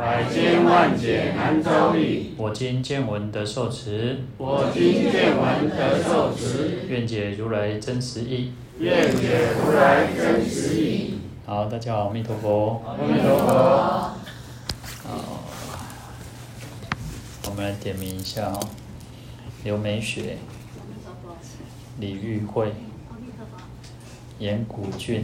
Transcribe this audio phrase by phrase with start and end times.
[0.00, 4.18] 百千万劫难遭遇，我今见闻得受持。
[4.38, 6.86] 我今见闻得受持。
[6.88, 8.54] 愿解如来真实意。
[8.78, 11.18] 愿解如来真实义。
[11.44, 12.82] 好，大家好，阿弥陀佛。
[12.86, 13.52] 阿弥陀佛。
[15.04, 15.44] 好，
[17.50, 18.58] 我们来点名一下哦。
[19.64, 20.38] 刘美雪。
[21.98, 22.72] 李玉慧。
[24.38, 25.22] 严古俊。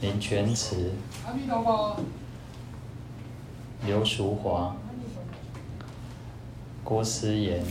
[0.00, 0.92] 林全慈。
[1.26, 2.00] 阿弥陀佛。
[3.86, 4.74] 刘淑华、
[6.82, 7.62] 郭思妍、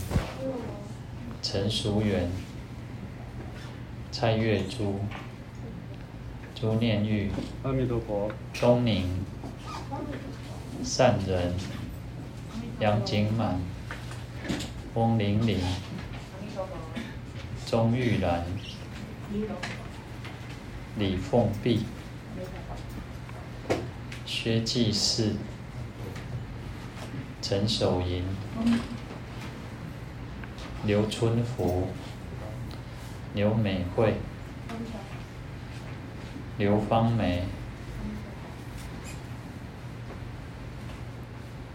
[1.42, 2.30] 陈淑媛、
[4.10, 4.98] 蔡月珠、
[6.54, 7.30] 朱念玉、
[7.62, 9.26] 阿弥陀佛、钟宁、
[10.82, 11.52] 善人、
[12.80, 13.60] 杨景满、
[14.94, 15.60] 翁玲玲、
[17.66, 18.42] 钟玉兰、
[20.98, 21.84] 李凤碧、
[24.24, 25.34] 薛继世。
[27.42, 28.24] 陈守银、
[30.84, 31.86] 刘春福、
[33.34, 34.14] 刘美惠、
[36.58, 37.44] 刘芳梅、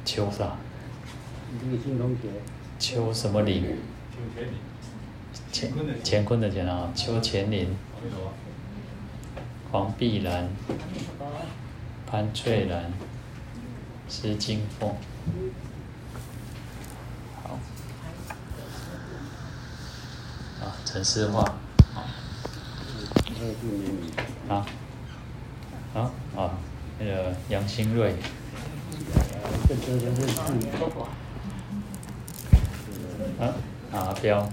[0.03, 0.57] 邱啥？
[2.77, 3.63] 邱什么林？
[5.51, 5.71] 干
[6.03, 7.69] 乾坤的乾啊，邱乾林、
[9.71, 10.49] 黄碧兰、
[12.05, 12.91] 潘翠兰、
[14.09, 14.93] 施金凤。
[17.43, 17.59] 好，
[20.63, 21.53] 啊，陈思化，
[24.47, 24.65] 好，
[25.93, 26.51] 啊，啊，
[26.99, 28.15] 那个杨新瑞，
[33.39, 33.53] 啊，
[33.91, 34.49] 阿彪，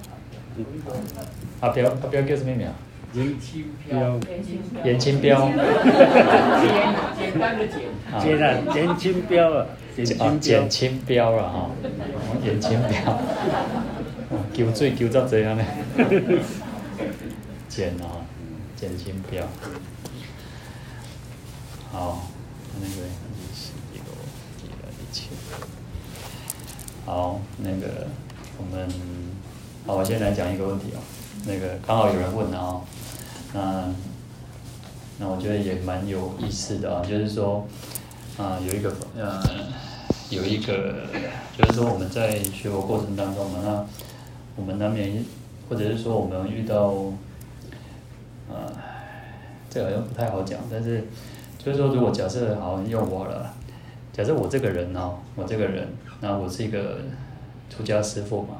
[1.61, 2.69] 阿彪，阿彪叫什么名？
[3.15, 4.21] 严清标，
[4.85, 5.49] 严清标，
[7.19, 7.81] 简单的简，
[8.21, 9.67] 简单，严清标啊，
[10.41, 11.71] 简清标了哈，
[12.45, 13.19] 严清标，
[14.53, 15.65] 求水求到这样呢，
[17.69, 18.27] 简啊，
[18.77, 19.43] 简清标，
[21.91, 22.29] 好，
[22.79, 22.93] 那个
[23.95, 24.05] 一个
[24.63, 25.29] 一个一千，
[27.07, 28.07] 好，那个
[28.59, 28.87] 我们，
[29.87, 31.01] 好，我先来讲一个问题哦，
[31.49, 32.81] 那个刚好有人问啊。
[33.55, 33.85] 那
[35.19, 37.67] 那我觉得也蛮有意思的啊，就是说
[38.37, 39.43] 啊，有一个呃，
[40.29, 41.07] 有一个，
[41.57, 43.87] 就是说我们在学佛过程当中嘛，那
[44.55, 45.25] 我们难免
[45.69, 46.93] 或者是说我们遇到，
[48.49, 48.71] 呃，
[49.71, 51.09] 这好像不太好讲，但是
[51.59, 53.55] 就是说，如果假设好像用我了，
[54.13, 55.89] 假设我这个人呢，我这个人，
[56.21, 56.99] 那我是一个
[57.71, 58.59] 出家师傅嘛，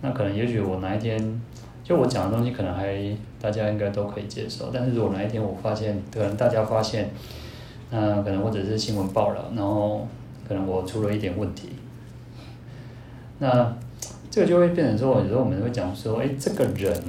[0.00, 1.40] 那可能也许我哪一天。
[1.86, 4.70] 就我讲的东西，可能还大家应该都可以接受。
[4.74, 7.08] 但是如果哪一天我发现，可能大家发现，
[7.90, 10.04] 那可能或者是新闻报了，然后
[10.48, 11.68] 可能我出了一点问题，
[13.38, 13.72] 那
[14.28, 17.00] 这个就会变成说，有时候我们会讲说，哎，这个人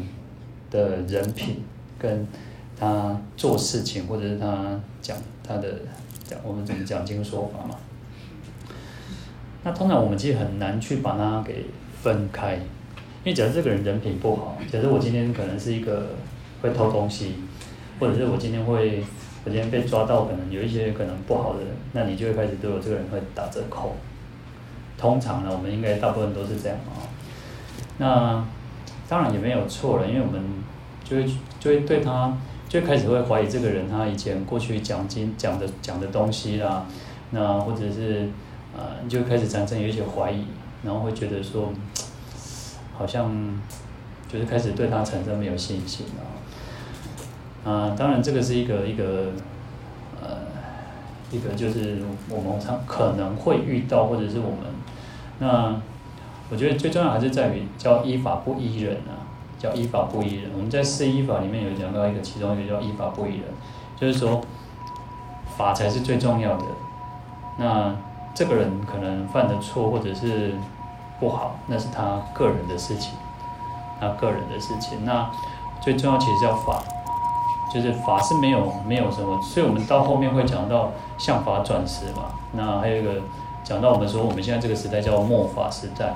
[0.70, 1.64] 的人品
[1.98, 2.28] 跟
[2.80, 5.68] 他做事情，或者是他讲他的
[6.24, 7.74] 讲我们怎么讲经说法嘛。
[9.64, 11.66] 那通常我们其实很难去把它给
[12.00, 12.60] 分开。
[13.28, 16.12] 因为假设这个人人品不好，假设我今天可能是一个
[16.62, 17.34] 会偷东西，
[18.00, 19.04] 或者是我今天会，
[19.44, 23.98] 我今天被抓到，可能有一些可能不好的人，那你就会开始对我这个人会打折扣。
[24.98, 27.04] 通常呢，我们应该大部分都是这样啊。
[27.98, 28.46] 那
[29.10, 30.42] 当然也没有错了，因为我们
[31.04, 31.26] 就会
[31.60, 32.34] 就会对他，
[32.70, 36.86] 就开始会怀疑这个人他以前过去讲经讲的讲的东西啦，
[37.32, 38.30] 那或者是
[38.74, 40.46] 呃，你就开始产生有一些怀疑，
[40.82, 41.74] 然后会觉得说。
[42.98, 43.32] 好像
[44.28, 49.32] 就是开始对他产生没有信心了，啊，当然这个是一个一个
[50.20, 50.30] 呃
[51.32, 54.58] 一个就是我们常可能会遇到，或者是我们
[55.40, 55.80] 那
[56.50, 59.30] 我觉得最重要还是在于叫依法不依人啊，
[59.60, 60.50] 叫依法不依人。
[60.56, 63.44] 我们在四依法里面有讲到一个，其中一个叫依法不依人，
[63.96, 64.42] 就是说
[65.56, 66.66] 法才是最重要的。
[67.60, 67.96] 那
[68.34, 70.54] 这个人可能犯的错，或者是。
[71.20, 73.14] 不好，那是他个人的事情，
[74.00, 75.04] 他个人的事情。
[75.04, 75.30] 那
[75.82, 76.84] 最重要其实叫法，
[77.74, 82.26] 就是法是没有没有什么，所以我们到后面会讲到向法转时嘛。
[82.54, 83.22] 那还有一个
[83.64, 86.14] 讲到我们说我们现在这个时代叫末法时代，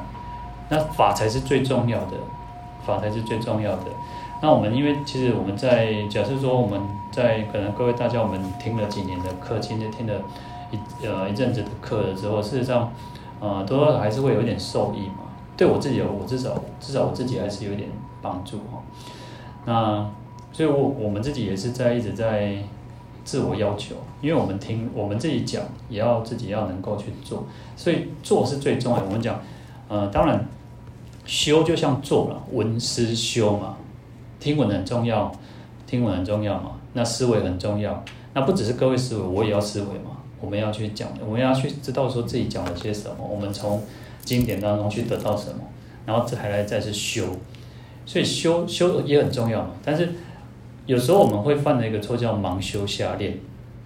[0.70, 2.18] 那法才是最重要的。
[2.84, 3.84] 法才是最重要的。
[4.42, 6.82] 那我们因为其实我们在假设说我们
[7.12, 10.16] 在可能各位大家我们听了几年的课，今天听了
[10.72, 12.92] 一呃一阵子的课了之后，事实上
[13.42, 15.26] 呃多多还是会有一点受益嘛。
[15.58, 17.90] 对我自己，我至少至少我自己还是有一点
[18.22, 18.82] 帮助哈。
[19.66, 20.10] 那
[20.54, 22.58] 所以我我们自己也是在一直在
[23.24, 27.44] 自我要求，因为我们听我们自己讲，也要自己要能够去做，
[27.76, 29.04] 所以做是最重要。
[29.04, 29.40] 我们讲
[29.88, 30.48] 呃当然
[31.26, 33.76] 修就像做了，闻思修嘛。
[34.40, 35.32] 听闻很重要，
[35.86, 36.72] 听闻很重要嘛。
[36.94, 38.04] 那思维很重要，
[38.34, 40.18] 那不只是各位思维，我也要思维嘛。
[40.42, 43.82] 我们要去讲，我们要去知道说自己讲了些什么，我们从
[44.26, 45.60] 经典当中去得到什么，
[46.06, 47.26] 然后这还来再是修。
[48.06, 49.72] 所以修修也很重要嘛。
[49.86, 50.10] 但是
[50.86, 53.38] 有时候我们会犯的一个错叫盲修瞎练，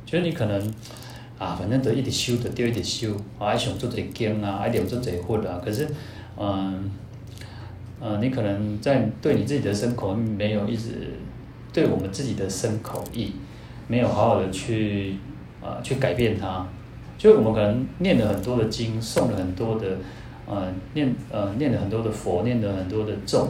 [0.06, 0.74] 就是你可能
[1.38, 5.62] 啊，反正得一点修的，丢一点修，啊爱想做点经啊，爱念做点佛啊。
[5.64, 5.88] 可是，
[6.38, 6.92] 嗯。
[7.98, 11.14] 呃，你可能在对你自己的身口没有一直
[11.72, 13.32] 对我们自己的身口意
[13.88, 15.16] 没有好好的去、
[15.66, 16.64] 呃、去改变它，
[17.18, 19.98] 就我们可能念了很多的经，诵了很多的
[20.46, 23.50] 呃念呃念了很多的佛，念了很多的咒，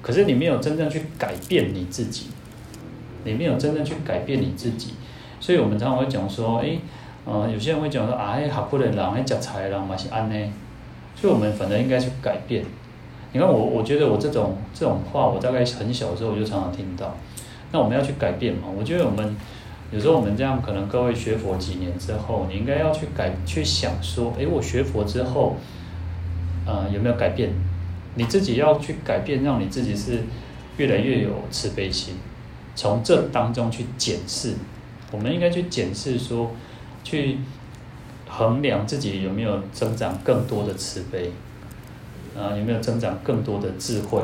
[0.00, 2.28] 可是你没有真正去改变你自己，
[3.24, 4.94] 你没有真正去改变你自己，
[5.40, 6.78] 所以我们常常会讲说，哎，
[7.24, 10.52] 呃，有些人会讲说啊，哎，学佛的人，哎，食菜的人嘛是安呢，
[11.16, 12.64] 所以我们反而应该去改变。
[13.32, 17.16] 你看我，我觉得我这种这种话，我大概很小的时候我就常常听到。
[17.72, 18.68] 那我们要去改变嘛？
[18.78, 19.36] 我觉得我们
[19.92, 25.56] 有时候我们这样，可能各位学佛几年之后，你应该要去改，去想说，诶，我学佛之后，
[26.66, 27.50] 呃，有没有改变？
[28.16, 30.20] 你自己要去改变，让你自己是
[30.76, 32.14] 越来越有慈悲心。
[32.74, 34.54] 从这当中去检视，
[35.12, 36.50] 我们应该去检视说，
[37.04, 37.38] 去
[38.28, 41.30] 衡量自己有没有增长更多的慈悲。
[42.36, 44.20] 啊，有没有增长更多的智慧？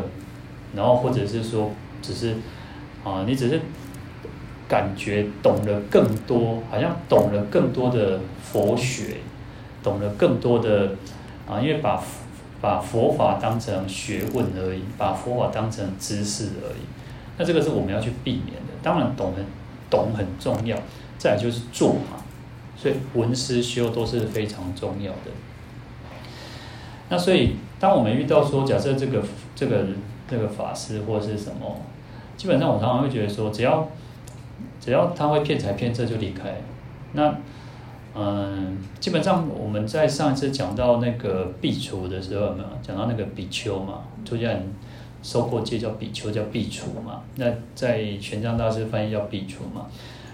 [0.74, 1.70] 然后或者是说，
[2.02, 2.34] 只是
[3.04, 3.60] 啊，你只是
[4.70, 9.16] 感觉懂了更多，好像懂了更多的佛学，
[9.82, 10.92] 懂了更多的
[11.46, 12.00] 啊，因为把
[12.62, 16.82] 把佛法当成学问而已，把佛法当成知识而已。
[17.36, 18.72] 那这个是我们要去避免的。
[18.82, 19.44] 当然，懂很
[19.90, 20.76] 懂很重要，
[21.18, 22.22] 再来就是做嘛。
[22.76, 25.32] 所以文思修都是非常重要的。
[27.08, 27.56] 那所以。
[27.80, 29.22] 当我们遇到说，假设这个
[29.56, 29.86] 这个
[30.28, 31.80] 这个法师或是什么，
[32.36, 33.88] 基本上我常常会觉得说，只要
[34.90, 36.52] 只要他会骗财骗色就离开。
[37.12, 37.32] 那
[38.12, 44.00] 嗯，基本上我们在上一次讲到那个壁橱的时候，有没有讲到那个比丘嘛？
[44.24, 44.68] 出家人
[45.22, 47.20] 受过戒叫比丘，叫壁橱嘛？
[47.36, 49.86] 那在玄奘大师翻译叫壁橱嘛？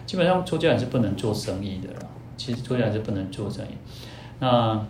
[0.06, 1.98] 基本上出家人是不能做生意的啦。
[2.38, 3.68] 其实出家人是不能做生意。
[4.40, 4.82] 那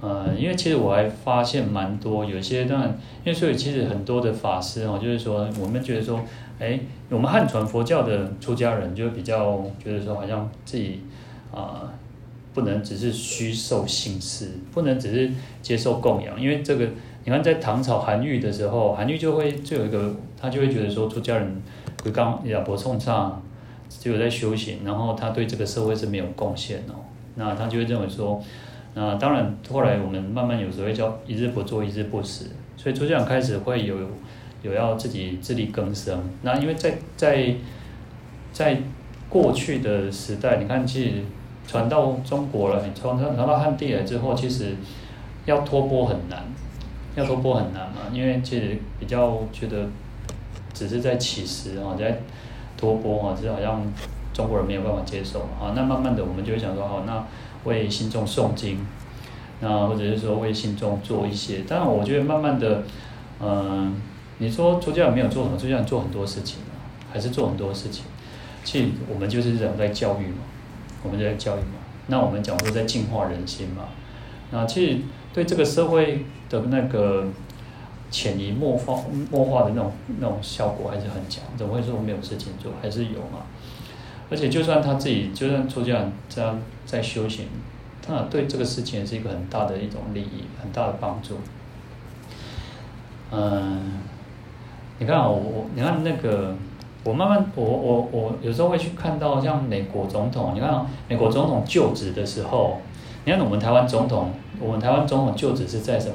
[0.00, 2.88] 呃，因为其实我还发现蛮多，有些当然，
[3.24, 6.18] 因为所以其实很多的法师哦，就是说我们觉得说，
[6.64, 6.80] 哎，
[7.10, 11.02] 我们汉传佛教的出家人就比较觉得说，好像自己
[11.52, 11.92] 啊、
[12.54, 15.30] 不能只是虚受信施，不能只是
[15.60, 16.88] 接受供养，因为这个
[17.24, 21.62] 你看在唐朝韩愈的时候，韩愈就会就有一个，他就会觉得说，出家人
[22.02, 23.42] 会刚亚婆送上，
[23.90, 28.42] 只有在修行，然后他对这个社会是没有贡献哦，那他就会认为说。
[28.96, 32.44] 那当然，后来我们慢慢有时候会叫一日不做一日不食，
[32.76, 33.96] 所以出家人开始会有
[34.64, 36.20] 有要自己自力更生。
[36.42, 37.54] 那因为在在
[38.52, 38.78] 在
[39.28, 41.10] 过去的时代，你看，其实
[41.68, 44.74] 传到中国了，你传传传到汉地来之后，其实
[45.46, 46.42] 要托钵很难，
[47.14, 49.86] 要托钵很难嘛，因为其实比较觉得
[50.72, 52.18] 只是在乞食啊，在
[52.76, 53.80] 托钵啊，这好像
[54.32, 55.72] 中国人没有办法接受啊。
[55.76, 57.24] 那慢慢的，我们就会想说，好那。
[57.64, 58.78] 为信众诵经，
[59.60, 62.82] 那或者是说为信众做一些，当然我觉得慢慢的，
[63.40, 63.94] 嗯、
[64.38, 66.58] 你说出家人没有做什么，出家人做很多事情，
[67.12, 68.04] 还是做很多事情。
[68.64, 70.38] 其实我们就是这样在教育嘛，
[71.02, 71.78] 我们在教育嘛。
[72.06, 73.84] 那我们讲说在净化人心嘛。
[74.50, 74.98] 那其实
[75.32, 77.26] 对这个社会的那个
[78.10, 81.42] 潜移默化、默化的那种那种效果还是很强。
[81.56, 82.72] 怎么会说没有事情做？
[82.80, 83.46] 还是有嘛。
[84.30, 87.46] 而且就算他自己，就算出家人这样在修行，
[88.00, 91.38] 他对这个事情也是一个很大的一种利益，很大的帮助。
[93.30, 94.00] 嗯，
[94.98, 96.54] 你看我我你看那个，
[97.02, 102.80] 我慢慢我我我有时候会去看到像美国总统，你看美国总统就职的时候，
[103.24, 106.14] 你看我们台湾总统，我们台湾总统就职是在什么？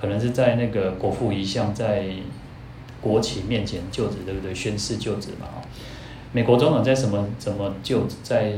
[0.00, 2.06] 可能是在那个国父遗像在
[3.02, 4.54] 国旗面前就职，对不对？
[4.54, 5.46] 宣誓就职嘛。
[6.32, 8.54] 美国总统在什么怎么就职在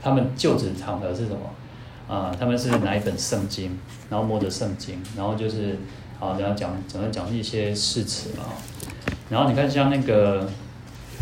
[0.00, 1.38] 他们就职场合是什么
[2.08, 2.34] 啊？
[2.40, 3.78] 他们是拿一本圣经，
[4.08, 5.76] 然后摸着圣经，然后就是
[6.18, 8.44] 好，然后讲怎么讲一些誓词嘛。
[9.30, 10.48] 然后你看像那个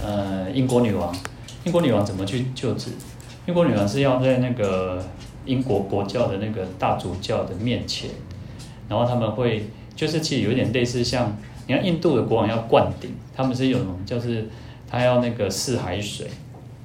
[0.02, 1.14] 呃英国女王，
[1.64, 2.90] 英国女王怎么去就职？
[3.46, 5.04] 英国女王是要在那个
[5.44, 8.10] 英国国教的那个大主教的面前，
[8.88, 11.36] 然后他们会就是其实有点类似像
[11.66, 14.48] 你看印度的国王要灌顶，他们是有种就是
[14.88, 16.28] 他要那个四海水，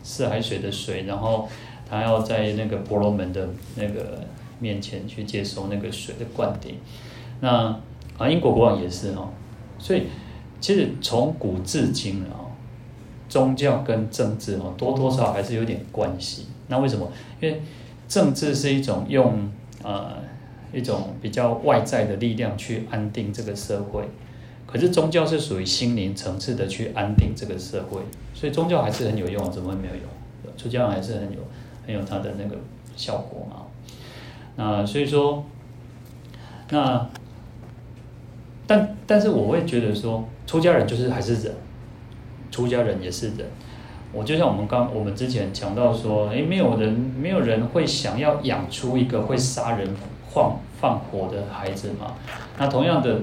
[0.04, 1.48] 四海水的水，然后
[1.90, 4.24] 他要在那个婆罗门的那个
[4.60, 6.78] 面前去接受那个水的灌顶。
[7.40, 7.80] 那
[8.18, 9.30] 啊英国国王也是哦，
[9.80, 10.04] 所以
[10.62, 12.40] 其实从古至今啊。
[13.28, 16.48] 宗教跟政治哦，多多少少还是有点关系。
[16.68, 17.10] 那为什么？
[17.40, 17.62] 因为
[18.06, 19.50] 政治是一种用
[19.82, 20.18] 呃
[20.74, 24.04] 一种比较外在的力量去安定这个社会，
[24.68, 28.02] 可是宗教是属于心灵层次的去安定这个社会，
[28.34, 30.04] 所以宗教还是很有用，怎么会没有用？
[30.58, 31.40] 出家人还是很有
[31.88, 32.58] 很有它的那个
[32.98, 33.62] 效果嘛。
[34.58, 35.42] 那所以说，
[36.70, 37.10] 那
[38.72, 41.54] 但但是我会觉得说，出家人就是还是人。
[42.50, 43.46] 出家人也是人，
[44.14, 49.90] 我就像我们刚我们之前讲到说，诶，没有人没有人会想要养出一个会杀人
[50.34, 52.14] 放放火的孩子嘛。
[52.58, 53.20] 那同样的，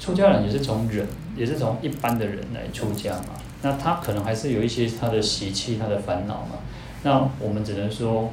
[0.00, 1.06] 出家人也是从人，
[1.36, 3.34] 也是从一般的人来出家嘛。
[3.62, 6.58] 那他可能还是有一些他的习气、他的烦恼嘛。
[7.04, 8.32] 那我们只能说，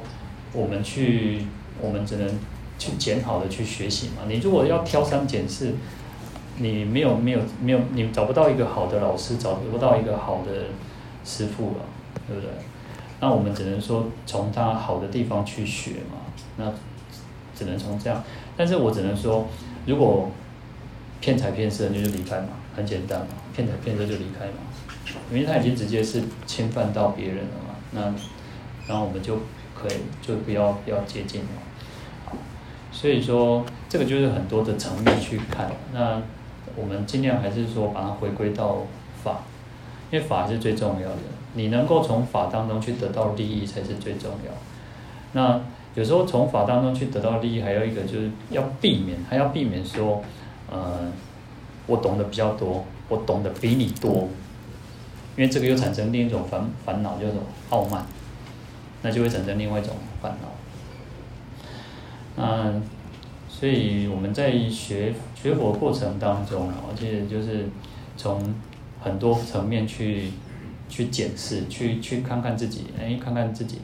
[0.52, 1.44] 我们去，
[1.80, 2.28] 我们只能
[2.78, 4.22] 去检讨的去学习嘛。
[4.28, 5.74] 你如果要挑三拣四。
[6.58, 10.50] 你没有没有没有，你找不到一个好的老师，找不到一个好的
[11.22, 11.84] 师傅了，
[12.26, 12.50] 对不对？
[13.20, 16.16] 那我们只能说从他好的地方去学嘛。
[16.56, 16.72] 那
[17.54, 18.24] 只能从这样。
[18.56, 19.46] 但是我只能说，
[19.84, 20.30] 如果
[21.20, 24.54] 骗财骗色，你就离开嘛，很简单嘛，骗财骗色就离开嘛，
[25.30, 27.74] 因为他已经直接是侵犯到别人了嘛。
[27.90, 28.00] 那
[28.88, 29.36] 然后我们就
[29.74, 31.48] 可以就不要不要接近了。
[32.96, 36.22] 所以说这个就是很多的层面去看那。
[36.78, 38.80] 我们尽量还是说把它回归到
[39.24, 39.44] 法，
[40.10, 41.16] 因为法是最重要的。
[41.54, 44.52] 你能够从法当中去得到利益才是最重要。
[45.32, 45.58] 那
[45.94, 50.22] 有时候从法当中去得到利益，还有一个就是要避免，还要避免说，
[50.70, 51.10] 呃，
[51.86, 54.28] 我懂得比较多，我懂得比你多，
[55.34, 58.04] 因为这个又产生另一种烦烦恼，叫做傲慢，
[59.00, 60.48] 那就会产生另外一种烦恼。
[62.36, 62.82] 嗯。
[63.48, 67.64] 所以我们在学学佛过程当中，而且就是
[68.14, 68.54] 从
[69.00, 70.30] 很多层面去
[70.90, 73.78] 去检视，去去看看自己，哎，看看自己。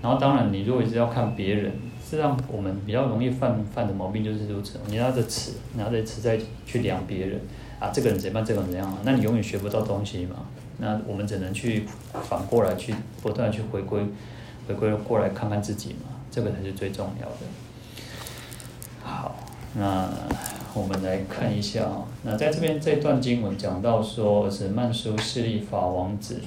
[0.00, 1.72] 然后当然，你如果是要看别人，
[2.04, 4.78] 实际上我们比较容易犯犯的毛病就是如此。
[4.86, 7.40] 你拿着尺，拿着尺再去量别人，
[7.80, 10.36] 啊，这个人怎样，这个人怎样，那你永远学不到东西嘛。
[10.76, 14.00] 那我们只能去反过来去不断去回归，
[14.68, 17.36] 回归过来看看自己嘛，这个才是最重要的。
[19.08, 19.34] 好，
[19.74, 20.06] 那
[20.74, 22.04] 我们来看一下啊。
[22.24, 26.42] 那在这边这段经文讲到说，是曼殊室利法王子，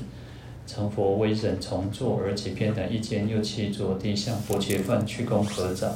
[0.67, 5.91] 成佛威神从坐，而起偏袒一肩，又訖着地，向佛伽梵鞠躬合掌。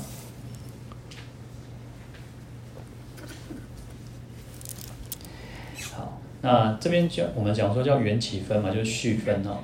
[5.93, 9.59] 好，那这边讲我们讲说叫缘起分嘛，就是序分哦，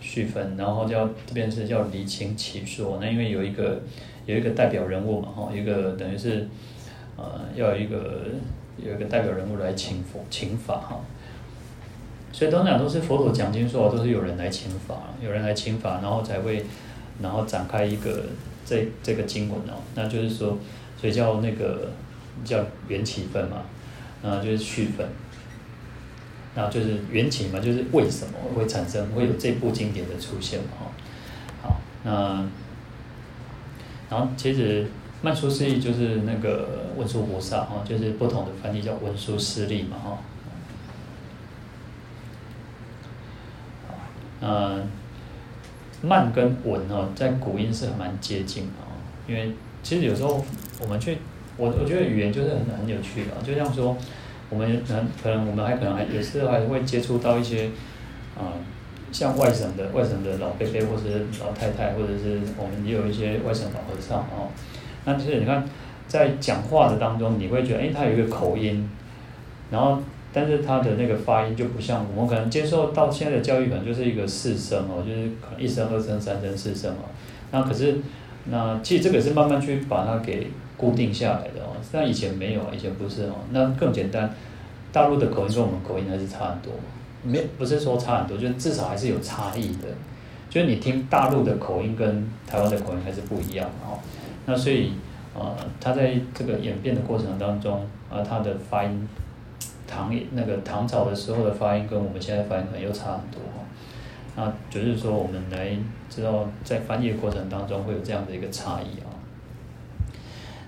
[0.00, 3.80] 序分，然后叫这边是叫离情起说，那因为有一个。
[4.32, 6.48] 有一个代表人物嘛，哈，一个等于是，
[7.16, 8.22] 呃，要有一个
[8.78, 11.00] 有一个代表人物来请佛请法哈，
[12.32, 16.64] 所以通常都是佛陀讲经说都是有人来请法，有人来请法，然后才会，
[17.20, 18.24] 然后展开一个
[18.64, 20.56] 这这个经文哦，那就是说，
[20.98, 21.90] 所以叫那个
[22.42, 23.64] 叫缘起分嘛，
[24.22, 25.06] 那就是续分，
[26.54, 32.48] 然后就是缘起嘛，就是为什么会产生会有这部经典的出现嘛，哈，好，那。
[34.12, 34.86] 然后其实
[35.22, 40.18] 曼殊师利就是那个文殊菩萨哈，就是不同的翻译叫文殊师利嘛哈。
[44.42, 44.86] 嗯，
[46.02, 48.92] 曼跟文哦，在古音是蛮接近的哦，
[49.26, 49.52] 因为
[49.82, 50.44] 其实有时候
[50.78, 51.16] 我们去，
[51.56, 53.96] 我我觉得语言就是很很有趣的，就像说
[54.50, 57.70] 我们可能可能我们还可能还有时候还会接触到一些
[58.36, 58.52] 啊。
[59.12, 64.48] 像外省的外省的老伯伯，或者是老太太，或者是我们也有一些外省老和尚哦。
[65.04, 65.64] 那其实你看，
[66.08, 68.88] 在讲话的当中，你会觉得，哎，他有一个口音，
[69.70, 69.98] 然后，
[70.32, 77.04] 但是他的那个发音就不像我们可能接受到现在的教育，可能就是一个四声哦，就是可能一声、二声、三声、四声哦。
[77.50, 77.98] 那可是，
[78.46, 81.76] 那其实这个是慢慢去把它给固定下来的哦。
[81.92, 83.34] 但以前没有，以前不是哦。
[83.50, 84.34] 那更简单，
[84.90, 86.72] 大陆的口音跟我们口音还是差很多。
[87.22, 89.88] 没不是说差很多，就是至少还是有差异的。
[90.50, 93.98] 就是你听大陆的口音跟台湾的口音还是不一样哦。
[94.44, 94.92] 那所以
[95.34, 99.08] 呃，他在这个演变的过程当中，啊，它的发音
[99.86, 103.64] 唐那个唐朝的时候的发音跟我们现在发音可能又差很多哈。
[104.36, 105.74] 那就是说，我们来
[106.10, 109.08] 知道在翻译的过程当中会有这样的一个差异啊。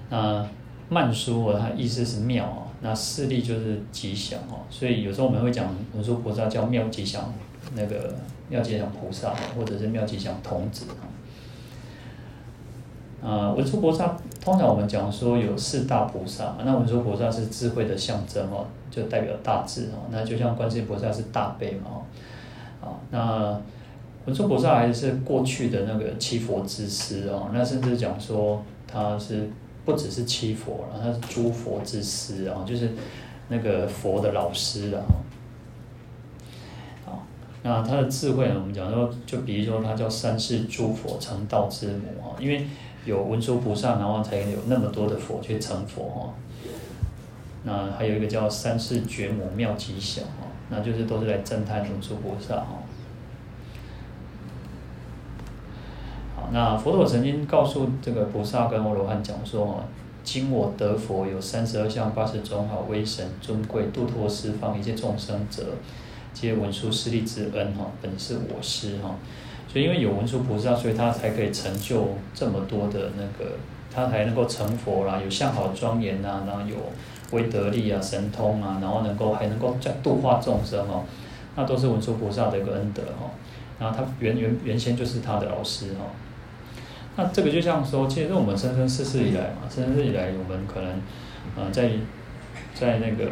[0.08, 0.46] 那
[0.88, 7.32] 曼殊啊，它意思是妙啊，那势力就是吉祥哦，所以有时候我们会讲文殊菩萨叫妙吉祥，
[7.74, 8.14] 那个
[8.50, 11.08] 妙吉祥菩萨或者是妙吉祥童子啊。
[13.26, 20.04] 啊，文殊菩萨通常我们讲说有四大菩萨，那文殊菩萨是智慧的象征哦，就代表大智哦。
[20.10, 22.04] 那就像观世音菩萨是大悲嘛哦。
[22.82, 23.58] 啊，那
[24.26, 29.48] 文殊菩萨还是过去的那个七佛之师哦，那甚至讲说他是。
[29.84, 32.90] 不只是七佛了，他是诸佛之师啊，就是
[33.48, 35.02] 那个佛的老师啊。
[37.66, 38.56] 那他的智慧呢？
[38.56, 42.66] 我们讲说，就比如说他叫三世诸佛成道之母啊，因为
[43.06, 46.34] 有文殊菩萨，然后才有那么多的佛去成佛哈。
[47.62, 52.83] 那还有一个叫三世觉母妙吉祥啊，那就是都是来赞叹文殊菩萨哈。
[56.52, 59.82] 那佛陀曾经告诉这个菩萨跟阿罗汉讲说
[60.22, 65.64] ：“今我得佛有三十二相八十种好威神尊贵度脱十方一切众生者，
[66.32, 69.16] 皆文殊师利之恩哈，本是我师哈。
[69.68, 73.52] 所以因为有文殊菩萨，所以他才可以成就这么多的那个，
[73.92, 76.76] 他才能够成佛啦，有相好庄严呐，然后有
[77.32, 81.02] 威德力啊、神通啊，然后能够还能够再度化众生哦，
[81.56, 83.30] 那都是文殊菩萨的一个恩德哈。
[83.78, 86.06] 然后他原原原先就是他的老师哈。”
[87.16, 91.00] 那这个就像说，其实我们生生世世以来嘛，生生世以来，我们可能，
[91.54, 91.90] 呃，在
[92.74, 93.30] 在那个，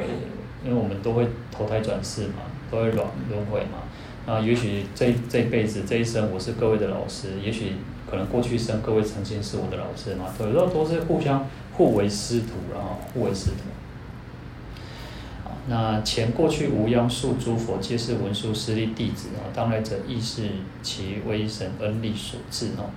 [0.65, 3.79] 因为我们都会投胎转世嘛，都会轮轮回嘛。
[4.25, 7.73] 啊，也许这这辈子这一生我是各位的老师，也许
[8.09, 15.49] 可能过去生各位曾经是我的老师嘛，有时候都是互相互为师徒，然后互为师徒。
[15.49, 20.51] 啊，那前过去无央数诸佛皆是文殊师利弟子啊，当来者亦是
[20.85, 22.90] 其威神恩力所致哦。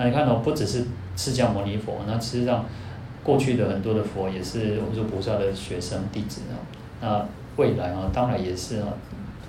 [0.00, 2.64] 那你看、哦、不只是释迦牟尼佛，那事实上
[3.22, 6.56] 过去的很多的佛也是文殊菩萨的学生弟子啊。
[7.02, 7.26] 那
[7.62, 8.88] 未来啊，当然也是啊，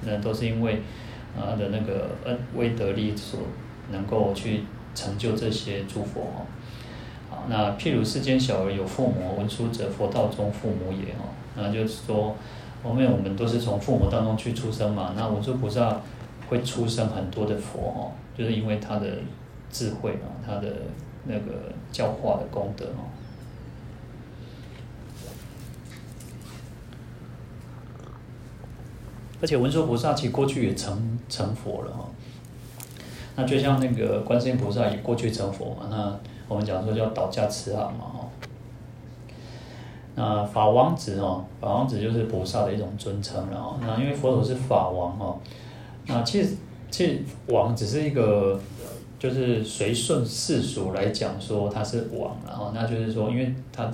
[0.02, 0.82] 那都是因为
[1.40, 3.40] 啊的那个恩威德力所
[3.94, 6.44] 能够去成就这些诸佛哦。
[7.30, 11.32] 好，那譬如世间小儿有父母，文殊者佛道中父母也哦。
[11.56, 12.36] 那就是说，
[12.84, 15.14] 后面我们都是从父母当中去出生嘛。
[15.16, 16.02] 那文殊菩萨
[16.50, 19.08] 会出生很多的佛哦，就是因为他的。
[19.72, 20.68] 智慧啊，他的
[21.26, 23.08] 那个教化的功德哦，
[29.42, 32.10] 而且文殊菩萨其实过去也成成佛了哈。
[33.36, 38.28] 那就像那个观世音菩萨也过去成佛嘛，那我们讲说叫倒驾慈航嘛哈。
[40.16, 43.78] 那法王子哦，法王子就是菩萨的一种尊称了哦。
[43.80, 45.40] 那因为佛陀是法王哦，
[46.08, 46.58] 那其实
[46.90, 48.60] 其实王只是一个。
[49.22, 53.86] 就是随顺世俗来讲说他是王，然后那就是说，因为他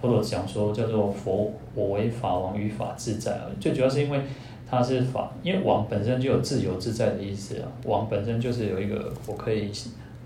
[0.00, 3.44] 佛陀讲说叫做佛，我为法王，于法自在啊。
[3.60, 4.18] 最主要是因为
[4.66, 7.68] 他是法，因为王本身就有自由自在的意思啊。
[7.84, 9.70] 王本身就是有一个我可以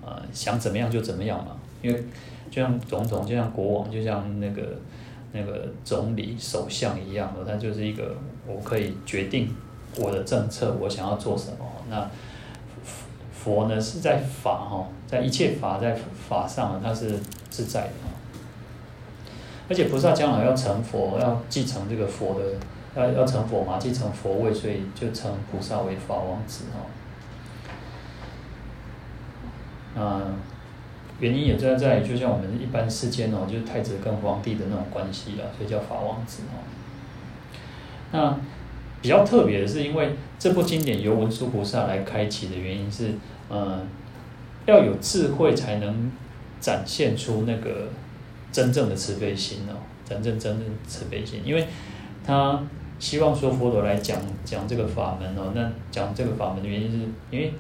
[0.07, 1.57] 啊想怎么样就怎么样嘛。
[1.83, 2.05] 因为
[2.49, 4.63] 就像总统，就像国王，就像那个
[5.33, 8.15] 那个总理、首相一样的，他就是一个
[8.47, 9.53] 我可以决定
[9.99, 11.57] 我的政策，我想要做什么
[11.91, 12.09] 那。
[13.45, 15.95] 佛呢是在法哈，在一切法在
[16.29, 17.91] 法上，它是自在的。
[19.69, 22.57] 而且菩萨将来要成佛，要继承这个佛的，
[22.97, 26.65] 要要成佛嘛，继承佛位，所以就称菩萨为法王子
[29.95, 30.03] 哈。
[30.03, 30.23] 啊，
[31.21, 36.65] 原因也在在，就像我们一般世间哦，就是太子跟皇帝的那种关系了，所以叫法王子哦。
[38.13, 38.39] 那
[39.03, 43.13] 比较特别的是，因为这部经典由文殊菩萨来开启的原因是。
[43.51, 43.87] 嗯，
[44.67, 46.11] 要有智慧才能
[46.61, 47.89] 展现出那个
[48.51, 51.67] 真正的慈悲心哦，真正真正慈悲心，因为
[52.27, 52.63] 他
[52.99, 56.97] 希望说佛陀来讲讲这个法门哦，那讲这个法门的原因是
[57.31, 57.53] 因为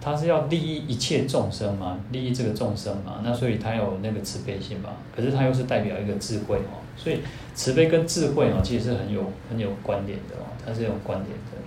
[0.00, 7.18] 他是要利益一切众生嘛，利益这个众生嘛，那所以他有那个慈悲心嘛，可是他又是代表一个智慧哦，所以
[7.54, 11.58] 慈悲跟智慧哦，其实是很有很有关联的哦，它是有关联的，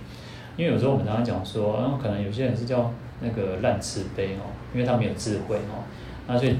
[0.56, 2.92] 因为有时候我们常常讲说，然后可能有些人是叫。
[3.20, 5.84] 那个滥慈悲哦，因为他没有智慧哦，
[6.26, 6.56] 那所以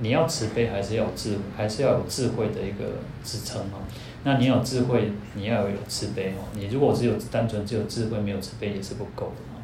[0.00, 2.84] 你要慈悲还是要智，还是要有智慧的一个
[3.22, 3.78] 支撑哦。
[4.24, 6.48] 那你有智慧，你要有慈悲哦。
[6.54, 9.60] 你如果只有单纯只有智慧，没有慈悲也是不够的哦。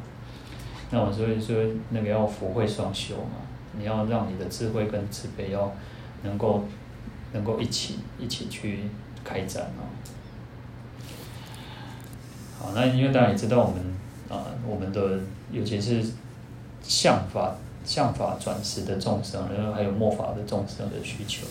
[0.91, 1.55] 那我所以说
[1.89, 3.41] 那个要福慧双修嘛，
[3.77, 5.73] 你要让你的智慧跟慈悲要
[6.23, 6.65] 能够
[7.33, 8.81] 能够一起一起去
[9.23, 9.87] 开展哦。
[12.59, 13.81] 好，那因为大家也知道我们
[14.29, 15.19] 啊、我们的
[15.51, 16.03] 尤其是
[16.81, 21.45] 相法相法转世的众生，然后还有末法的众生的需求。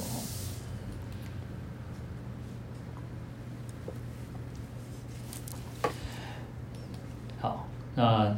[7.40, 8.28] 好，那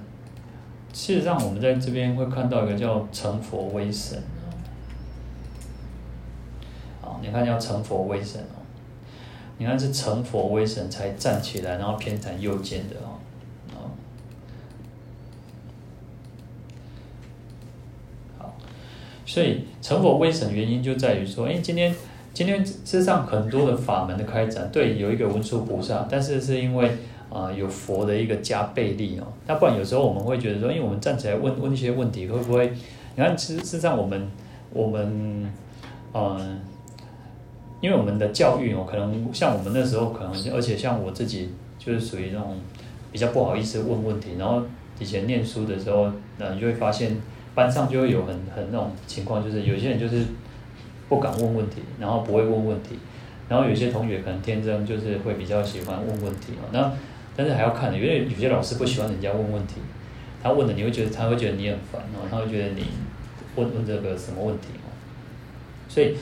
[0.92, 4.22] 事实上我们在这边会看到一个叫成佛威神。
[7.00, 8.62] 好，你看叫成佛威神哦。
[9.58, 13.20] 你看是成佛威神才站起来，然后偏袒右肩的哦，
[18.38, 18.56] 好，
[19.32, 21.94] 所以成佛威神原因就在于说，哎，今天
[22.34, 26.90] 今天事实上很多的法门的开展，对，有一个文殊菩萨，但是是因为
[27.30, 32.70] 啊、有佛的一个加倍力哦，那不然有时候我们会觉得说，因为我们站起来问问一些问题，会不会？
[33.14, 34.28] 你看，其实事实上我们
[34.74, 35.50] 我们
[36.12, 36.60] 嗯。
[37.80, 42.56] 因为我们的教育哦，可能像我们那时候可能，而且像我自己就是属于那种
[43.10, 44.36] 比较不好意思问问题。
[44.38, 44.62] 然后
[45.00, 47.16] 以前念书的时候，那你就会发现
[47.54, 50.24] 班上就会有很很那种情况，就是有些人就是
[51.08, 52.98] 不敢问问题，然后不会问问题。
[53.48, 56.68] 然后有些同学可能天生就是会比较喜欢问问题哦。
[56.72, 56.92] 那
[57.36, 59.74] 但是还要看的，因为有些老师不喜欢人家问问题，
[60.42, 62.84] 他问了你会觉得他会觉得你很烦哦，他会觉得你
[63.56, 64.88] 问问这个什么问题哦。
[65.88, 66.16] 所以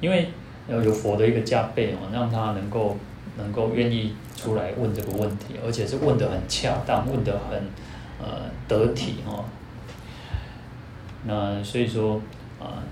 [0.00, 0.28] 因为。
[0.68, 2.96] 要有佛的一个加倍哦，让他能够
[3.38, 7.56] 能够愿意出来问这个问题，而且是问的很恰当，问的很
[8.20, 9.44] 呃得体哦。
[11.26, 12.20] 那所以说
[12.60, 12.82] 啊，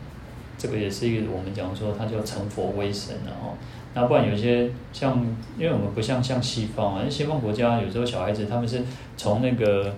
[0.59, 3.55] 这个也是一个我们讲说，它叫成佛威神的哦。
[3.95, 5.25] 那不然有些像，
[5.59, 8.83] 因为我们不像像西方啊，西方国家有时候小孩子他们是
[9.17, 9.95] 从那个。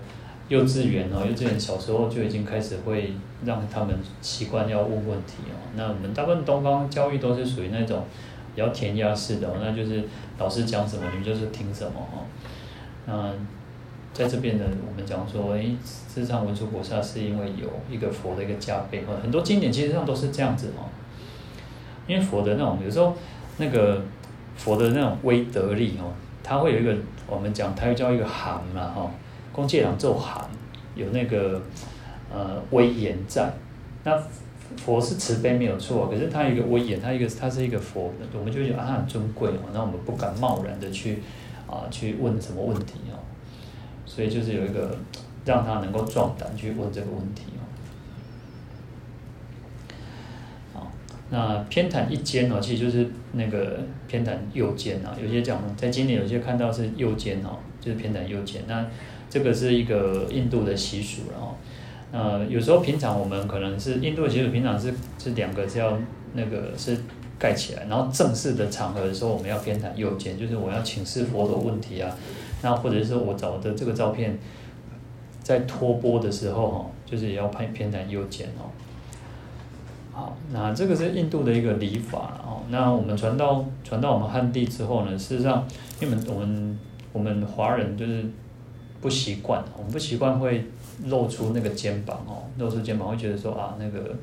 [0.49, 5.59] 幼稚园哦，幼稚园小时候就已经开始会让他们习惯要问问题哦。
[5.75, 8.05] 那我们大部分东方教育都是属于那种
[8.55, 10.05] 比较填鸭式的，那就是
[10.38, 12.22] 老师讲什么你们就是听什么哦。
[13.07, 13.33] 那
[14.17, 20.89] 在这边呢，我们讲说，哎，事实上文殊菩萨是因为有一个佛的一个加被，很多经典其实上都是这样子哦。
[22.07, 23.15] 因为佛的那种有时候
[23.59, 24.03] 那个
[24.57, 29.11] 佛的那种威德力哦，它会有一个我们讲它又叫一个含嘛哈。
[29.53, 30.49] 公戒郎咒含
[30.95, 31.61] 有那个
[32.33, 33.53] 呃威严在，
[34.05, 34.19] 那
[34.79, 41.19] 佛是慈悲没有错，可是他有一个威严，他一个他是一个佛，我们就觉得他很尊贵哦，那我们不敢贸然的去
[41.67, 43.21] 啊去问什么问题哦，
[44.07, 44.97] 所以就是有一个
[45.45, 47.61] 让他能够壮胆去问这个问题哦。
[50.73, 50.92] 好，
[51.31, 58.87] 那偏袒一肩哦，其实就是那个偏袒右肩啊，有些讲在经典有些看到是右肩哦，就是偏袒右肩那。
[59.29, 61.57] 这个是一个印度的习俗，然后，
[62.12, 65.99] 呃，有时候平常我们可能是印度的习俗，平常是是两个是要
[66.35, 66.97] 那个是
[67.37, 72.16] 盖起来，然后正式的场合的时候，我们要偏袒右肩，就是我要请示佛陀问题啊，
[72.62, 74.38] 那或者是我找的这个照片，
[75.42, 78.71] 在托钵的时候哈，就是也要偏偏袒右肩哦。
[80.12, 82.62] 好，那这个是印度的一个礼法哦。
[82.71, 85.66] 那我们传到传到我们汉地之后呢，事实上，
[86.01, 86.79] 因为我们
[87.12, 88.25] 我们华人就是。
[88.99, 90.64] 不习惯，我们不习惯会
[91.05, 94.16] 露出那个肩膀哦，露出肩膀会觉得说啊，那个，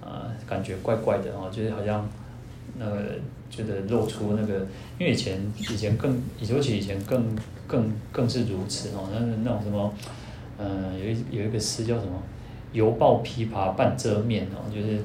[0.00, 2.06] 呃，感觉怪怪的哦，就是好像
[2.76, 2.96] 那个
[3.48, 4.66] 觉得露出那个，
[4.98, 7.24] 因为以前以前更，尤其以前更
[7.70, 9.94] 更更是如此哦，那那种什么，
[10.58, 12.20] 呃，有一有一个诗叫什么
[12.72, 14.98] “犹抱琵琶半遮面”哦，就是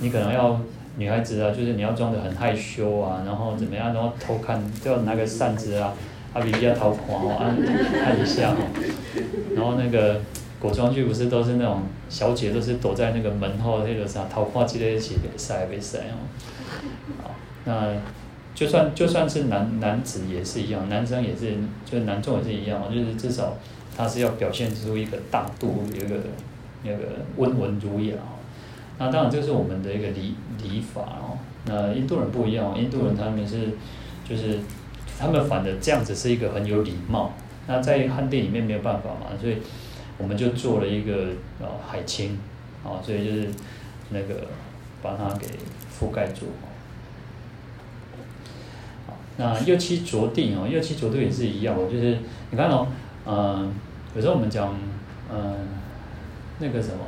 [0.00, 0.60] 你可能要
[0.98, 5.94] 女孩子啊，就是你要装得很害羞啊，然后怎么样，然后偷看，就要拿个扇子啊。
[6.32, 7.48] 啊比比较偷看哦，按
[8.04, 8.62] 按一下哦，
[9.56, 10.20] 然后那个
[10.60, 16.22] 古装剧不是都是那种小姐都是躲在那个门后那个啥桃花之类的，起别塞被塞哦。
[17.20, 17.94] 好，那
[18.60, 23.56] 就算就算是男男子也是一样，男生也是，就是男众也是一样，就是至少
[23.96, 26.16] 他是要表现出一个大度，有一个
[26.82, 26.98] 那个
[27.38, 28.36] 温文儒雅哦。
[28.98, 31.38] 那当然这是我们的一个礼礼法哦。
[31.64, 33.70] 那印度人不一样，印度人他们是
[34.28, 34.58] 就是。
[35.18, 37.34] 他们反的这样子是一个很有礼貌，
[37.66, 39.58] 那在汉地里面没有办法嘛，所以
[40.16, 41.12] 我们就做了一个
[41.60, 42.38] 呃海清，
[42.82, 43.48] 啊，所以就是
[44.08, 44.46] 那个
[45.02, 45.46] 把它给
[45.92, 46.46] 覆盖住。
[49.40, 52.18] 那右膝着地哦，右膝着地也是一样哦，就是
[52.50, 52.86] 你看哦，
[53.26, 53.72] 嗯，
[54.14, 54.76] 有时候我们讲
[55.32, 55.56] 嗯
[56.58, 56.98] 那个什么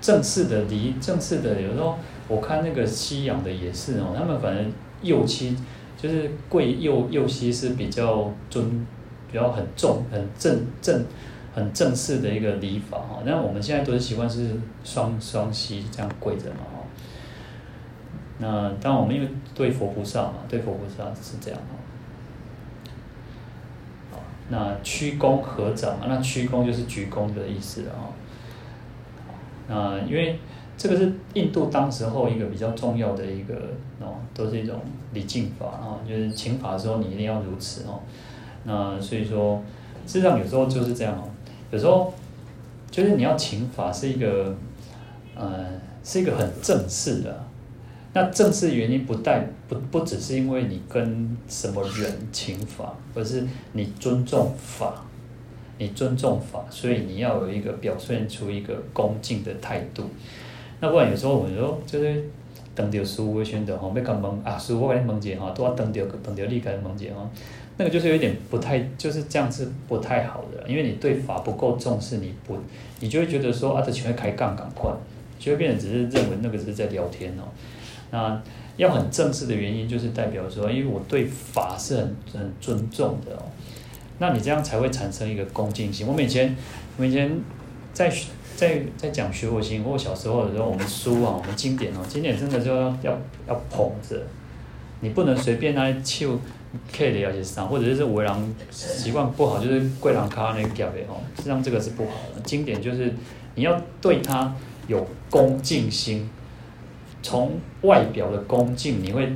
[0.00, 5.56] 正式的礼，正式的有时候我看那个西洋的也是哦，他们反正右膝。
[5.94, 8.84] 就是跪右右膝是比较尊，
[9.30, 11.04] 比较很重、很正正、
[11.54, 13.22] 很正式的一个礼法哈。
[13.24, 14.48] 那我们现在都是习惯是
[14.82, 16.56] 双双膝这样跪着嘛。
[18.42, 21.78] 那当我们因为对佛菩萨嘛，对佛菩萨是这样哦。
[24.48, 28.10] 那屈躬合掌嘛，那屈躬就是鞠躬的意思啊。
[29.68, 30.40] 那因为
[30.76, 33.54] 这个是印度当时候一个比较重要的一个
[34.00, 34.80] 哦，都是一种
[35.12, 38.00] 礼敬法啊，就是请法的时候你一定要如此哦。
[38.64, 39.62] 那所以说，
[40.04, 41.30] 事实上有时候就是这样哦，
[41.70, 42.12] 有时候
[42.90, 44.52] 就是你要请法是一个，
[45.36, 45.66] 呃，
[46.02, 47.44] 是一个很正式的。
[48.14, 55.02] 那正式原因不带不不只是因为你跟什么人请法，而是你尊重法，
[55.78, 60.04] 你尊重法，所以你要有一个表现出一个恭敬的态度。
[60.80, 62.22] 那不然有时候我们说就是
[62.74, 67.26] 等掉师父宣的哈，被干蒙啊，师父给你蒙解哈，都要等掉等掉立竿蒙解哈，
[67.78, 72.58] 那个就是有点不太就是这样子不太好的，因为你对法不够重视，你不
[73.00, 74.90] 你就会觉得说啊，这全会开杠赶快，
[75.38, 77.44] 就会变成只是认为那个只是在聊天哦。
[78.12, 78.40] 那
[78.76, 83.42] 要很正式的原因，就是代表说，因为我对法是很很尊重的哦。
[84.18, 86.06] 那你这样才会产生一个恭敬心。
[86.06, 86.54] 我们以前，
[86.98, 87.40] 我们以前
[87.94, 88.12] 在
[88.54, 94.22] 在在讲学佛心，或小时候的时候，我们书啊，我们经典哦，经典真的就要要要捧着，
[95.00, 96.38] 你不能随便来抽
[96.92, 102.40] K 的要去上，或者是为人习惯不好，就是跪人卡那个夹的哦，实际上这个是不好的。
[102.44, 103.14] 经典就是
[103.54, 104.54] 你要对他
[104.86, 106.28] 有恭敬心。
[107.22, 109.32] 从外表的恭敬，你会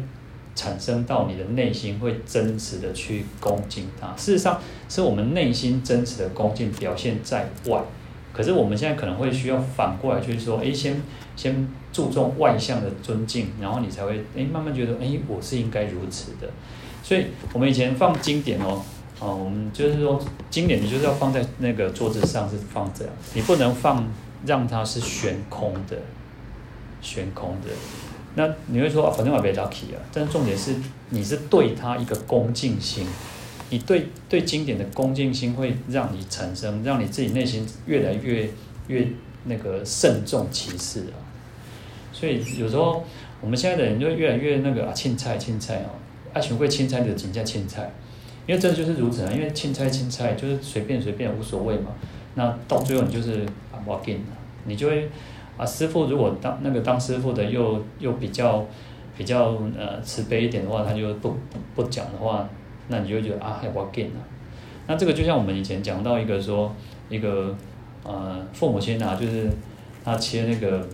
[0.55, 4.09] 产生到你的内心会真实的去恭敬他。
[4.16, 7.81] 事实上，是我们内心真实的恭敬表现在外。
[8.33, 11.01] 可是我们现在可能会需要反过来，就是说，诶，先
[11.37, 16.49] 先注重外向的尊敬，然后你才会诶慢慢觉得，诶，我是应该如此的。
[17.03, 18.83] 所以，我们以前放经典哦，
[19.20, 20.20] 啊，我们就是说，
[20.51, 24.07] 经典你就是要放在那个桌子上是放这样，你不能放
[24.44, 25.96] 让它是悬空的。
[27.00, 27.70] 悬空的，
[28.35, 30.74] 那你会说啊，反正我别 lucky 啊，但是重点是
[31.11, 33.06] 你是对他一个恭敬心，
[33.70, 38.48] 你对对经典的恭敬心会让你产生，让你自己内心越来越
[38.88, 39.06] 越
[39.44, 41.16] 那个慎重其事啊。
[42.12, 43.04] 所以有时候
[43.40, 45.96] 我们现在的人就越来越那个啊，青菜青菜哦，
[46.32, 47.92] 爱全会青菜的请叫青菜，
[48.46, 51.92] 因为这就是如此啊，因为青菜青菜就是随便随便无所谓嘛，
[52.35, 54.20] 那到最后你就是啊我给你，
[54.64, 55.09] 你就会。
[55.56, 58.64] 啊，师傅如果当那个当师傅的又又比较
[59.16, 61.34] 比较呃慈悲一点的话，他就不
[61.74, 62.48] 不讲的话，
[62.88, 64.10] 那你就觉得啊，还我给了。
[64.86, 66.74] 那这个就像我们以前讲到一个说
[67.08, 67.54] 一个
[68.04, 69.48] 呃父母亲啊，就是
[70.04, 70.86] 他切那个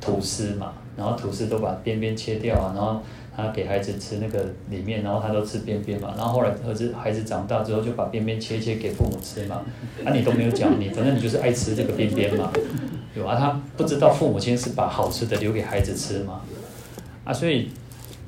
[0.00, 3.00] 吐司嘛，然后吐司都把边边切掉啊，然后。
[3.38, 6.14] 他给孩子吃那个里面，然后他都吃边边嘛。
[6.16, 9.56] 然后后来儿子孩子长大之后，就把边边切切给父母吃嘛。
[10.02, 12.50] 啊，你都没有讲，你反正你就是爱吃这个边边嘛，
[13.16, 13.36] 有啊？
[13.36, 16.42] 他不知道父母亲是把好吃的留给孩子吃嘛。
[17.24, 17.70] 啊，所以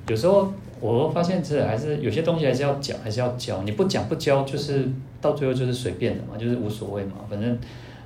[0.09, 3.63] 有时候我发现这还是有些东西还是要讲，还是要教。
[3.63, 4.89] 你不讲不教，就是
[5.21, 7.13] 到最后就是随便的嘛，就是无所谓嘛。
[7.29, 7.59] 反正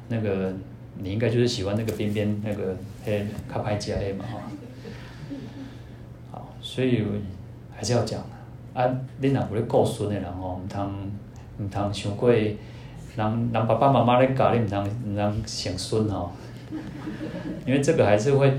[0.08, 0.52] 那个
[0.98, 4.40] 你应该就是喜欢那个边边那个黑卡牌加黑嘛哈。
[6.60, 7.04] 所以
[7.74, 8.88] 还是要讲的啊！
[9.18, 10.90] 你若有咧顾孙的人吼，毋通
[11.58, 12.56] 毋通想过人
[13.16, 16.32] 人爸爸妈妈咧教你，毋通毋通想孙吼。
[17.66, 18.52] 因为这个还是会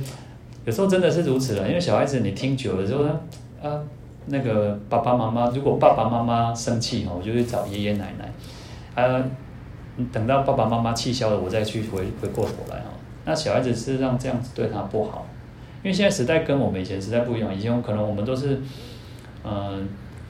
[0.65, 3.19] 有时候真的是如此的，因为小孩子你听久了之后呢，
[3.61, 3.79] 啊，
[4.27, 9.23] 那个爸爸妈妈如果爸爸妈妈生气吼，我就去找爷爷奶奶，啊，
[10.11, 12.85] 等到爸爸妈妈气消了，我再去回回过头来吼。
[13.25, 15.25] 那小孩子是让这样子对他不好。
[15.83, 18.61] 因为现在时代跟我们以前时代不一样，以前可能我们都是，
[19.43, 19.85] 嗯、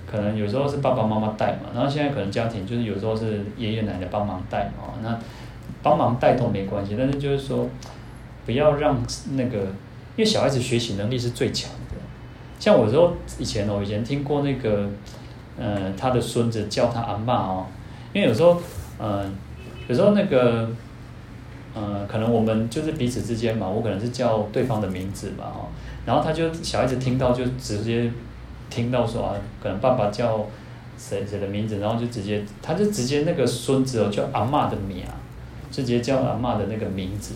[0.09, 5.15] 可能有时候是爸爸妈妈带嘛，然后现在可能家庭就是有时候是爷爷奶奶帮忙带嘛，那
[5.83, 7.69] 帮忙带都没关系，但是就是说，
[8.45, 8.97] 不要让
[9.35, 9.57] 那个，
[10.15, 11.97] 因为小孩子学习能力是最强的。
[12.59, 14.89] 像我说以前我以前听过那个，
[15.59, 17.65] 呃，他的孙子叫他阿嬷哦，
[18.13, 18.59] 因为有时候，
[18.97, 19.29] 呃，
[19.87, 20.67] 有时候那个。
[21.75, 25.65] 嗯，可能我们就是彼此之间嘛，我可能是叫对方的名字嘛，哦，
[26.05, 28.11] 然后他就小孩子听到就直接
[28.69, 30.45] 听到说啊，可能爸爸叫
[30.99, 35.09] 谁谁的名字，然后就直接他就直接那个孙子哦叫阿嬷的名，就
[35.73, 37.33] 直接叫阿嬷的那个名字，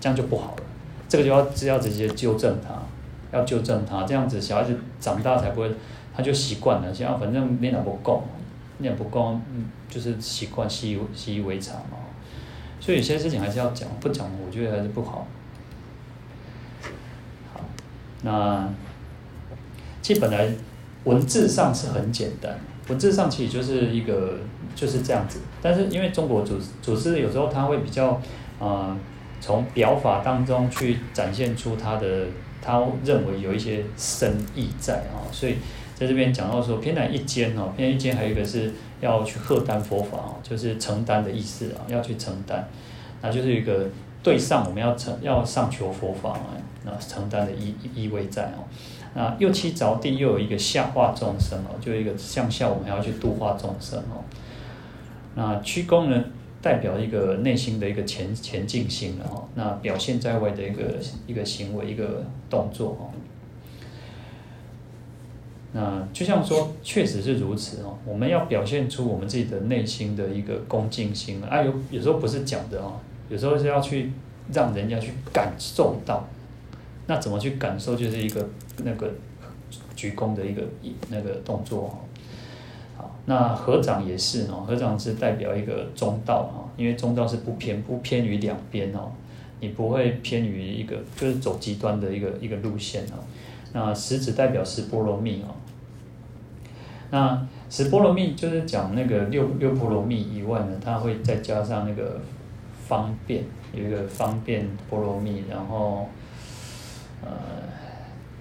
[0.00, 0.62] 这样就不好了，
[1.08, 2.80] 这个就要就要直接纠正他，
[3.36, 5.72] 要纠正他，这样子小孩子长大才不会，
[6.14, 8.22] 他就习惯了，像反正念也不够，
[8.78, 11.98] 念不够，嗯，就是习惯习以习以为常嘛。
[12.78, 15.26] 所以有些事情还是要讲，不讲我觉得还是不好。
[17.52, 17.60] 好，
[18.22, 18.68] 那
[20.00, 20.48] 其实本来
[21.02, 22.56] 文字上是很简单，
[22.88, 24.38] 文字上其实就是一个
[24.76, 25.40] 就是这样子。
[25.62, 28.20] 但是因为中国祖祖师有时候他会比较
[28.58, 28.96] 啊，
[29.40, 32.26] 从、表法当中去展现出他的
[32.62, 35.56] 他认为有一些深意在啊，所以
[35.94, 42.68] 在这边讲到说偏袒一间哦，偏袒一间还有一个是要去荷担佛法哦，就是承担的意思啊，要去承担，
[43.22, 43.88] 那就是一个
[44.22, 48.64] 对上我们要承要上求佛法啊，那承担的意意味在哦。
[49.14, 54.22] 那右七着地又有一个下化众生哦，就一个向下我们还要去度化众生哦。
[55.34, 56.24] 那曲躬呢？
[56.62, 63.08] 代表一个内心的一个前前进心了哈，那表现在外的一个一个行为一个动作哈，
[65.72, 74.12] 那就像说确实是如此哦，我们要表现出我们自己的内心的一个恭敬心啊，有有时候不是讲的哦，有时候是要去
[74.52, 76.28] 让人家去感受到，
[77.06, 78.46] 那怎么去感受就是一个
[78.84, 79.10] 那个
[79.96, 80.62] 鞠躬的一个
[81.08, 82.00] 那个动作哈。
[83.30, 89.12] 那合掌也是哦，合掌是代表一个中道哈，因为中道是不偏不偏于两边哦，
[89.60, 93.22] 你不会偏于一个就是走极端的一个一个路线哦。
[93.72, 95.54] 那十指代表十波罗蜜哦，
[97.12, 102.20] 那十波罗蜜就是讲那个六六波罗蜜以外呢，它会再加上那个
[102.88, 106.08] 方便，有一个方便波罗蜜，然后
[107.22, 107.30] 呃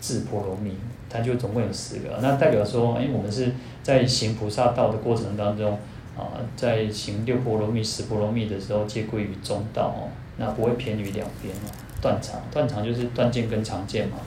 [0.01, 0.73] 智波罗蜜，
[1.09, 3.51] 它就总共有十个，那代表说，哎，我们是。
[3.81, 5.71] 在行菩萨道的过程当中，
[6.15, 11.71] 啊，在行六波罗蜜、十波罗蜜的时候，皆归于中道哦，那不会偏于两边哦。
[11.99, 14.17] 断常，断常就是断见跟常见嘛。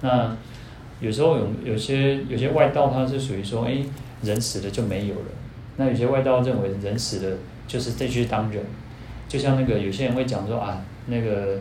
[0.00, 0.36] 那
[0.98, 3.84] 有时候有有些有些外道，它是属于说，哎，
[4.22, 5.26] 人死了就没有了。
[5.76, 7.36] 那有些外道认为人死了
[7.68, 8.64] 就是继续当人，
[9.28, 11.58] 就像那个有些人会讲说啊，那个，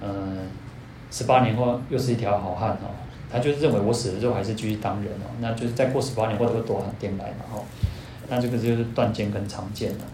[0.00, 0.38] 嗯、
[1.14, 2.90] 十八年后又是一条好汉哦。
[3.30, 7.64] 他就是认为我死了之后还是继续当人哦，那就是再过十八年或者会多很点来嘛吼，
[8.28, 10.04] 那这个就是断见跟常见了。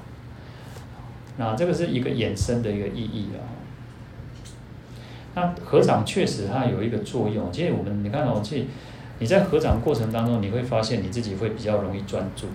[1.37, 3.41] 那这个是一个衍生的一个意义啊。
[5.35, 8.65] 那合掌确实它有一个作用，其实我们你看哦，其实
[9.19, 12.47] 你在合掌过程当中，你会发现你自己会比较容易专注，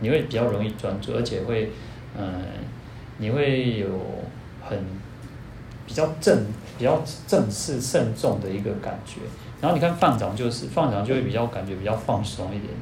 [0.00, 1.70] 你会比较容易专注，而且会
[2.16, 2.44] 嗯，
[3.18, 3.88] 你会有
[4.62, 4.78] 很
[5.86, 6.46] 比较正、
[6.78, 9.20] 比较正式慎重的一个感觉。
[9.60, 12.72] 然后你看放掌就是放掌就会比较感觉比较放松一点，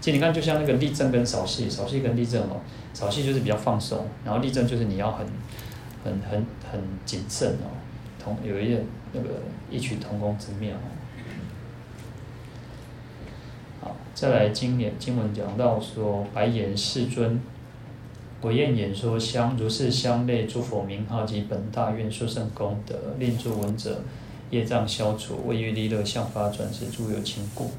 [0.00, 2.60] 其实你看就像那个立正跟扫隙，扫隙跟立正哦，
[2.94, 5.26] 扫隙就是比较放松，然后立正就是你要很
[6.04, 7.74] 很很很谨慎哦，
[8.22, 9.28] 同有一点那个
[9.68, 10.76] 异曲同工之妙。
[13.80, 17.40] 好，再来经典经文讲到说，白言世尊，
[18.40, 24.00] 我愿演说相如是相类诸佛名号及本大愿殊胜功德，令诸闻者。
[24.50, 27.70] 业障消除，为欲利乐，向法转世，诸有情故。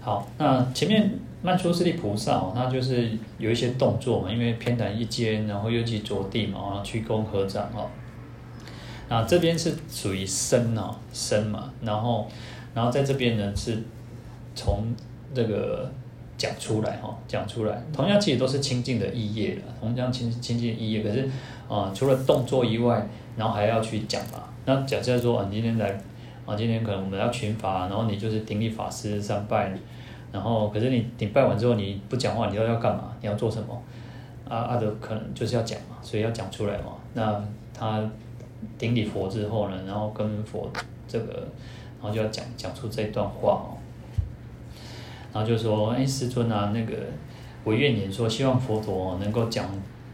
[0.00, 7.90] 好，那前面曼殊室利菩萨哦，他就是有一些动作嘛，因为偏袒一肩，然后又去着地嘛，然后曲躬合掌哦。
[9.08, 12.28] 那这边是属于身哦，身嘛，然后，
[12.76, 13.82] 然后在这边呢是
[14.54, 14.84] 从
[15.34, 15.90] 这个。
[16.38, 21.02] 讲出来哈，讲出来，同样其实都是清净的意业了，同样清清净意业。
[21.02, 21.26] 可是
[21.66, 23.08] 啊、除了动作以外，
[23.38, 24.44] 然后还要去讲嘛。
[24.66, 25.98] 那假设说啊，今天来
[26.44, 29.72] 啊，今天可能我们要群法，然后你就是顶礼法师三拜，
[30.30, 33.16] 然后可是你顶拜完之后你不讲话，你要要干嘛？
[33.22, 33.82] 你要做什么？
[34.46, 36.92] 啊阿德可能就是要讲嘛，所以要讲出来嘛。
[37.14, 38.06] 那他
[38.76, 40.70] 顶礼佛之后呢，然后跟佛
[41.08, 41.48] 这个，
[42.00, 43.78] 然后就要讲讲出这段话哦。
[45.32, 46.94] 然后就说：“哎，师尊啊，那个
[47.62, 49.66] 我愿演说，希望佛陀能够讲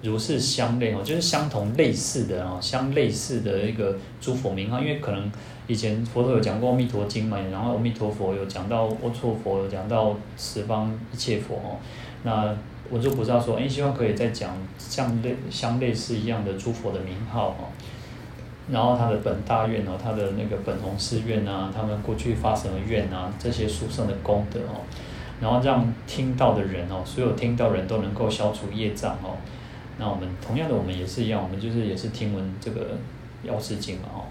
[0.03, 4.81] 如是相类哦，就是相同类似的哦，相类似的一个诸佛名号。
[4.81, 5.31] 因为可能
[5.69, 11.79] 以前佛陀有讲过《阿弥陀经》嘛，然后阿弥陀佛有讲到，阿閦佛有讲到十方一切佛哦。
[12.25, 12.53] 那
[12.91, 17.71] 我就不知道说，哎，希望可以再讲相类相类似一样的诸佛的名号哦。
[18.73, 24.81] 然后他的本大愿哦，他的那个本弘誓愿啊，他们过去发什么愿啊，这些殊胜的功德哦。”
[25.43, 29.37] 然后让听到的人哦，所有听到人都能够消除业障哦。
[29.99, 32.97] 那我们同样的，我们也是一样，我们就是也是听闻这个
[33.43, 34.25] 药师经嘛哦。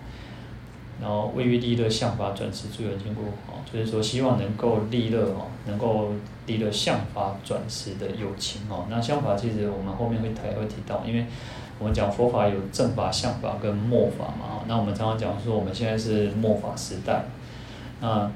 [1.01, 6.13] 然后为欲利乐，向法转世，诸有情故哦，就是说希望能够利乐哦，能够
[6.45, 8.85] 利乐向法转世的有情哦。
[8.89, 11.25] 那向法其实我们后面会提会提到，因为
[11.81, 14.63] 我们讲佛法有正法、相法跟末法嘛。
[14.67, 17.25] 那我们常常讲说，我们现在是末法时代，
[17.99, 18.31] 那。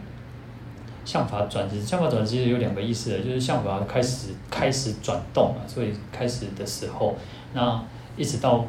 [1.05, 7.15] 相法转识，向法转识其实有两个意思的，就是相法开始开始转动了，所以开始的时候，
[7.53, 7.79] 那
[8.17, 8.65] 一直到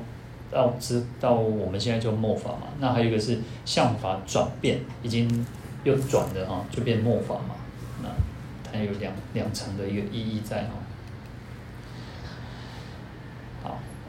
[0.52, 5.46] 到知到我们现在就末法嘛，那还有一个是相法转变，已经
[5.84, 7.54] 又转了哈，就变末法嘛，
[8.02, 8.10] 那
[8.70, 10.72] 它有两两层的一个意义在哈。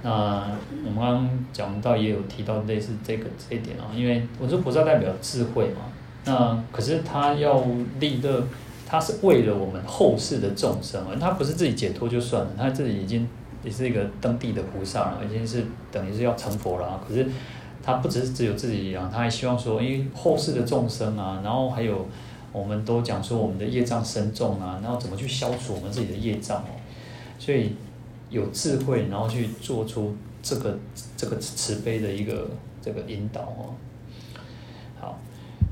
[0.10, 0.50] 那
[0.86, 5.82] 我们刚刚讲到也有提到类似这个这一点啊，因为文殊菩萨代表智慧嘛，
[6.24, 7.62] 那可是他要
[8.00, 8.42] 利乐，
[8.86, 13.28] 他是为了我们后世的众生啊，他不是自己解脱就算了，他自己已经
[13.66, 17.02] 也是一个登地的菩萨了，已经是等于是要成佛了啊。
[17.06, 17.28] 可是
[17.84, 22.08] 他不只是只有自己啊，他还希望说，因为后世的众生啊，然后还有
[22.54, 26.72] 我们都讲说我们的业障深重啊，然后怎么去消除我们自己的业障哦，
[27.38, 27.76] 所以。
[28.30, 30.78] 有智慧，然后去做出这个
[31.16, 32.50] 这个慈悲的一个
[32.82, 33.76] 这个引导哦。
[35.00, 35.20] 好，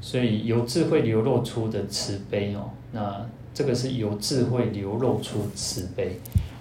[0.01, 6.19] 所以由智慧流露出的慈悲哦，那这个是由智慧流露出慈悲，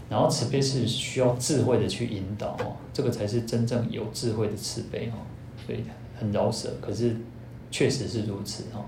[0.08, 5.18] 然后慈悲是需要智慧的去引导哦，这个才是真正有智慧的慈悲哦。
[5.64, 5.84] 所以
[6.18, 7.16] 很饶舌，可是
[7.70, 8.84] 确实是如此哦。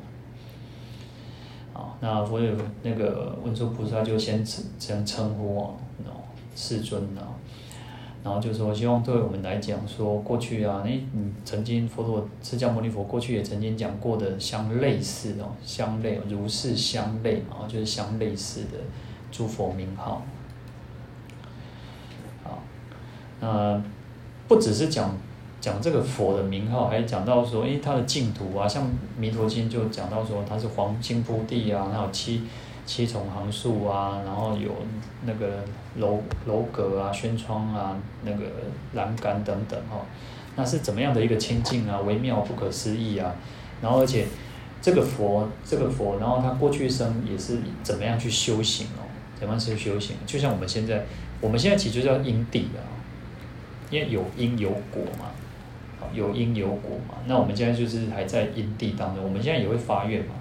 [1.73, 5.75] 好，那我有那个文殊菩萨就先称先称呼哦。
[6.57, 7.31] 世尊呐、啊，
[8.25, 18.79] 然后就说希望对我们来讲说过去啊，诶，你曾经佛陀释迦牟尼佛过去也曾经讲过的相类似哦，相类如是相类嘛，就是相类似的
[19.31, 20.23] 诸佛名号。
[22.43, 22.59] 好，
[23.41, 23.81] 那
[24.49, 25.15] 不只是讲
[25.61, 32.43] 讲这个佛的名号，还讲到说，诶，他的净土啊，像弥陀经就讲到说他是黄金铺地啊，还有七。
[32.87, 34.70] 七重行树啊，然后有
[35.24, 35.64] 那个
[35.97, 38.45] 楼楼阁啊、轩窗啊、那个
[38.95, 40.07] 栏杆等等哦，
[40.55, 42.01] 那是怎么样的一个清净啊？
[42.01, 43.34] 微妙不可思议啊！
[43.82, 44.26] 然后而且
[44.80, 49.03] 这个佛，这个佛，然后他过去生也是怎么样去修行哦？
[49.39, 50.16] 怎么样去修行？
[50.24, 51.05] 就像我们现在，
[51.41, 52.80] 我们现在其实就叫因地啊，
[53.91, 55.26] 因为有因有果嘛，
[56.14, 57.16] 有因有果嘛。
[57.26, 60.34] 那我们现在就是还在因地当中，我们现在也会发愿嘛，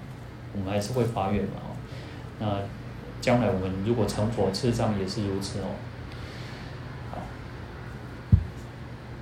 [0.54, 1.65] 我们还是会发愿嘛。
[2.38, 2.60] 那
[3.20, 5.74] 将来我们如果成佛，事实上也是如此哦。
[7.10, 7.18] 好，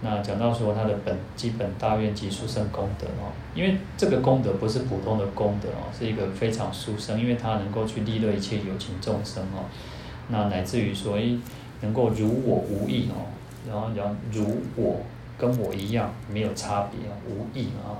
[0.02, 9.64] 那讲到说他的本基本大愿及殊胜功德哦，因为这个功德不是普通的功德哦，是一个非常殊胜，因为它能够去利乐一切有情众生哦。
[10.28, 11.38] 那乃至于说，诶，
[11.80, 13.30] 能够如我无异哦，
[13.68, 15.00] 然后讲如我
[15.38, 17.96] 跟我一样没有差别啊，无异啊。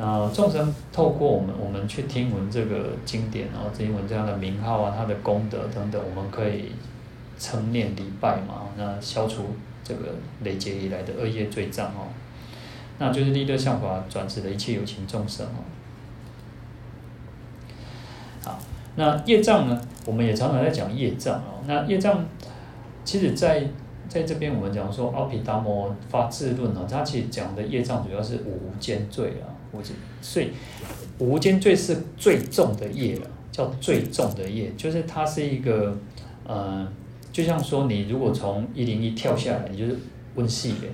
[0.00, 6.70] 那众生透过我们，我们去听闻这个经典，然后听闻这样的名号啊，它的功德等等，我们可以
[7.36, 9.46] 称念礼拜嘛，那消除
[9.82, 12.06] 这个累劫以来的恶业罪障哦，
[12.98, 15.66] 那就是利乐相法转世的一切有情众生哦。
[18.44, 18.56] 好，
[18.94, 19.80] 那业障呢？
[20.06, 21.58] 我们也常常在讲业障哦。
[21.66, 22.24] 那业障，
[23.04, 23.68] 其实在
[24.08, 29.57] 在这边我们讲说，奥毘达摩发智论啊，他其实讲的业障主要是无间罪啊。
[29.72, 30.50] 五间，所以
[31.18, 35.96] 无间罪是最重的业了，叫最重的业，就是它是一个，
[36.44, 36.86] 呃，
[37.32, 39.96] 就像说你如果从一零一跳下来，你就是
[40.34, 40.86] 温戏的，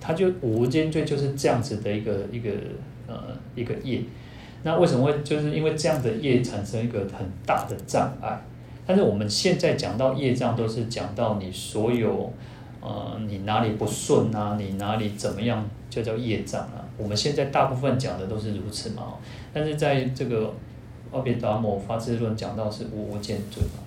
[0.00, 2.50] 它就无间罪就是这样子的一个一个
[3.06, 4.02] 呃一个业，
[4.62, 8.42] 那为什么会就是因为这样的业产生一个很大的障碍？
[8.86, 12.32] 但是我们现在讲到业障，都是讲到你所有。
[12.82, 14.56] 呃，你哪里不顺啊？
[14.58, 16.80] 你哪里怎么样，就叫业障啊？
[17.00, 19.14] 我们现在大部分讲的都是如此嘛。
[19.52, 20.52] 但是在这个
[21.10, 23.82] 奥毘达摩发智论讲到是无无间罪嘛。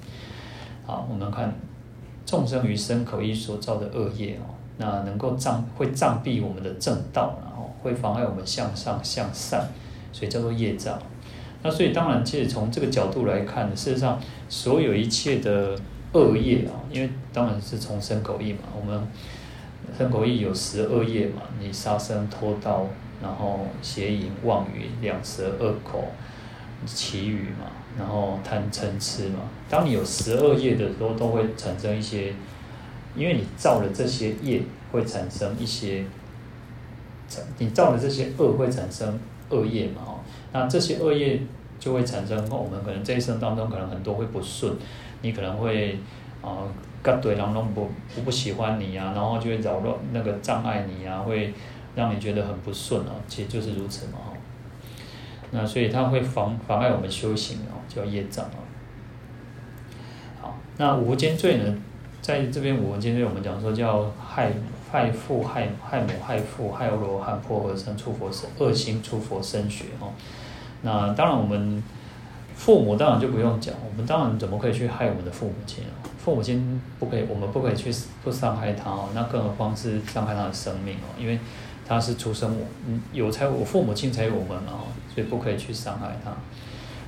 [0.85, 1.53] 好，我们看
[2.25, 9.67] 众生于身口意所造的恶业哦，那能够障会障蔽我们的正道，然后会妨碍我们向上向善，
[10.11, 10.99] 所以叫做业障。
[11.61, 15.77] 那所以当然，其实从这个角度来看，事实上所有一切的。
[16.15, 19.07] 恶业啊，因为当然是从身口意嘛，我们
[19.97, 22.85] 身口意有十恶业嘛，你杀生、偷盗，
[23.23, 26.03] 然后邪淫、妄语、两舌、恶口、
[26.85, 29.39] 綺语嘛，然后贪嗔痴嘛。
[29.69, 32.33] 当你有十二业的时候，都会产生一些，
[33.15, 34.61] 因为你造了这些业，
[34.91, 36.05] 会产生一些，
[37.57, 39.19] 你造了这些恶会产生
[39.49, 40.19] 恶业嘛，哦，
[40.51, 41.39] 那这些恶业
[41.79, 44.75] 就会产生，我们可能这一生当中可能很多会不顺。
[45.21, 45.97] 你可能会
[46.41, 46.67] 啊，
[47.01, 51.53] 各对人都不不不喜欢你啊，然后就会扰乱那个障碍你啊，会
[51.95, 54.33] 让你觉得很不顺啊，其实就是如此嘛哈。
[55.51, 58.57] 那所以它会妨妨碍我们修行哦，叫业障啊。
[60.41, 61.77] 好，那五无间罪呢，
[62.21, 64.51] 在这边五无间罪，我们讲说叫害
[64.91, 70.13] 害父害害母害父害罗汉破和尚出佛身恶心出佛身血哦。
[70.81, 71.83] 那当然我们。
[72.55, 76.05] 父母当然就不用讲，我们当然怎么可以去害我们的父母亲啊？
[76.23, 77.91] 父母亲不可以，我们不可以去
[78.23, 79.09] 不伤害他哦。
[79.15, 81.09] 那更何况是伤害他的生命哦？
[81.19, 81.39] 因为
[81.93, 86.31] 他是出生我，嗯，有才我父母亲才有我们嘛哦，所以不可以去伤害他。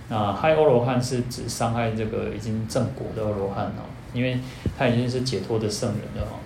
[0.07, 3.89] 那害阿罗汉是指伤害这个已经证果的阿罗汉哦。
[4.13, 4.39] 因为
[4.77, 6.39] 他已经是解脱的圣人了哦。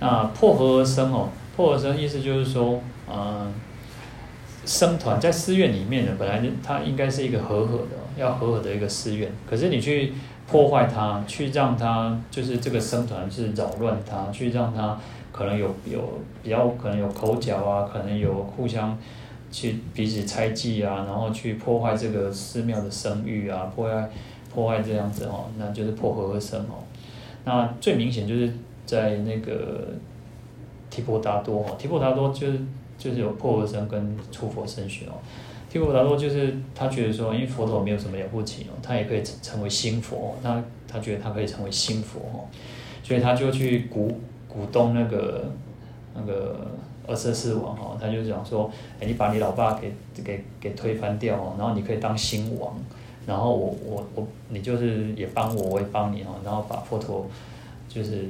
[0.00, 3.52] 那破和而生哦，破和生意思就是说，嗯，
[4.64, 10.14] 僧团在寺院里面呢，本来它应该是一个和合的，要和合的一个寺院，可是你去
[10.50, 14.98] 破坏它，去让它就是这个僧团是扰乱它，去让它
[15.32, 18.96] 可能有有比较可能有口角啊，可能有互相。
[19.52, 24.08] 去彼此猜忌啊，然后去破坏这个寺庙的声誉啊，破坏
[24.48, 26.78] 破坏这样子哦，那就是破和而生哦。
[27.44, 28.48] 那最明显就是
[28.86, 29.88] 在那个
[30.88, 32.60] 提婆达多哦，提婆达多就是
[32.96, 35.14] 就是有破和而生跟出佛身学哦。
[35.68, 42.46] 提婆达多就是他觉得说，因为佛陀没有什么了不起哦，他也可以成为新佛，那他觉得他可以成为新佛哦，
[43.02, 44.20] 所以他就去鼓
[44.52, 45.44] 鼓动那个
[46.14, 46.56] 那个。
[47.06, 48.70] 二色四王哈，他就讲说，
[49.00, 49.92] 哎，你把你老爸给
[50.22, 52.72] 给给推翻掉哦，然后你可以当新王，
[53.26, 57.26] 然后我我我你就是也帮我，我也帮你哦，然后把佛陀
[57.88, 58.28] 就是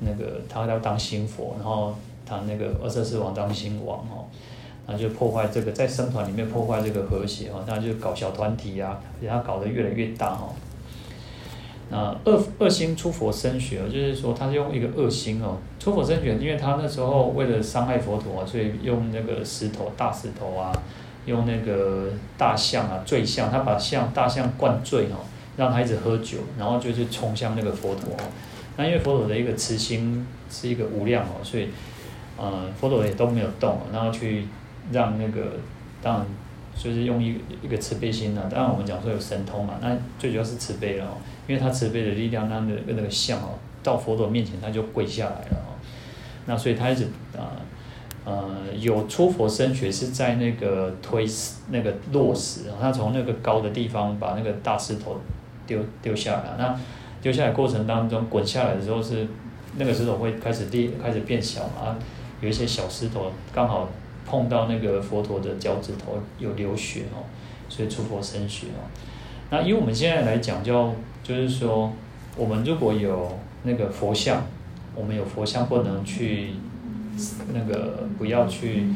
[0.00, 1.94] 那个他要当新佛，然后
[2.26, 4.28] 他那个二色四王当新王哦，
[4.86, 10.52] 然后就破坏这个在僧团里面破坏这个和谐哦，他就搞小团体啊，给他搞得越来越大哦。
[11.90, 20.70] 那恶恶心出佛身血，就是说他是用一个恶心哦，出佛身血，因为他那时候为了伤害佛陀啊，所以用那个石头大石头啊，
[21.24, 25.24] 用那个大象啊醉象，他把象大象灌醉哦，
[25.56, 28.12] 让他一直喝酒，然后就是冲向那个佛陀。
[28.76, 31.68] 那因为佛陀的一个慈心是一个无量哦，所以
[32.36, 34.44] 呃佛陀也都没有动，然后去
[34.92, 35.52] 让那个
[36.02, 36.26] 当然
[36.76, 41.16] 就是用一一个慈悲心呢，当然我们讲说有神通嘛，那最主要是慈悲了哦。
[41.48, 45.74] 因为他慈悲的力量，那个那个像哦，到佛陀面前他就跪下来了哦。
[46.46, 47.04] 那所以他一直
[47.36, 47.56] 啊
[48.24, 51.26] 呃有出佛身血是在那个推
[51.70, 55.18] 那个落石，他从那个高的地方把那个大石头
[55.66, 56.44] 丢丢下来。
[56.58, 56.78] 那
[57.20, 59.26] 丢下来过程当中滚下来的时候是
[59.76, 61.96] 那个石头会开始裂，开始变小嘛，
[62.40, 63.88] 有一些小石头刚好
[64.26, 67.24] 碰到那个佛陀的脚趾头有流血哦，
[67.68, 68.84] 所以出佛身血哦。
[69.50, 70.94] 那以我们现在来讲，就
[71.28, 71.92] 就是说，
[72.38, 74.46] 我们如果有那个佛像，
[74.94, 76.54] 我们有佛像不能去
[77.52, 78.86] 那个不要去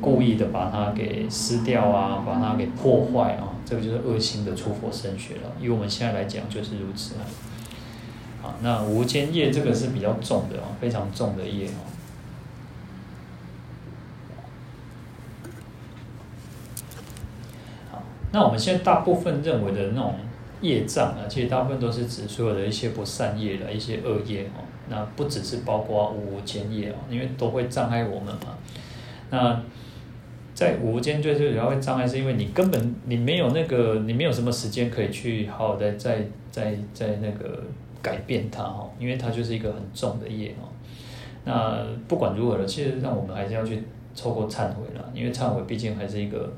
[0.00, 5.52] 故意的把它给撕掉啊，把它给破坏啊，这个就是恶心的出佛身血了。
[5.60, 7.28] 以我们现在来讲就是如此啊。
[8.40, 11.84] 好，那无间业这个是比较重的啊，非常重的业啊。
[18.32, 20.14] 那我们现在大部分认为的那种
[20.60, 24.64] 业障啊，其实大部分都是指所有的一些不善业的一些恶业哦。
[24.88, 28.56] 那不只是包括无间业哦，因为都会障碍我们嘛。
[29.30, 29.60] 那
[30.54, 37.62] 在无间最最主要会障碍，是因为你根本你没有那个你没有什么时间可以去好好的再再再那个
[38.00, 40.68] 改变它哦，因为它就是一个很重的业哦。
[41.44, 43.82] 那不管如何了，其实让我们还是要去
[44.16, 46.52] 透过忏悔了，因为忏悔毕竟还是一个。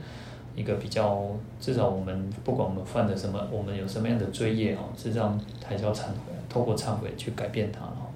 [0.59, 1.25] 一个比较，
[1.61, 8.11] 至少我们不管我们犯的什么，我们有什么样的罪业哦，实际上还是要忏悔，透过忏悔去改变它哦。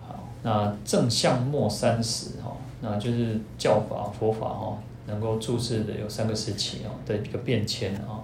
[0.00, 4.76] 好，那正相末三时哈，那就是教法佛法哈，
[5.06, 8.18] 能够注释的有三个时期哦的一个变迁啊。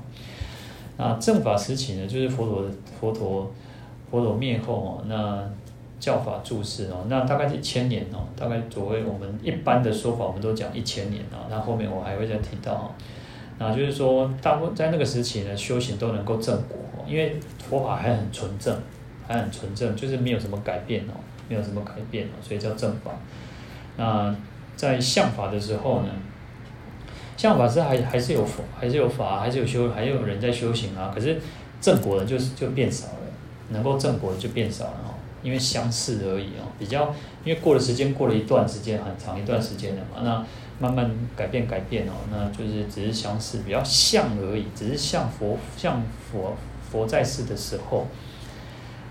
[0.96, 2.64] 那正法时期呢，就是佛陀
[3.00, 3.50] 佛陀
[4.10, 5.48] 佛陀灭后哦，那。
[6.00, 11.50] 教法注释哦，那大概是一千年哦，大概所谓我们一般的说法，我们都讲一千年啊。
[11.50, 12.90] 那后面我还会再提到哦，
[13.58, 17.36] 那就是说，大部分在那个时期呢，修行都能够正果，因为
[17.68, 18.76] 佛法还很纯正，
[19.26, 21.18] 还很纯正，就是没有什么改变哦，
[21.48, 23.10] 没有什么改变哦，所以叫正法。
[23.96, 24.32] 那
[24.76, 26.08] 在相法的时候呢，
[27.36, 31.10] 相法是还还是有佛，还是有法，还是有修，还有人在修行啊。
[31.12, 31.36] 可是
[31.80, 33.18] 正果的就是就变少了，
[33.70, 35.17] 能够正果的就变少了哦。
[35.42, 37.14] 因为相似而已哦，比较
[37.44, 40.44] 因为过了时间，过了一段时间很长一段时间了嘛，那
[40.80, 46.56] 慢慢改变改变哦，那就是只是相似，比较像而已，只是像佛像佛
[46.90, 48.06] 佛在世的时候，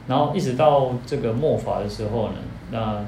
[0.07, 2.35] 然后一直到这个末法的时候呢，
[2.71, 3.05] 那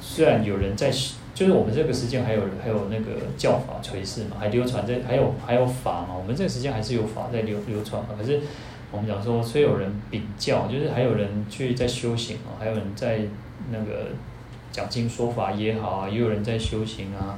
[0.00, 0.90] 虽然有人在，
[1.34, 8.40] 就是我们这个时间还有还有那个教法垂世嘛，还流传在，还有还有法嘛，我们这个时间还是有法在流流传嘛，可是。
[8.94, 13.18] 我们讲说，虽有人禀教，就是还有人去在修行啊，还有人在
[13.72, 14.06] 那个
[14.70, 17.36] 讲经说法也好啊，也有人在修行啊，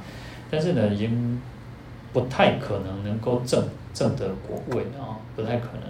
[0.51, 1.41] 但是呢，已经
[2.13, 5.89] 不太可能能够证证得果位啊，不太可能。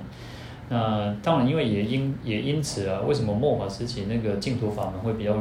[0.70, 5.36] 那当然，因为也因也因此啊，为什么末法时期那个净土法门会比较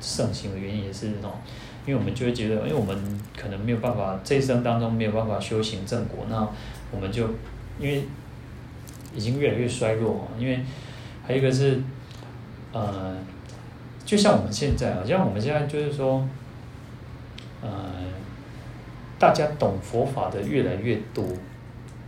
[0.00, 1.34] 盛行的原因也是哦，
[1.84, 6.48] 因为我们就会觉得，因为我们可能没有办法这一生当中没有办法修行正果，那
[6.92, 7.24] 我们就
[7.80, 8.04] 因为。
[9.14, 10.60] 已经越来越衰弱哦，因为
[11.26, 11.80] 还有一个是，
[12.72, 13.16] 呃，
[14.04, 16.26] 就像我们现在啊，像我们现在就是说，
[17.60, 17.70] 呃，
[19.18, 21.24] 大家懂佛法的越来越多，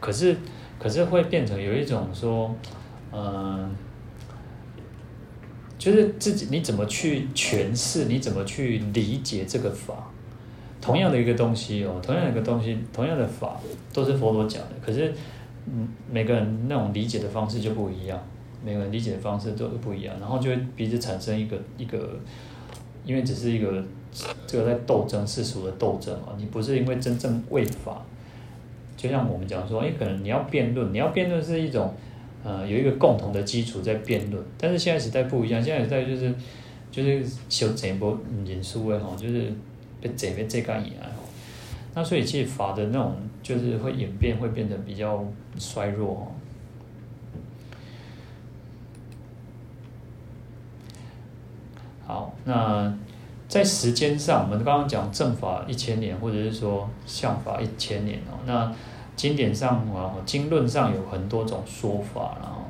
[0.00, 0.36] 可是
[0.78, 2.54] 可是会变成有一种说，
[3.10, 3.70] 呃，
[5.78, 10.10] 就是自己你怎么去诠释，你怎么去理解这个法？
[10.80, 13.60] 同样的一个东西哦，同样的一个东西，同样的法
[13.92, 15.14] 都是佛陀讲的，可是。
[15.66, 18.22] 嗯，每个人那种理解的方式就不一样，
[18.64, 22.18] 每个人理解的方式都不一样，然后就会彼此产生一个一个，
[23.04, 23.82] 因为只是一个
[24.46, 28.02] 这个在斗争世俗的斗争嘛，你不是因为真正为法，
[28.96, 31.94] 就像我们讲说，哎，可能你要辩论，你要辩论是一种，
[32.44, 36.34] 呃，有一个共同的基础在辩论，但是现在时代不一样，现在时代就是
[36.90, 39.52] 就是修这波引书的哈，就是
[40.00, 41.08] 被这边这干赢啊。
[41.94, 45.22] 那所以其实法的那种就是会演变，会变得比较
[45.58, 46.32] 衰弱。
[52.06, 52.92] 好，那
[53.46, 58.38] 在时间上，我们刚刚讲正法一千年，或者是说相法一千年哦。
[58.46, 58.74] 那
[59.14, 62.62] 经典上啊，经论上有很多种说法，然后，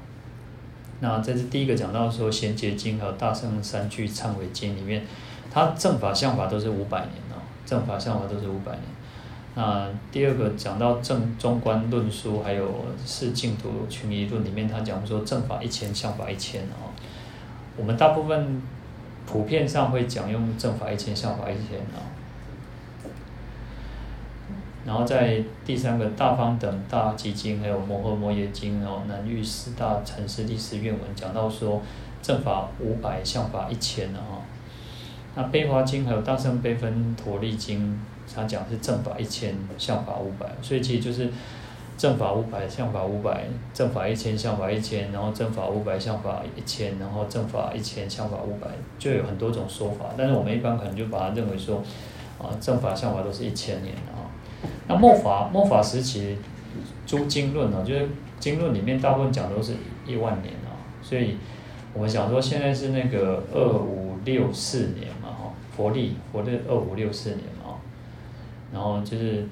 [0.99, 5.07] 那这是第一个讲到说《贤劫经》和《大圣三句忏悔经》里面，
[5.53, 8.83] 它正法相法都是五百年哦，正法相法都是五百年。
[9.57, 16.91] 那第二个讲到正中观论书，还有四净土群疑论里面，他讲说正法一千，相法一千哦。
[17.77, 18.61] 我们大部分
[19.27, 22.03] 普遍上会讲用正法一千，相法一千哦。
[24.85, 31.81] 然后在第三个大方等大集经，还有摩诃摩耶经哦，南域四大禅师历史愿文讲到说
[32.21, 34.43] 正法五百，相法一千哦。
[35.35, 37.99] 那悲华经还有大圣悲分陀利经。
[38.35, 41.30] 它讲是正法一千，相法五百，所以其实就是
[41.97, 48.68] 正法五百，相法五百，正法一千，相法一千，然后正法五百，相法一千，然后正法一千，相法五百，
[48.99, 50.07] 就有很多种说法。
[50.16, 51.82] 但是我们一般可能就把它认为说，
[52.39, 54.24] 啊，正法、相法都是一千年啊。
[54.89, 56.39] 那末法末法时期
[57.07, 58.09] 诸经论呢，就是
[58.41, 59.74] 经论里面大部分讲的都是
[60.07, 60.80] 一万年啊。
[61.03, 61.37] 所以
[61.93, 65.09] 我们想说，现在是那个二五六四年，
[65.75, 67.41] 佛历佛历二五六四年。
[68.72, 69.47] 然后就是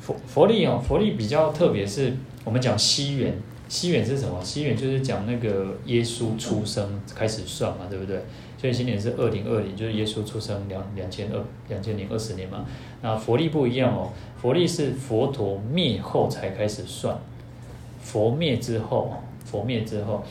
[0.00, 2.12] 佛佛历哦，佛历比较特别，是
[2.42, 3.32] 我们讲西元，
[3.68, 4.42] 西元是什么？
[4.42, 8.24] 西元就是讲那个耶稣出生开始算嘛，对不对？
[8.58, 12.66] 所以今年是二零二零，就是耶稣出生两两千二两千零二十年嘛。
[13.02, 17.16] 那佛历不一样哦，佛历是佛陀灭后才开始算，
[18.00, 19.14] 佛灭之后，
[19.44, 20.24] 佛灭之后，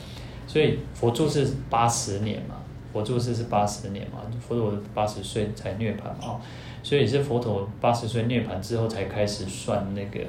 [0.46, 2.55] 所以佛住是八十年嘛，
[2.96, 6.40] 佛住世是八十年嘛，佛陀八十岁才涅槃啊。
[6.82, 10.20] 所以是佛陀八十岁涅槃之后才开始算那个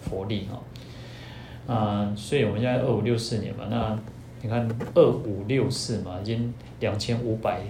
[0.00, 3.96] 佛历哈，啊，所以我们现在二五六四年嘛，那
[4.40, 7.60] 你看二五六四嘛，已经两千五百，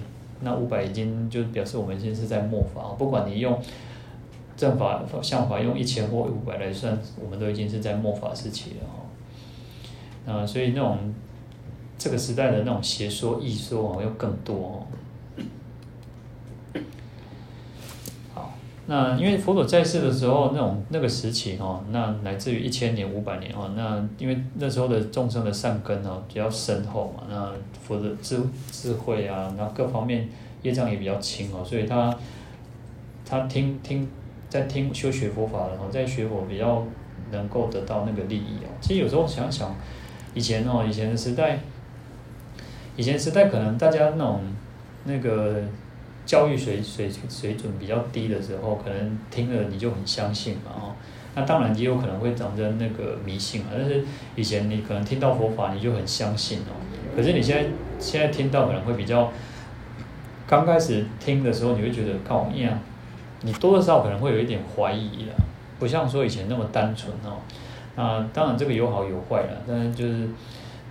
[0.43, 3.61] 那五百已经就表示我们现在是在末法，不管你用
[4.57, 11.13] 正法、相法用一千或五百来算，我们都已经是在末法时期了哈，啊，所以那种
[11.99, 14.87] 这个时代的那种邪说异说哦，又更多哦。
[18.35, 18.55] 好
[18.87, 28.41] 那因为佛陀在世的时候，那种那个时期哦，那乃至于一千年、五百年哦，那因为那时候的众生的善根哦比较深厚嘛，那佛的智
[28.71, 30.29] 智慧啊，那各方面
[30.63, 32.17] 业障也比较轻哦，所以他
[33.29, 34.09] 他听听
[34.49, 36.85] 在听修学佛法的哦，在学佛比较
[37.33, 38.71] 能够得到那个利益哦。
[38.81, 39.75] 其实有时候想想，
[40.33, 41.59] 以前哦，以前的时代，
[42.97, 44.41] 以前时代可能大家那种
[45.05, 45.63] 那个。
[46.27, 50.91] 教育水水水准比较低的时候，可能听了你就很相信嘛哦，
[51.37, 53.69] 那当然也有可能会长成那个迷信啊。
[53.71, 56.75] 但是以前你可能听到佛法你就很相信哦，
[57.15, 57.71] 可是你现在
[58.01, 59.31] 现在听到可能会比较，
[60.49, 62.77] 刚开始听的时候你会觉得靠一样，
[63.43, 65.33] 你多多少少可能会有一点怀疑的，
[65.79, 67.39] 不像说以前那么单纯哦。
[67.95, 70.29] 那当然这个有好有坏了，但是就是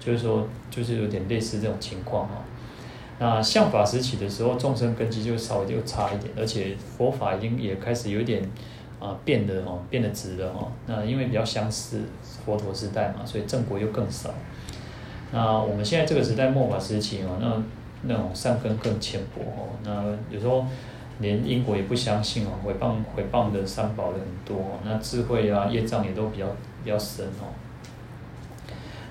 [0.06, 2.38] 就是说就是有点类似这种情况哦。
[3.18, 8.44] 那相法时期的时候，众生根基就稍微就差一点，而且佛法已经也开始有点
[9.00, 10.72] 啊、变得哦变得直了哦。
[10.86, 12.02] 那因为比较相似
[12.46, 14.30] 佛陀时代嘛，所以正果又更少。
[15.32, 17.62] 那我们现在这个时代末法时期哦，那
[18.04, 19.70] 那种善根更浅薄哦。
[19.84, 20.04] 那
[20.34, 20.66] 有时候
[21.20, 24.80] 连因果也不相信哦，毁谤毁谤的三宝的很多哦。
[24.84, 26.46] 那智慧啊业障也都比较
[26.84, 27.48] 比较深哦。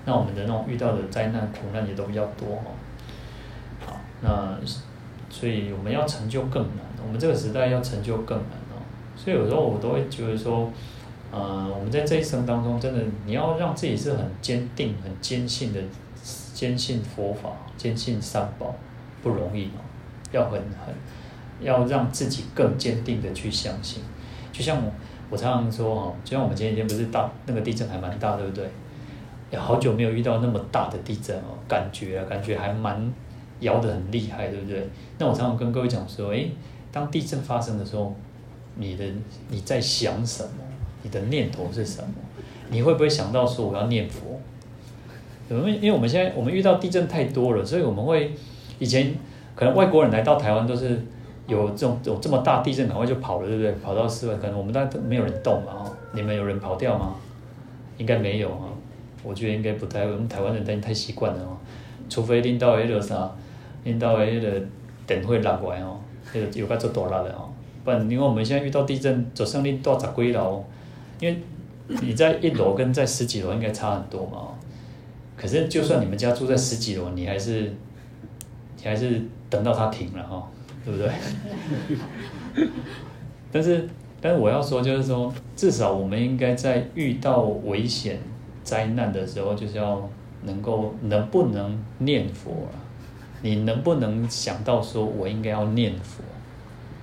[0.05, 3.97] 那我们的那种遇到的灾难苦难也都比较多哦。
[4.21, 4.59] 那
[5.29, 8.81] 所以我们要成就更难，我们这个时代要成就更难哦。
[9.17, 10.71] 所以有时候我都会觉得说，
[11.31, 15.81] 呃，我们在这一生当中，真的你要让自己是很坚定、很坚信的，
[16.55, 18.75] 坚信佛法、坚信三宝，
[19.23, 19.81] 不容易哦。
[20.33, 20.95] 要很很，
[21.61, 24.03] 要让自己更坚定的去相信。
[24.53, 24.93] 就像我，
[25.31, 28.69] 我常常说哈，就像我们前几天不是大那个地震还蛮大，对不对？
[29.57, 33.13] 好久没有遇到那么大的地震哦，感觉啊，感觉还蛮
[33.61, 34.89] 摇得很厉害，对不对？
[35.19, 36.51] 那我常常跟各位讲说，诶，
[36.93, 38.15] 当地震发生的时候，
[38.77, 39.05] 你的
[39.49, 40.51] 你在想什么？
[41.03, 42.09] 你的念头是什么？
[42.71, 44.41] 你会不会想到说我要念佛？
[45.51, 48.33] 因为因为我们现在我们遇到地震太多了，所以我们会
[48.79, 49.15] 以前
[49.55, 51.05] 可能外国人来到台湾都是
[51.47, 53.73] 有这种有这么大地震，赶快就跑了，对不对？
[53.73, 57.15] 跑到室外，可能我们大家都没有人动嘛，哈，你们有人跑掉吗？
[57.99, 58.67] 应该没有啊，
[59.25, 61.57] 我觉得应该不太，我们台湾人太太习惯了哦，
[62.09, 63.29] 除非领导那个啥，
[63.83, 64.63] 领导那个
[65.07, 65.99] 电会落过来哦，
[66.33, 67.49] 那个有该做多大的哦，
[67.83, 70.63] 不然因为我们现在遇到地震，就算你多十几楼。
[71.21, 71.39] 因为
[71.87, 74.49] 你在一楼跟在十几楼应该差很多嘛，
[75.37, 77.73] 可是就算你们家住在十几楼，你还是
[78.77, 80.51] 你还是等到它停了哈，
[80.85, 82.67] 对不对？
[83.53, 83.89] 但是
[84.21, 88.19] 但是我要说就是说，至少我们应该在遇到危险
[88.65, 90.09] 灾难的时候，就是要
[90.43, 92.75] 能够能不能念佛啊？
[93.43, 96.25] 你能不能想到说我应该要念佛，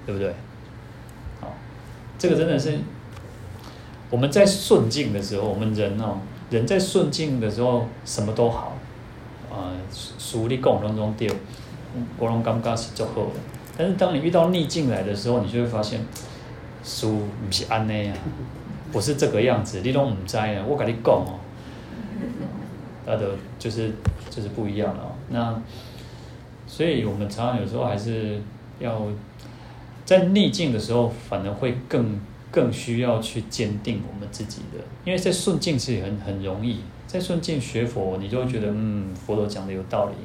[0.05, 0.33] 对不对？
[1.39, 1.53] 好，
[2.17, 2.77] 这个真的是。
[4.09, 6.17] 我们在顺境的时候，我们人哦，
[6.49, 8.75] 人在顺境的时候什么都好，
[9.49, 11.33] 啊、呃，俗力共当中掉，
[12.17, 13.39] 国龙刚刚是最好的。
[13.77, 16.05] 但是当你遇到逆境来的时候，你就会发现，
[16.83, 18.17] 俗不是安内啊，
[18.91, 21.39] 不是这个样子，你都唔知啊，我跟你讲哦，
[23.11, 23.91] 他的就是
[24.29, 25.11] 就是不一样了、哦。
[25.29, 25.61] 那
[26.67, 28.39] 所以我们常常有时候还是
[28.79, 29.07] 要
[30.05, 32.19] 在逆境的时候，反而会更。
[32.53, 40.15] 更需要去坚定我们自己的，因为在顺境是很很容易，在顺境学佛，你就会觉得嗯，佛陀讲的有道理，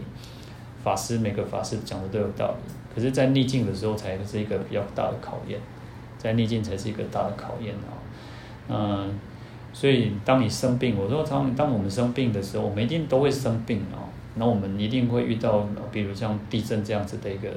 [0.82, 2.72] 法师每个法师讲的都有道理。
[2.92, 5.60] 可是，在逆境的时候，才是一个比较大的考验，
[6.18, 7.94] 在逆境才是一个大的考验啊。
[8.68, 9.16] 嗯，
[9.76, 14.08] 所以当你生病，我说当当我们生病的时候，我们一定都会生病哦。
[14.36, 17.50] 那我们一定会遇到，比如像地震这样子的一个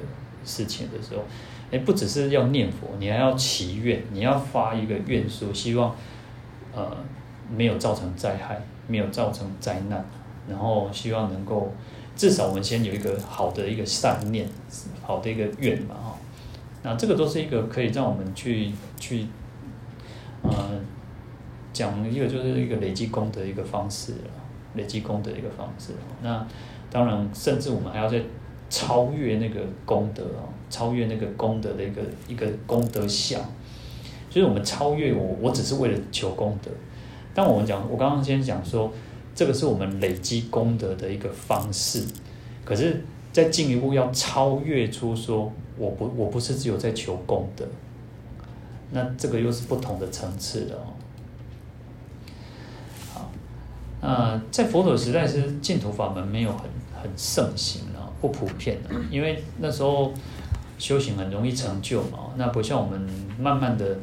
[0.44, 1.24] 事情的时候。
[1.72, 5.96] 诶，不只是要念佛，你还要祈愿，你要发一个愿书，希望，
[6.76, 6.92] 呃，
[7.56, 10.04] 没有造成灾害，没有造成灾难，
[10.50, 11.72] 然后希望能够，
[12.18, 14.46] 至少我们先有一个好的一个善念，
[15.02, 16.18] 好的一个愿嘛，哈。
[16.84, 19.28] 那这个都是一个可以让我们去去，
[20.44, 20.52] 呃，
[21.74, 24.14] 讲一个就是一个累积功德一个方式，
[24.76, 25.94] 累积功德一个方式。
[26.22, 26.46] 那
[26.92, 28.22] 当然，甚至我们还要再
[28.70, 30.48] 超越那个功德啊。
[30.72, 33.42] 超越那个功德的一个一个功德相，
[34.30, 36.70] 所以我们超越我，我只是为了求功德。
[37.34, 38.94] 但我们讲，我刚刚先讲说，
[39.34, 42.06] 这个是我们累积功德的一个方式。
[42.64, 43.04] 可是
[43.34, 47.66] 再进一步要超越出说，我不我不是只有在求功德，
[48.92, 50.94] 那这个又是不同的层次的哦。
[54.02, 56.62] 那在佛陀时代是净土法门没有很
[57.02, 60.14] 很盛行啊，不普遍的，因为那时候。
[60.80, 62.98] 修行很容易成就嘛，那不像我们
[63.38, 63.98] 慢慢的，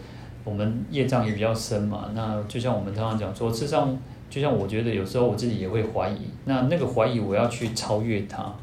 [0.44, 2.10] 我们业障也比较深嘛。
[2.14, 8.54] 那就像我们常常讲说，事实上，就像我觉得有时候我自己也会怀疑，那那个怀疑我要去超越它。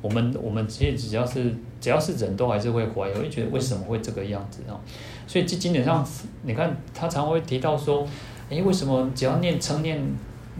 [0.00, 4.78] 我们我们其实只要是只要是人都还是会怀疑，会觉得为什么会这个样子啊？
[5.26, 6.06] 所以这经典上，
[6.42, 8.06] 你看他常会提到说，
[8.48, 10.00] 诶，为什么只要念称念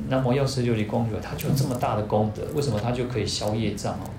[0.09, 2.43] 南无药师琉璃光如来，他就有这么大的功德？
[2.55, 4.11] 为什么他就可以消业障哦？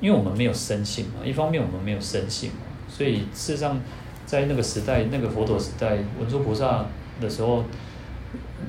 [0.00, 3.80] 因为我们没有生性嘛，一方面我们没有生性嘛，所以事实上，
[4.24, 6.84] 在那个时代，那个佛陀时代，文殊菩萨
[7.20, 7.64] 的时候，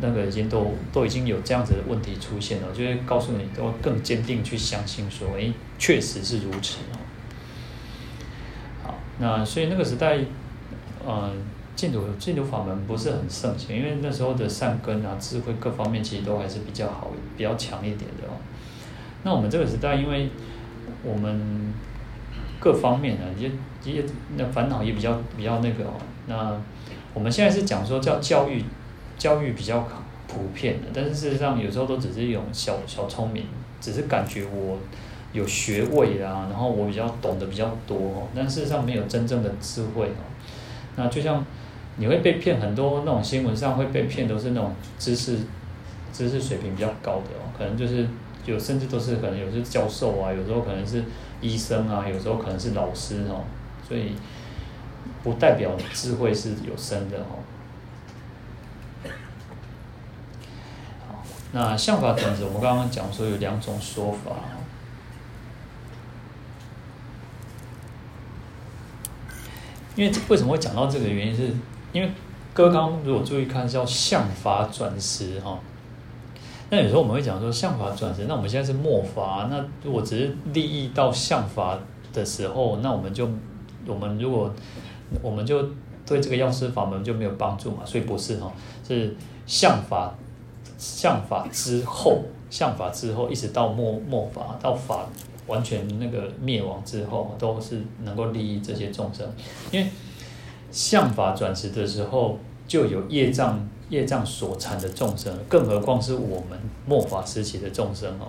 [0.02, 6.98] 那个已经都都已经有这样子的问题出现了，就会告诉你，都更坚定去相信说，哎，确实是如此哦。
[8.84, 10.18] 好，那所以那个时代，
[11.06, 11.32] 呃，
[11.80, 18.36] 净土净土法门不是很盛行，因为那时候的善根啊、智慧各方面其实都还是比较好、比较强一点的哦。
[19.24, 20.28] 那我们这个时代，因为
[21.06, 21.74] 我们
[22.60, 23.50] 各方面呢，也
[23.90, 24.04] 也
[24.36, 25.94] 那烦恼也比较比较那个哦。
[26.28, 26.60] 那
[27.14, 28.62] 我们现在是讲说叫教育，
[29.18, 29.88] 教育比较
[30.28, 33.46] 普遍的，但是事实上有时候都只是一种小小聪明，
[33.80, 34.78] 只是感觉我
[35.32, 40.28] 有学位啊，然后我比较懂得比较多，但事实上没有真正的智慧哦。
[40.98, 41.46] 那就像
[42.00, 45.38] 你会被骗，很多那种新闻上会被骗，都是那种知识
[46.12, 48.08] 知识水平比较高的哦，可能就是。
[48.46, 51.04] 有甚至都是可能有些教授啊，有时候可能是
[51.40, 53.44] 医生啊，有时候可能是老师哦，
[53.88, 54.16] 所以
[55.22, 57.44] 不代表智慧是有深的哦。
[61.52, 64.32] 那相法转识，我们刚刚讲说有两种说法。
[69.96, 71.52] 因为为什么会讲到这个原因，是
[71.92, 72.12] 因为
[72.54, 75.60] 各位刚刚如果注意看叫相法转识哈。
[76.70, 81.78] 那有时候我们会讲说相法转识，那我们现在是末法，那如果只是利益到相法
[82.14, 83.28] 的时候，那我们就
[83.86, 84.54] 我们如果
[85.22, 85.68] 我们就
[86.06, 88.52] 对这个药师法门就没有帮助嘛，所以不是哈，
[88.88, 89.16] 是
[89.46, 90.14] 相法。
[90.78, 95.06] 相法之后，相法之后，一直到末末法，到法
[95.46, 99.30] 完全那个灭亡之后，都是能够利益这些众生。
[99.72, 99.90] 因为
[100.72, 108.28] 相法转识的时候，就有业障业障所缠的众生，更何况是我们末法时期的众生哦。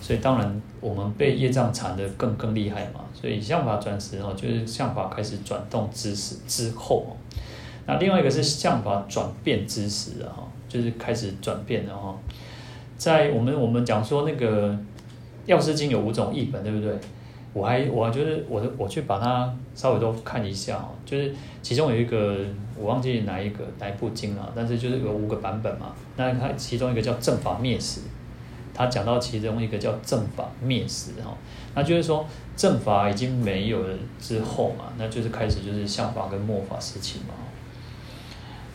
[0.00, 3.00] 所以当然，我们被业障缠得更更厉害嘛。
[3.14, 7.16] 所以相法转识哦，就是相法开始转动之时之后哦。
[7.86, 10.48] 那另外一个是相法转变之时啊。
[10.70, 12.16] 就是开始转变了哈，
[12.96, 14.68] 在我们我们讲说那个
[15.46, 16.96] 《药师经》有五种译本，对不对？
[17.52, 22.38] 我还我还觉得我我去把它稍微都看一下哦，就是其中有一个
[22.78, 25.92] 我忘记哪一个哪一部经了，但是就是有五个版本嘛。
[26.16, 28.00] 那它其中一个叫正法灭时，
[28.72, 31.36] 他讲到其中一个叫正法灭时哈，
[31.74, 32.26] 那就是说
[32.56, 37.34] 正法已经没有了之后嘛，那就是开始就是相法跟末法时期嘛。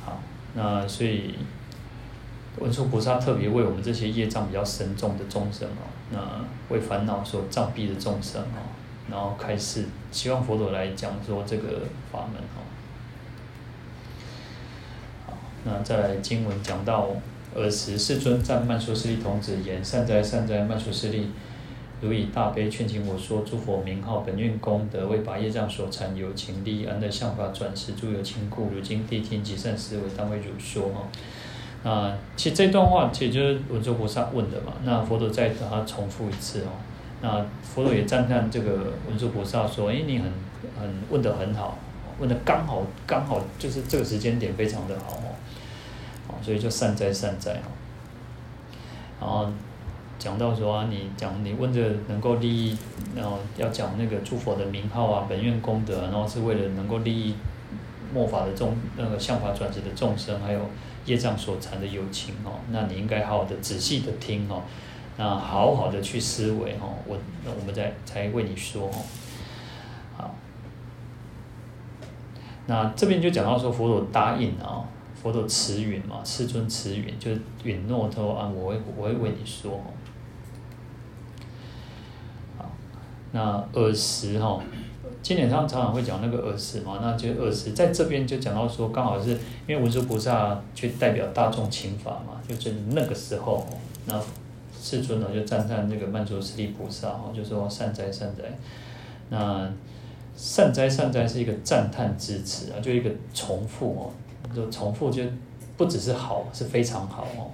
[0.04, 0.20] 好，
[0.54, 1.36] 那所以。
[2.58, 6.20] 文殊菩萨特别为我们这些业障比较深重的众生哦，那
[6.70, 8.62] 为烦恼所障蔽的众生哦，
[9.10, 11.82] 然后开始，希望佛陀来讲说这个
[12.12, 12.62] 法门哦。
[15.26, 15.34] 好，
[15.64, 17.08] 那再来经文讲到，
[17.56, 21.32] 尔时世尊赞曼殊室利童子言：善哉善哉，曼殊室利，
[22.02, 31.08] 如以大悲劝请我说，诸佛名号本愿功德，为拔业障所缠，有情利益安乐相法转识，诸有情故，如今谛听极善思维，当为汝说哈。
[31.86, 34.74] 啊，其实这段话其实就是文殊菩萨问的嘛。
[34.84, 36.70] 那佛陀再给他重复一次哦。
[37.22, 40.26] 那佛陀也赞叹这个文殊菩萨说：“哎，你很
[40.80, 41.78] 很问的很好，
[42.20, 45.30] 问的刚好刚好就是这个时间点非常的好哦。
[46.28, 47.70] 哦，所以就善哉善哉哦。
[49.22, 49.48] 然后
[50.18, 52.76] 讲到说啊，你讲你问着能够利益，
[53.16, 57.36] 然后要讲那个诸佛的名号啊，本愿功德，然后是为了能够利益
[58.12, 60.60] 末法的众那个向法转世的众生，还有。
[61.06, 64.64] 业障所缠的友情哦，那你应该好好的仔细的听哦，
[65.18, 69.06] 那好好的去思维哦，我那我们再才为你说哦，
[70.18, 70.36] 好，
[72.68, 74.84] 那这边就讲到说佛陀答应啊，
[75.22, 79.94] 佛陀慈允嘛，世尊慈允，就是允诺说啊，我会我会为你说哦，
[82.58, 82.72] 好，
[83.32, 84.60] 那尔时哈。
[85.26, 89.32] 经典上常常会讲那个尔时嘛，那就尔时在这边就讲到说，刚好是
[89.66, 93.66] 因为文殊菩萨去代表大众请法嘛，就是那个时候，
[94.06, 94.22] 那
[94.80, 98.44] 世尊呢就赞叹那个曼殊室利菩萨哦，就说善哉善哉，
[99.30, 99.68] 那
[100.36, 104.14] 善哉善哉是一个赞叹之词啊，就一个重复哦，
[104.56, 105.24] 就重复就
[105.76, 107.50] 不只是好，是非常好哦，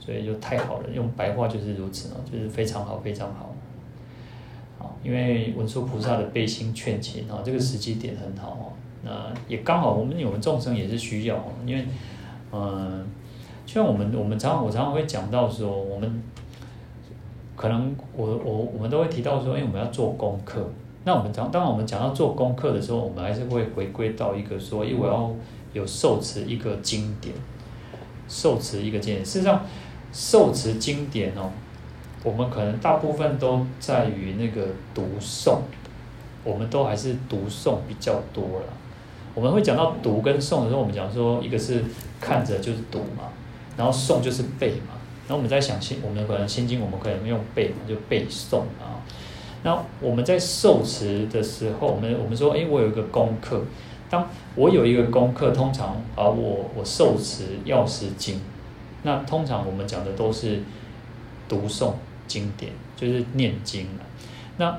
[0.00, 3.51] 所以就太好了，用白话就是如此哦，就是非常好，非常好。
[5.02, 8.72] 因为文殊菩萨的悲心劝请啊，这个时机点很好哦。
[9.04, 9.10] 那
[9.48, 11.84] 也刚好，我们我们众生也是需要，因为，
[12.52, 13.04] 嗯，
[13.66, 16.22] 像我们我们常常我常常会讲到说，我们
[17.56, 20.68] 可能我我我们都会提到说，因为我们要做功课。
[21.04, 25.34] 那我们常当然我们讲到做功课的时候，我们还是会回归到一个说，因为我要
[25.72, 27.34] 有受持一个经典，
[28.28, 29.26] 受持一个经典。
[29.26, 29.64] 事实上，
[30.12, 31.50] 受持经典哦。
[32.24, 35.58] 我们可能大部分都在于那个读诵，
[36.44, 38.66] 我们都还是读诵比较多了。
[39.34, 41.82] 我们会讲到读跟诵的时候，我们讲说一个是
[42.20, 43.24] 看着就是读嘛，
[43.76, 44.94] 然后诵就是背嘛。
[45.26, 49.00] 然后我们在想心，我们可能心经，我们可能用背嘛，就背诵啊。
[49.62, 53.62] 那我们在受持的时候，我们我们说，哎，我有一个功课。
[54.10, 58.40] 当我有一个功课，通常啊，我我受持药师经，
[59.04, 60.60] 那通常我们讲的都是
[61.48, 61.92] 读诵。
[62.32, 64.04] 经典就是念经了，
[64.56, 64.78] 那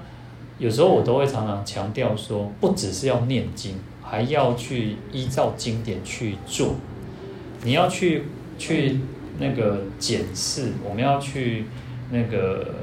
[0.57, 6.73] 有时候我都会常常强调说，不只是要念经，还要去依照经典去做。
[7.63, 8.23] 你要去
[8.57, 8.99] 去
[9.37, 11.65] 那个检视，我们要去
[12.09, 12.73] 那个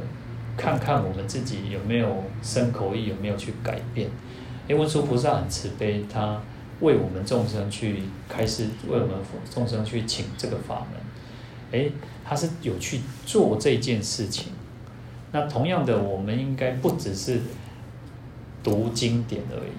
[0.57, 4.09] 看看我们自己有没有身口意有没有去改变。
[4.69, 6.41] 因为文殊菩萨很慈悲，他
[6.81, 9.17] 为我们众生去开示，为我们
[9.53, 11.01] 众生去请这个法门。
[11.73, 11.91] 诶，
[12.25, 14.53] 他是有去做这件事情。
[15.33, 17.41] 那同样的，我们应该不只是
[18.63, 19.73] 读经典而已，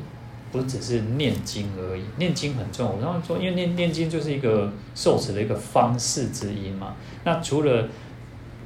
[0.51, 2.91] 不只是念经而已，念经很重要。
[2.91, 6.95] 我刚刚说，因为念念经就是一个受持的一个方式之一嘛。
[7.23, 7.87] 那除了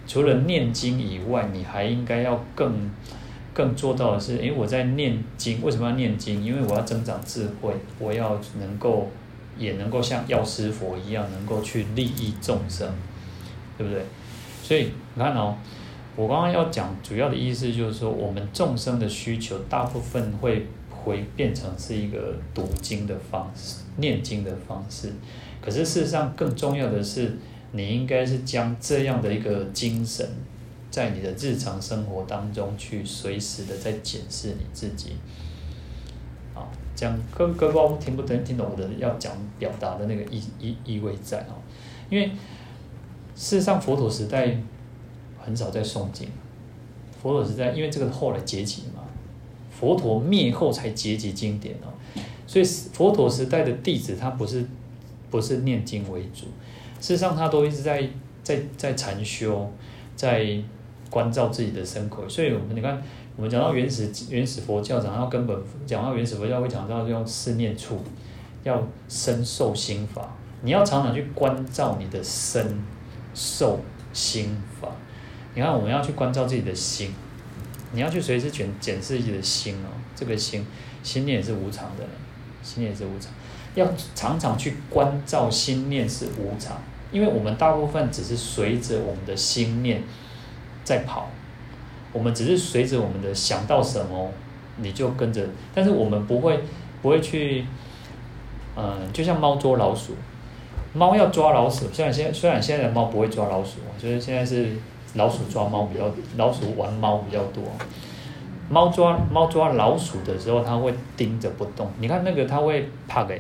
[0.07, 2.91] 除了念经以外，你还应该要更
[3.53, 6.43] 更做到的是，诶，我在念经，为什么要念经？
[6.43, 9.09] 因为我要增长智慧，我要能够
[9.57, 12.87] 也能够像药师佛一样，能够去利益众生，
[13.77, 14.03] 对不对？
[14.61, 15.55] 所以你看哦，
[16.15, 20.65] 我刚刚要讲主要的意思就是说，我们众生的需求大部分会。
[21.05, 25.13] 会变成是一个读经的方式、念经的方式，
[25.61, 27.37] 可是事实上更重要的是，
[27.73, 30.27] 你应该是将这样的一个精神，
[30.89, 35.11] 在你的日常生活当中去随时的在检视你自己。
[36.55, 41.53] 好，这样各各位听不听听懂的要讲表达的那个意意意味在哦？
[42.09, 42.31] 因为
[43.35, 44.57] 事实上佛陀时代
[45.45, 46.27] 很少在诵经，
[47.21, 49.03] 佛陀时代因为这个后来结集嘛。
[49.77, 51.91] 佛陀灭后才结集经典哦，
[52.47, 54.65] 所以佛陀时代的弟子他不是
[55.29, 56.45] 不是念经为主，
[57.01, 58.07] 事实上他都一直在
[58.41, 59.69] 在在禅修，
[60.15, 60.57] 在
[61.09, 62.23] 关照自己的身口。
[62.29, 63.03] 所以我们你看，
[63.35, 67.99] 我们讲到原始原始佛教，讲到根本讲到原始佛教，会讲到用四念处，
[68.63, 72.81] 要身受心法，你要常常去关照你的身
[73.33, 73.81] 受
[74.13, 74.87] 心法。
[75.55, 77.15] 你看，我们要去关照自己的心。
[77.93, 80.65] 你要去随时检检视自己的心哦，这个心
[81.01, 82.03] 心念也是无常的，
[82.61, 83.31] 心念也是无常，
[83.73, 90.03] 要常常去关照心念是无常，因为我们大部分只是随着我们的心念
[90.83, 91.29] 在跑，
[92.11, 94.29] 我们只是随着我们的想到什么
[94.75, 96.59] 你就跟着，但是我们不会
[97.01, 97.63] 不会去，
[98.75, 100.15] 嗯，就像猫捉老鼠，
[100.91, 104.75] 猫要抓老鼠，虽然现虽然现在的猫不会抓老鼠，就是现在是。
[105.15, 107.63] 老鼠抓猫比较，老鼠玩猫比较多。
[108.69, 111.87] 猫抓猫抓老鼠的时候，它会盯着不动。
[111.99, 113.39] 你看那个，它会怕给，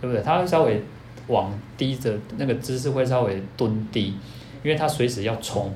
[0.00, 0.22] 对不对？
[0.22, 0.82] 它会稍微
[1.26, 4.16] 往低着，那个姿势会稍微蹲低，
[4.62, 5.72] 因为它随时要冲。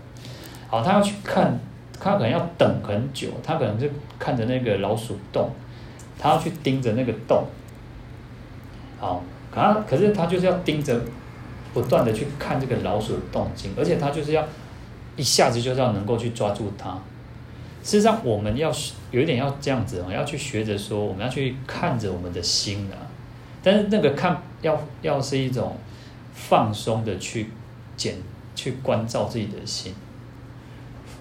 [0.68, 1.60] 好，它要去看，
[2.00, 3.86] 它可能要等很久，它可能就
[4.18, 5.50] 看着那个老鼠动，
[6.18, 7.44] 它要去盯着那个洞。
[8.98, 10.98] 好，可它可是它就是要盯着，
[11.74, 14.42] 不断的去看这个老鼠的动静，而且它就是要。
[15.20, 16.98] 一下子就要能够去抓住它。
[17.82, 18.72] 事实上，我们要
[19.10, 22.96] 有一点要这样子哦，要去学着说，我们要去看着我们的心啊。
[23.62, 25.76] 但是那个看要要是一种
[26.32, 27.50] 放松的去
[27.96, 28.16] 检
[28.54, 29.94] 去关照自己的心，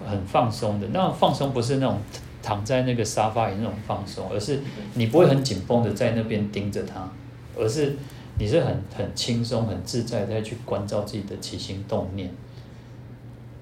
[0.08, 0.88] 很放松的。
[0.93, 2.00] 那放松不是那种
[2.41, 4.62] 躺在那个沙发里那种放松，而是
[4.93, 7.10] 你不会很紧绷的在那边盯着它，
[7.58, 7.97] 而是
[8.38, 12.30] 你是很很轻松、很自在的在去关照自己的起心动念。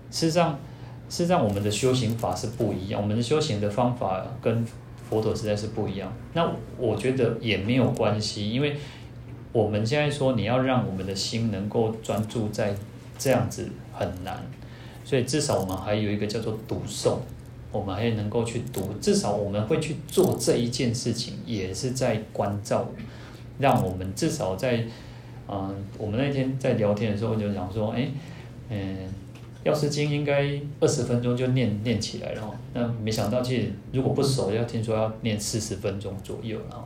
[0.10, 0.58] 事实上，
[1.10, 4.66] 事实上，我们的修行法是不一样，我们的修行的方法跟
[5.10, 6.12] 佛陀实在是不一样。
[6.34, 8.76] 那我觉得也没有关系，因为
[9.54, 12.76] 我们现在说你要让我们的心能够专注在
[13.18, 14.38] 这样子很难，
[15.06, 17.18] 所以至少我们还有一个叫做读诵，
[17.72, 22.88] 我们还能够去读，至少我们会去做这一件事情，也是在关照，
[23.60, 24.86] 让我们至少在，
[25.48, 28.08] 嗯，我们那天在聊天的时候就讲说，哎，
[28.70, 28.98] 嗯。
[29.68, 30.50] 药师经应该
[30.80, 36.86] 二十分钟就念念起来了哦，那没想到其实如果不熟，要听说要念四十分钟左右了哦。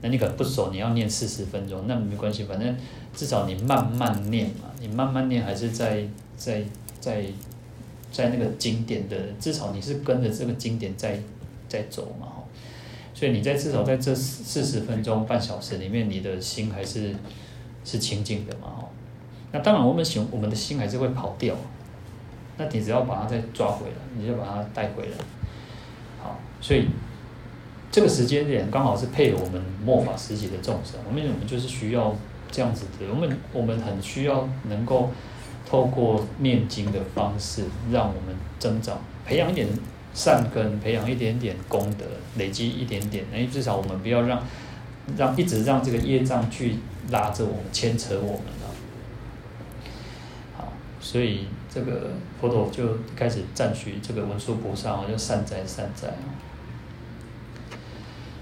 [0.00, 2.74] 那你可能不熟，你要念四十分钟，那没关系，反正
[3.14, 6.02] 至少你慢慢念嘛，你慢慢念还是在
[6.34, 6.62] 在
[6.98, 7.26] 在
[8.10, 11.20] 在那个经典的，至少你是跟着这个经典在
[11.68, 12.40] 在走嘛哦。
[13.12, 17.14] 所以你在至少在这四十分钟半小时里面，你的心还是
[17.84, 18.88] 是清净的嘛哦。
[19.52, 21.54] 那当然，我们行我们的心还是会跑掉。
[22.56, 25.16] 那你只要把它再抓回来，你就把它带回来。
[26.22, 26.86] 好，所以
[27.90, 32.14] 这个时间点刚好是配合我们末法时期的众生，我们我们就是需要
[32.50, 35.10] 这样子的，我们我们很需要能够
[35.68, 39.66] 透过念经的方式，让我们增长，培养一点
[40.14, 42.04] 善根，培养一点点功德，
[42.36, 44.40] 累积一点点，哎，至少我们不要让
[45.16, 46.76] 让一直让这个业障去
[47.10, 48.70] 拉着我们，牵扯我们了。
[50.56, 51.48] 好，所以。
[51.74, 56.08] 这个佛陀就开始赞许这个文殊菩萨，就善哉善哉。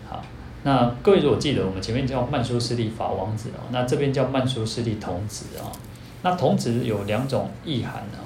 [0.06, 0.22] 好，
[0.64, 5.72] 那各位如果记得，我们前面叫曼殊师利法王子啊，那这边叫曼殊师利童子啊。
[6.22, 8.20] 那童子有两种意涵啊。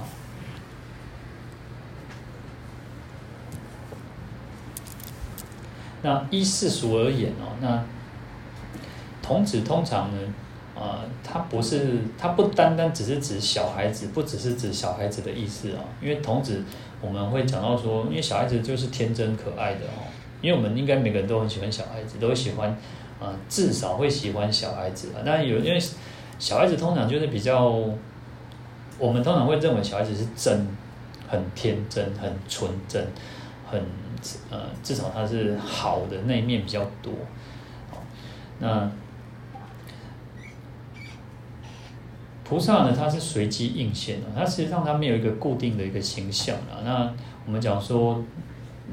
[6.03, 7.85] 那依世俗而言哦，那
[9.23, 10.19] 童子通常呢？
[10.79, 15.81] 呃，它不是，它不单单只是指小孩子，不只是指小孩子的意思啊。
[16.03, 16.63] 因为童子，
[17.01, 20.05] 我们会讲到说，因为小孩子就是天真可爱的哦。
[20.43, 22.77] 因为我们应该每个人都很喜欢小孩子，都喜欢，
[23.19, 25.25] 呃，至少会喜欢小孩子啊。
[25.25, 25.81] 当然有，因为
[26.39, 27.73] 小孩子通常就是比较，
[28.99, 30.67] 我们通常会认为小孩子是真，
[31.27, 33.03] 很天真，很纯真，
[33.69, 33.81] 很
[34.51, 37.13] 呃，至少他是好的那一面比较多。
[37.91, 38.03] 好，
[38.59, 38.91] 那
[42.49, 46.85] 菩萨呢，他是随机应现的，他实际上他没有一个固定的一个形象啊。
[46.85, 47.13] 那
[47.47, 48.23] 我们讲说。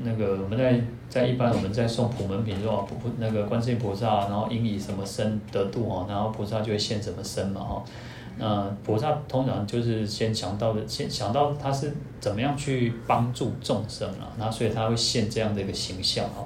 [0.04, 7.84] 那个我们在在一般我们在送普门品说菩那个观世音菩萨，然后应以什么身得度哦，然后菩萨就会现什么身嘛哈。
[8.40, 16.44] 那菩萨通常就是先想到的，先想到他是怎么样去帮助众生啊，那所以他会现这样的一个形象哈。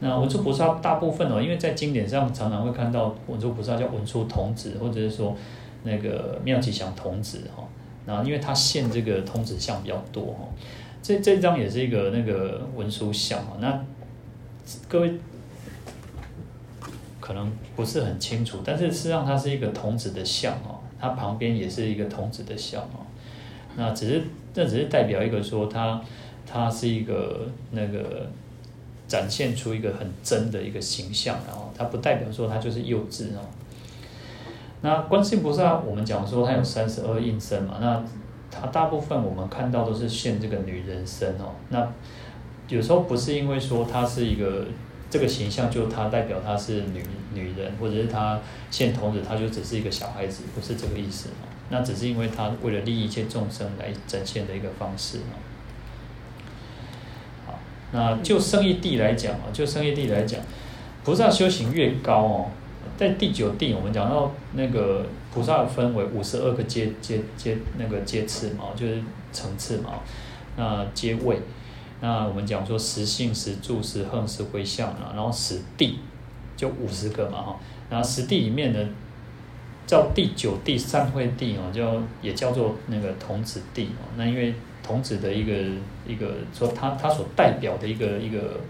[0.00, 5.34] 那文殊菩萨大部分哦，因为在经典上常常会看到文殊菩萨叫文殊童子，或者是说
[5.84, 7.62] 那个妙吉祥童子哈。
[8.06, 10.48] 那因为他现这个童子像比较多哈。
[11.02, 13.84] 这这张也是一个那个文殊像哈，那
[14.88, 15.12] 各位
[17.20, 23.04] 可能不是很清楚，但是实际上它是一个童子的像哦，它旁边也是一个童子的像哦，
[23.76, 24.22] 那只是
[24.54, 26.00] 这只是代表一个说它
[26.46, 28.30] 它是一个那个
[29.06, 33.44] 展现出一个很真的一个形象，然后它不代表说它就是幼稚哦。
[34.84, 38.04] 那观世音菩萨，我们讲说它有三十二应身嘛，那。
[38.56, 41.88] 它大部分我们看到都是现这个女人身哦，那
[42.68, 44.64] 有时候不是因为说她是一个
[45.10, 48.38] 这个形象，就它代表她是女女人，或者是她
[48.70, 51.30] 现童子，她就只是一个小孩子，不是这个意思。
[51.70, 55.34] 那只是因为她为了利益一切众生来展现的一个方式哦。
[57.46, 57.58] 好，
[57.90, 60.40] 那就胜义地来讲啊，就胜义地来讲，
[61.02, 62.50] 菩萨修行越高哦。
[62.96, 69.94] 在第九地，我们讲到那个菩萨分为五十二个阶阶阶那个阶次嘛，就是层次嘛。
[70.56, 71.40] 那阶位，
[72.00, 75.98] 那我们讲说十性、十住、十横、十回向啊，然后十地
[76.56, 77.56] 就五十个嘛哈。
[77.90, 78.88] 然后十地里面呢，
[79.86, 84.06] 叫第九地三会地哦，叫也叫做那个童子地哦。
[84.16, 85.52] 那因为童子的一个
[86.06, 88.60] 一个说他他所代表的一个一个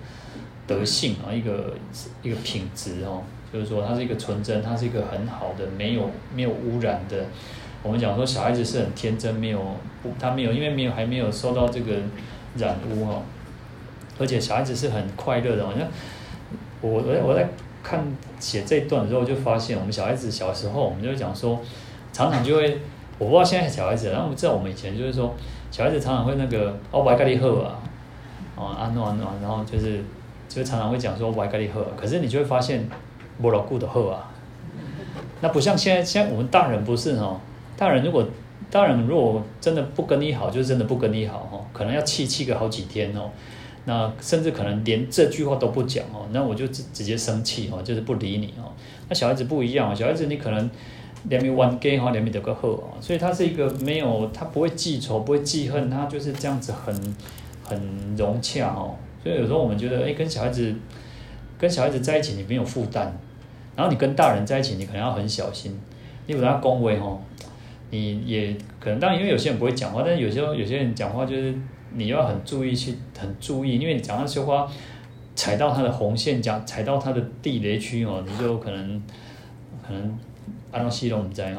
[0.66, 1.74] 德性啊，一个
[2.22, 3.22] 一个品质哦。
[3.54, 7.24] 就是说，他是一个纯真，他是一个很好的，没有没有污染的。
[7.84, 9.60] 我们讲说，小孩子是很天真，没有
[10.02, 11.94] 不，他没有，因为没有还没有受到这个
[12.56, 13.22] 染污哦。
[14.18, 15.64] 而且小孩子是很快乐的。
[15.64, 15.86] 好像
[16.80, 17.48] 我我我在
[17.80, 18.04] 看
[18.40, 21.60] 写这段的时候，就发现我们小孩子小时候，我们就会讲说，
[22.12, 22.80] 常常就会，
[23.18, 25.32] 我不知道现在小孩子，然后我们知道我们以前就是说，
[25.70, 27.78] 小孩子常常会那个哦，我爱跟你好啊，
[28.56, 30.02] 哦，安诺安诺，然后就是
[30.48, 32.88] 就常常会讲说我爱跟你好，可是你就会发现。
[33.42, 34.30] 不牢固的后啊，
[35.40, 37.40] 那不像现在，现在我们大人不是哦，
[37.76, 38.26] 大人如果
[38.70, 43.30] 大人如果真的不跟你好，就真的不跟你好哦，可能要气气个好几天哦，
[43.84, 48.72] 那甚至可能连这句话都不讲哦，那我就直直接生气哦，就是不理你哦。
[49.08, 50.70] 那小孩子不一样哦，小孩子你可能
[51.24, 57.16] 两米弯给哈，两米得个后哦，所以他是一个没有，他不会记仇，不会记恨，他就是这样子很
[57.64, 58.94] 很融洽哦。
[59.22, 60.74] 所以有时候我们觉得，哎，跟小孩子。
[61.56, 63.06] 跟小孩子在一起，你没有负担；
[63.76, 65.78] 然后你跟大人在一起，你可能要很小心。
[66.26, 67.20] 你把他恭维吼，
[67.90, 71.54] 你也可能当然，因为有些人不会讲话，但是有些有些人讲话就是
[71.92, 74.70] 你要很注意去很注意，因为你讲那些话
[75.36, 79.02] 踩到他的红线，讲踩到他的地雷区哦，你就可能
[79.86, 80.18] 可能
[80.72, 81.58] 按照系统不在哦。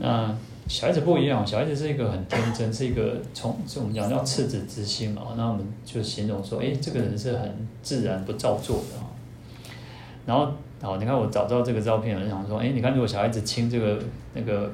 [0.00, 5.22] 那小孩子不一样，小孩子是一个很天真，是一个从是我们讲叫赤子之心嘛。
[5.36, 8.96] 那我们就形容说，哎，这个人是很自然不造作的。
[10.26, 10.50] 然后，
[10.84, 13.98] 好，你看我找到这个照片，我就想说，哎，你看如果小孩子亲这个
[14.34, 14.70] 那个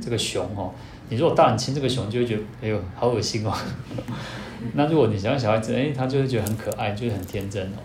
[0.00, 0.72] 这个熊哦，
[1.08, 3.52] 你如果大人亲这个熊，就会觉得，哎呦，好恶心哦。
[4.74, 7.78] 那如果你想小孩子，哎，他就会觉得很可爱，就是很天真哦。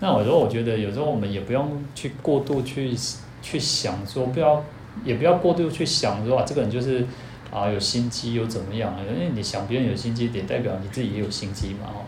[0.00, 2.96] 那我说，我觉得有时候我们也不用去过度去
[3.42, 4.64] 去想说，不要。
[5.04, 7.06] 也不要过度去想说啊，这个人就是
[7.52, 8.92] 啊有心机又怎么样？
[9.08, 12.02] 因为你想别人有心机，也代表你自己也有心机嘛，哦。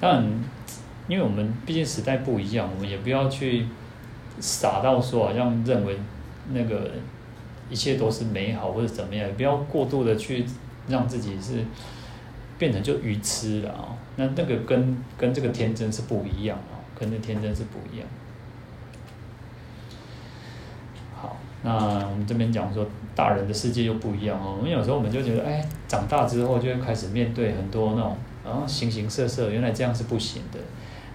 [0.00, 0.24] 当然，
[1.06, 3.64] 因为我们毕竟时代不一样，我们也不要去
[4.38, 5.98] 傻到说好像认为
[6.52, 6.90] 那个
[7.68, 10.44] 一切都是美好或者怎么样，不要过度的去
[10.88, 11.64] 让自己是
[12.58, 13.96] 变成就愚痴了啊。
[14.16, 18.06] 那那个跟跟这个天真是不一样啊，跟那天真是不一样。
[21.14, 24.56] 好那我们这边讲说，大人的世界又不一样哦。
[24.58, 30.58] 我们有时候我们就觉得，哎，长大之后就会开始面对很多那种啊形形色色，原来这样是不行的，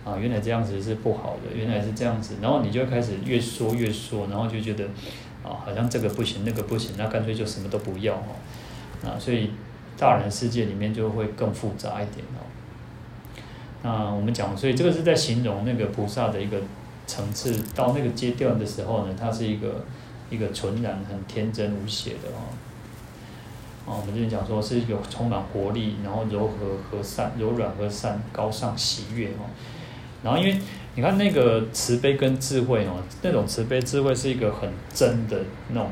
[0.06, 4.86] 啊，原来这样子是不好的，原来是这样子，然后你就开始越说越说，然后就觉得，
[5.44, 8.38] 啊，好像这个不行，那个不行，那干脆就什么都不要哦。
[9.04, 9.50] 啊，所以
[9.98, 12.46] 大人世界里面就会更复杂一点哦。
[13.82, 16.62] 那我们讲，所以这个是在形容那个菩萨的一个
[17.08, 19.84] 层次，到那个阶段的时候呢，它是一个
[20.30, 22.54] 一个纯然、很天真无邪的哦。
[23.88, 29.50] 哦，我们之前讲说是有充满活力，然后柔和和善、柔软和善、高尚喜悦哦。
[30.26, 30.60] 然后因为
[30.96, 35.40] 你看那个慈悲跟智慧哦，那种慈悲智慧是一个很真的
[35.70, 35.90] 那种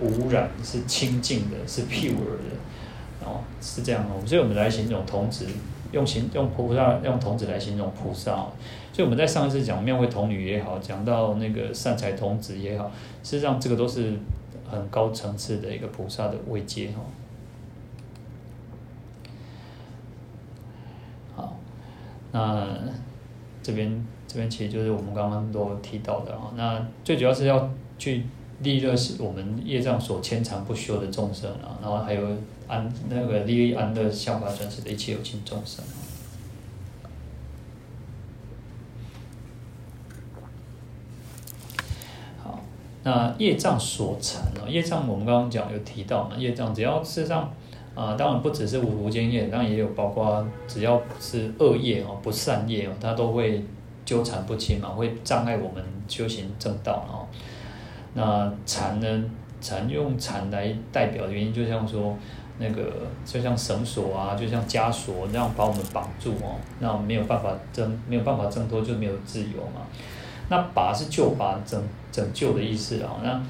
[0.00, 4.22] 无染，是清净的，是 pure 的哦，是这样哦。
[4.26, 5.46] 所以我们来形容童子，
[5.92, 8.32] 用形用菩萨用童子来形容菩萨。
[8.92, 12.92] 所以我们在上一次讲庙会童女也好，讲到那个善财童子也好，
[13.22, 14.12] 事实上这个都是。
[14.70, 17.00] 很高层次的一个菩萨的位阶哈，
[21.34, 21.58] 好，
[22.32, 22.68] 那
[23.62, 28.24] 这边这边其实就是我们刚刚都提到的啊，那最主要是要去
[28.60, 32.22] 利乐我们业障所牵缠不休的众生啊，然后还有
[32.66, 35.84] 安那个利益安乐效法转世的一切有情众生。
[42.42, 42.60] 好
[43.02, 47.52] 那业障所成啊，业障我们刚刚讲有提到嘛，业障只要事实上
[47.98, 53.64] 啊，当然不只是五无间业，当然也有包括只要是恶业哦，不善业哦，它都会
[54.04, 57.26] 纠缠不清嘛，会障碍我们修行正道哦。
[58.14, 59.24] 那缠呢，
[59.60, 62.16] 缠用缠来代表的原因，就像说
[62.60, 62.92] 那个
[63.24, 69.82] 就像绳索啊，就像枷锁那样把我们绑住哦，那没有办法挣，没有办法挣脱，就没有自由嘛。
[70.48, 73.16] 那拔是救拔拯拯救的意思啊。
[73.24, 73.42] 那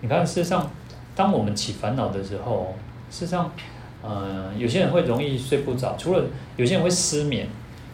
[0.00, 0.68] 你看，事实上，
[1.14, 2.74] 当我们起烦恼的时候，
[3.08, 3.50] 事实上，
[4.02, 6.24] 呃，有些人会容易睡不着，除了
[6.56, 7.46] 有些人会失眠，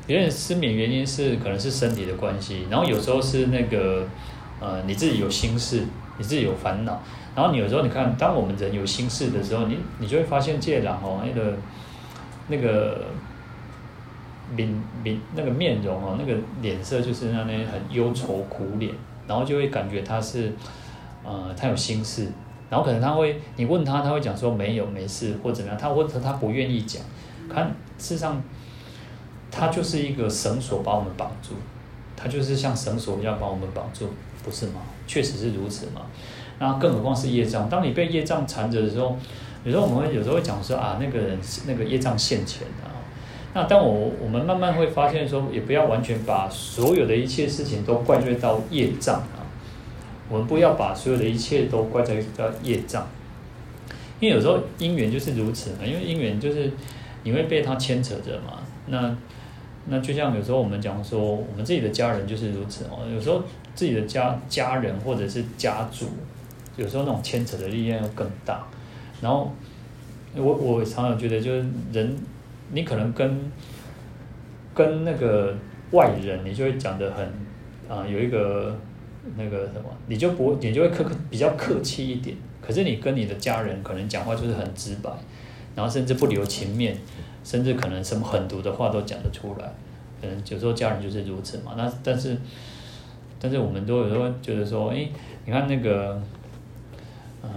[0.06, 4.06] 有些人失眠原因是可能是身体的关系，然后有时候是那个
[4.60, 5.84] 呃你自己有心事，
[6.16, 7.02] 你自己有烦恼，
[7.36, 11.56] 然后你有时候你看，当我们人有心事的时候，你你就会发现这人哦，那个
[12.48, 13.04] 那个。
[14.56, 14.66] 面
[15.04, 18.94] 面那个面容哦，那个脸色就是那那很忧愁苦脸，
[19.26, 20.54] 然后就会感觉他是，
[21.22, 22.32] 呃，他有心事，
[22.70, 27.02] 然后可能他会，你问他，他会讲说没有没事或怎么样，他或者他不愿意讲，
[27.52, 28.42] 看事实上，
[29.50, 31.54] 他就是一个绳索把我们绑住，
[32.16, 34.08] 他就是像绳索一样把我们绑住，
[34.44, 34.82] 不是吗？
[35.06, 36.02] 确实是如此嘛。
[36.58, 39.16] 那更何况是业障，当你被业障缠着的时候，
[39.64, 42.92] 有时候我们有时候会讲说啊，那个人那个业障现前的啊。
[43.54, 49.37] 那当我我们慢慢会发现说，也不要完全把所有的一切事情都怪罪到业障啊，
[50.28, 53.06] 我们不要把所有的一切都怪罪到业障，
[54.20, 56.70] 因为有时候因缘就是如此嘛，因为因缘就是
[57.22, 58.60] 你会被它牵扯着嘛。
[58.86, 59.16] 那
[59.86, 63.42] 那就像有时候我们讲说，我们自己的家人就是如此哦，有时候
[63.74, 66.06] 自己的家家人或者是家族，
[66.76, 68.66] 有时候那种牵扯的力量要更大。
[69.20, 69.52] 然后
[70.34, 72.16] 我我常常觉得就是人。
[72.70, 73.50] 你可能跟
[74.74, 75.56] 跟那个
[75.92, 77.26] 外人，你就会讲的很
[77.88, 78.78] 啊、有一个
[79.36, 82.36] 那个什么，你就不你就会客客比较客气一点。
[82.60, 85.10] 可是你跟你的家人可能讲话就是很直白，
[85.74, 86.96] 然后甚至不留情面，
[87.42, 89.72] 甚至可能什么狠毒的话都讲得出来。
[90.20, 91.74] 可能有时候家人就是如此嘛。
[91.76, 92.36] 那但是
[93.40, 95.08] 但是我们都有时候觉得说，哎，
[95.46, 96.20] 你看那个，
[97.42, 97.50] 嗯、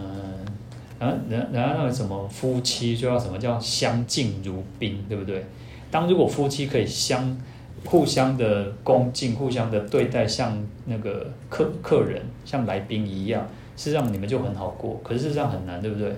[0.99, 5.43] 然后，然然后那个什么夫妻就要什么叫相敬如宾，对不对？
[5.89, 7.37] 当如果夫妻可以相
[7.85, 14.99] 互相的恭敬，互相的对待，像那个客客人，像来宾一样，事实上你们就很好过。
[15.03, 16.13] 可是事实上很难，对不对？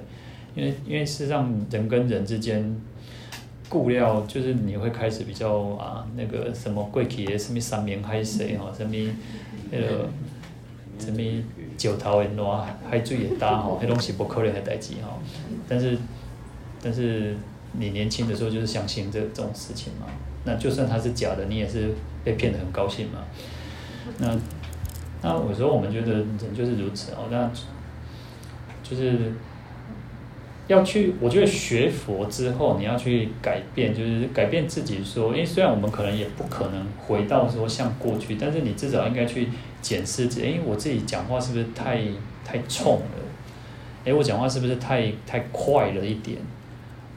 [0.56, 2.80] 因为因为事实上人跟人之间，
[3.70, 8.96] 顾料就是你会开始比较啊那个什么贵气什么三面海誓哈，什么
[9.72, 10.08] 那个
[11.00, 11.44] 什么。
[11.76, 15.20] 石头会烂，海水也大吼，那东西不可能的代志吼。
[15.68, 15.98] 但是，
[16.82, 17.36] 但是
[17.74, 20.06] 你年轻的时候就是相信这这种事情嘛。
[20.46, 21.90] 那就算它是假的，你也是
[22.24, 23.20] 被骗得很高兴嘛。
[24.20, 24.28] 那
[25.22, 27.28] 那有时候我们觉得人就是如此哦。
[27.30, 27.50] 那
[28.84, 29.34] 就是
[30.68, 39.50] 要去，我觉得学佛之后你要去改变，就是改变自己说，因为虽然我们可能也不可能回到说像过去，但是你至少应该去。
[39.84, 42.00] 检视自己，哎，我自己讲话是不是太
[42.46, 43.06] 太冲了？
[44.06, 46.38] 哎，我讲话是不是太太快了一点？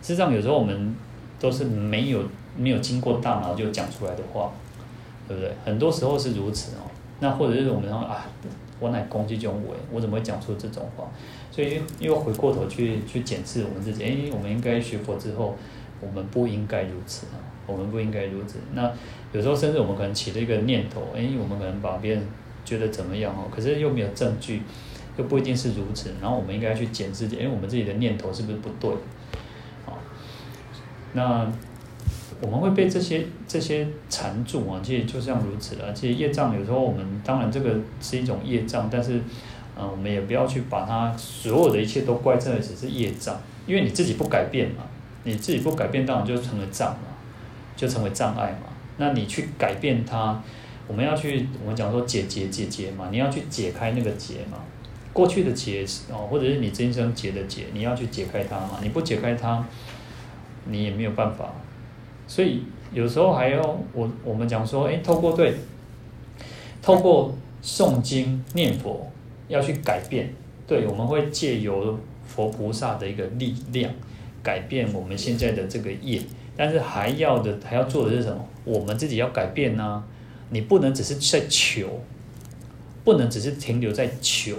[0.02, 0.92] 事实上，有时候我们
[1.38, 2.24] 都是没有
[2.56, 4.50] 没有经过大脑就讲出来的话，
[5.28, 5.52] 对不对？
[5.64, 6.90] 很多时候是如此哦。
[7.20, 8.26] 那或者是我们说啊，
[8.80, 11.04] 我乃攻击这种为，我怎么会讲出这种话？
[11.50, 15.56] 所以，又回过头去去检视我们自己，哎，我们应该学佛之后，
[16.00, 18.58] 我们不应该如此啊，我们不应该如此。
[18.74, 18.92] 那
[19.32, 22.26] 有时候甚至我们可能起了一个念头，哎，我们可能把别人。
[22.66, 23.46] 觉得怎么样哦？
[23.54, 24.60] 可是又没有证据，
[25.16, 26.12] 又不一定是如此。
[26.20, 28.90] 然后我们应该去检视，因为我们自己的念头是不是不对？
[29.84, 29.96] 好，
[31.12, 31.48] 那
[32.42, 35.90] 我们会被这些这些缠住啊，其实就像如此了。
[35.94, 39.20] 其实业障有时候我们当然这个是一种业障，但是，
[39.74, 44.82] 呃，我们也不要去把它所有的一切都怪在只是业障，因为你自己不改变嘛，
[45.24, 47.08] 你自己不改变，当然就成了障嘛，
[47.74, 48.68] 就成为障碍嘛。
[48.98, 50.42] 那你去改变它，
[50.86, 54.58] 我们要去我们讲说解结解结嘛，你要去解开那个结嘛，
[55.14, 59.64] 过去的结哦，或者是你今生结的结，你要去解开它嘛，你不解开它，
[60.66, 61.50] 你也没有办法。
[62.26, 62.62] 所以
[62.92, 63.60] 有时候还要
[63.92, 65.54] 我我们讲说，哎，透过对，
[66.82, 67.32] 透过
[67.62, 69.10] 诵经念佛
[69.48, 70.32] 要去改变，
[70.66, 73.92] 对，我们会借由佛菩萨的一个力量
[74.42, 76.20] 改变我们现在的这个业，
[76.56, 78.44] 但是还要的还要做的是什么？
[78.64, 80.02] 我们自己要改变呢、
[80.50, 82.00] 你不能只是在求，
[83.04, 84.56] 不能只是停留在求，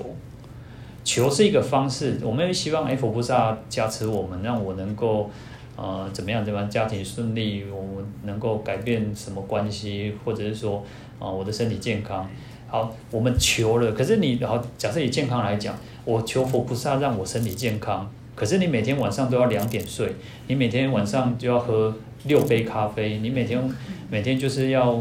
[1.03, 5.29] 求是一个方式，我们也希望哎佛菩萨加持我们，让我能够。
[5.77, 6.43] 呃，怎么样？
[6.43, 6.67] 怎么样？
[6.67, 10.83] 家庭顺利，我能够改变什么关系，或者是说，
[11.19, 12.27] 啊、呃，我的身体健康。
[12.67, 20.15] 好，我们求了，可是你好，假设以健康来讲，我求佛菩萨让我身体健康，可是你每天晚上都要两点睡，
[20.47, 21.95] 你每天晚上就要喝
[22.25, 23.61] 六杯咖啡，你每天
[24.09, 24.99] 每天就是要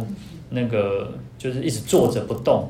[0.50, 2.68] 那个，就是一直坐着不动，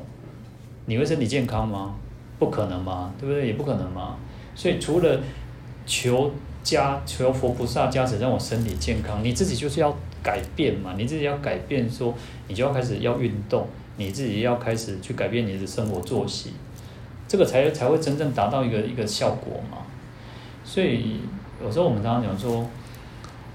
[0.85, 1.95] 你会身体健康吗？
[2.39, 3.47] 不可能嘛，对不对？
[3.47, 4.15] 也不可能嘛。
[4.55, 5.19] 所以除了
[5.85, 6.31] 求。
[6.67, 9.23] 加求佛菩萨加持，让我身体健康。
[9.23, 12.13] 你自己就是要改变嘛，你自己要改变说，
[12.49, 13.65] 你就要开始要运动，
[13.95, 16.51] 你自己要开始去改变你的生活作息，
[17.25, 19.77] 这个才才会真正达到一个一个效果嘛。
[20.65, 21.21] 所以
[21.63, 22.67] 有时候我们常常讲说，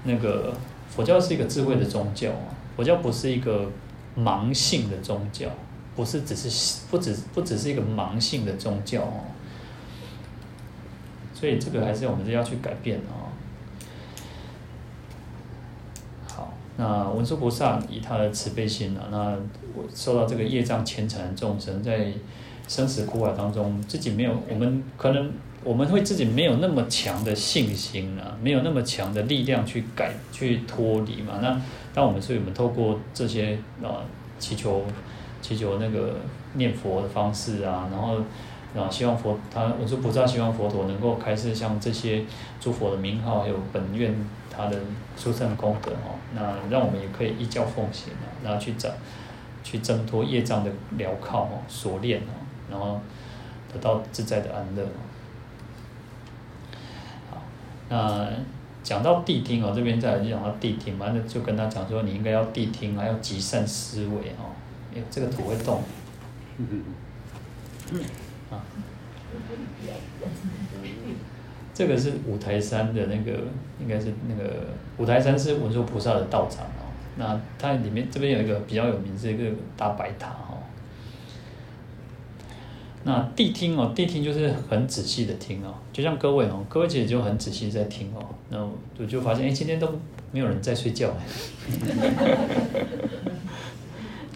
[0.05, 0.51] 那个
[0.89, 3.69] 佛教是一个智慧的宗教啊，佛教不是一个
[4.17, 5.47] 盲性的宗教，
[5.95, 9.21] 不是只是不只不只是一个盲性的宗教哦。
[11.43, 13.27] 所以这个还是我们是要去改变哦。
[16.25, 19.35] 好，那文殊菩萨以他的慈悲心啊，那
[19.75, 22.13] 我受到这个业障牵缠的众生，在
[22.69, 25.33] 生死苦海当中，自己没有，我们可能
[25.65, 31.39] 我们会自己没有那么强的信心啊，没有那么强的力量去改去脱离嘛。
[31.41, 31.61] 那
[31.93, 33.99] 当我们所以我们透过这些啊
[34.39, 34.85] 祈求
[35.41, 36.15] 祈求那个
[36.53, 38.19] 念佛的方式啊，然后。
[38.75, 42.25] 啊，希望佛他，我是菩萨希望佛陀能够开示像这些
[42.59, 44.15] 诸佛的名号，还有本愿
[44.49, 44.79] 他的
[45.15, 46.41] 殊胜功德哦，那
[46.71, 48.89] 让我们也可以依教奉行啊，然后去找
[49.63, 52.33] 去挣脱业障的镣铐哦，锁链哦，
[52.71, 52.99] 然后
[53.71, 54.83] 得到自在的安乐。
[57.29, 57.41] 好，
[57.89, 58.27] 那
[58.81, 64.49] 讲到谛听哦，这边再来就讲到谛听嘛，那就跟他讲说，你应该要谛听，还要极善思维哦。
[64.95, 65.81] 哎，这个图会动。
[71.73, 73.31] 这个是五台山的那个，
[73.81, 74.67] 应该是那个
[74.97, 76.85] 五台山是文殊菩萨的道场哦。
[77.17, 79.43] 那它里面这边有一个比较有名，是一个
[79.75, 80.61] 大白塔哦。
[83.03, 88.23] 那谛听哦，谛听就是很仔细的听哦，就像各位哦，各位其实就很仔细在听哦。
[88.49, 88.63] 那
[88.99, 89.99] 我就发现，哎，今天都
[90.31, 91.11] 没有人在睡觉。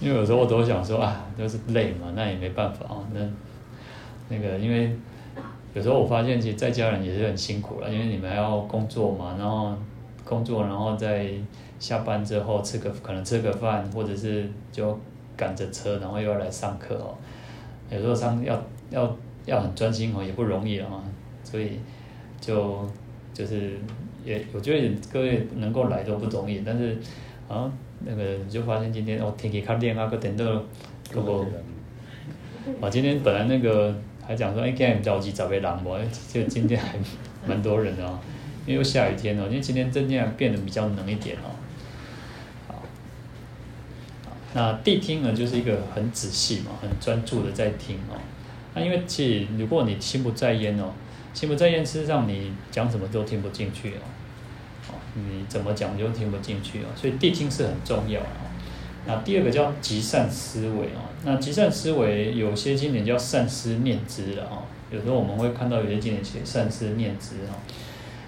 [0.02, 3.20] 因为有时候我都想说啊，就是累嘛，那也没办法哦，那。
[4.30, 4.96] 那个，因为
[5.74, 9.74] 有时候我发现，其实在家人也是很辛苦了，因为你们要工作嘛，然后
[10.26, 11.30] 工作，然后在
[11.80, 15.00] 下班之后吃个可能吃个饭，或者是就
[15.38, 17.16] 赶着车，然后又要来上课哦。
[17.90, 20.90] 有时候上要要要很专心哦，也不容易啊。
[21.44, 21.80] 所以
[22.42, 22.86] 就
[23.34, 23.78] 就是
[24.26, 26.98] 也我觉得各位能够来都不容易，但是
[27.48, 27.72] 啊
[28.04, 30.44] 那个就发现今天哦天气较冷啊，个点都
[31.12, 31.46] 个不，
[32.82, 33.96] 我今天本来那个。
[34.28, 35.98] 还讲说，哎，今天着急找个人不？
[36.32, 36.96] 就今天还
[37.48, 38.20] 蛮多人的哦，
[38.66, 41.56] 因为下雨天哦，因为今天真的变得比较冷一点哦。
[42.68, 42.84] 好，
[44.54, 48.20] 那谛听呢，就是一个很仔细嘛，很专注的在听哦。
[48.76, 50.92] 那因为其实如果你心不在焉哦，
[51.34, 54.04] 心不在焉，事实上你讲什么都听不进去哦。
[54.90, 58.20] 哦，你怎么讲就听不进去哦，所以谛听是很重要。
[59.10, 67.56] 那第二个叫极善思维哦，那极善思维有些经典叫善思念之了哦，有时候我们会看到有些经典写善思念之哦，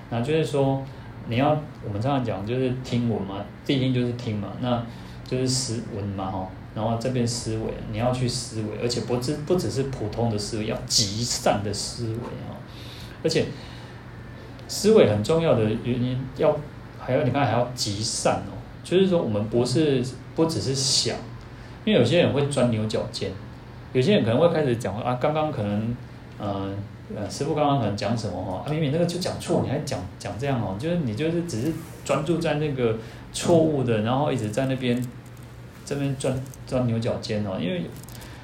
[0.09, 0.81] 那就是说
[1.27, 1.49] 你要
[1.85, 4.81] 我们常常讲就是听闻嘛，谛听就是听嘛，那
[5.27, 12.13] 就是思闻嘛哈，然后这边思维你要去思维，而且不只不只是普通的思维，要极善的思维
[12.47, 12.55] 哦，
[13.21, 13.47] 而且
[14.69, 16.57] 思维很重要的原因要
[16.97, 20.01] 还要你看还要极善哦，就是说我们不是。
[20.39, 21.17] 不只是想，
[21.83, 23.29] 因为有些人会钻牛角尖，
[23.91, 25.93] 有些人可能会开始讲啊，刚刚可能，
[26.39, 26.69] 呃，
[27.13, 28.63] 呃，师傅刚刚可能讲什么哈？
[28.65, 30.77] 啊，明明那个就讲错，你还讲讲这样哦？
[30.79, 31.73] 就是你就是只是
[32.05, 32.95] 专注在那个
[33.33, 35.05] 错误的，然后一直在那边
[35.83, 36.33] 这边钻
[36.65, 37.57] 钻牛角尖哦。
[37.59, 37.81] 因为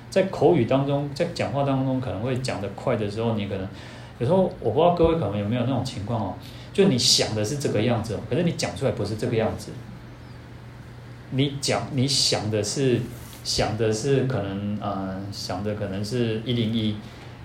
[0.10, 3.66] 在口语当中，在讲话当中可能会讲得快的时候，你可能
[4.20, 6.34] 有时候我不知道各位可能有没有那种情况哦，
[6.74, 9.72] 就你想的是这个样子，可是你讲出来不是这个样子。
[11.32, 13.02] 你讲你想的是
[13.44, 16.96] 想的是可能呃想的可能是一零一。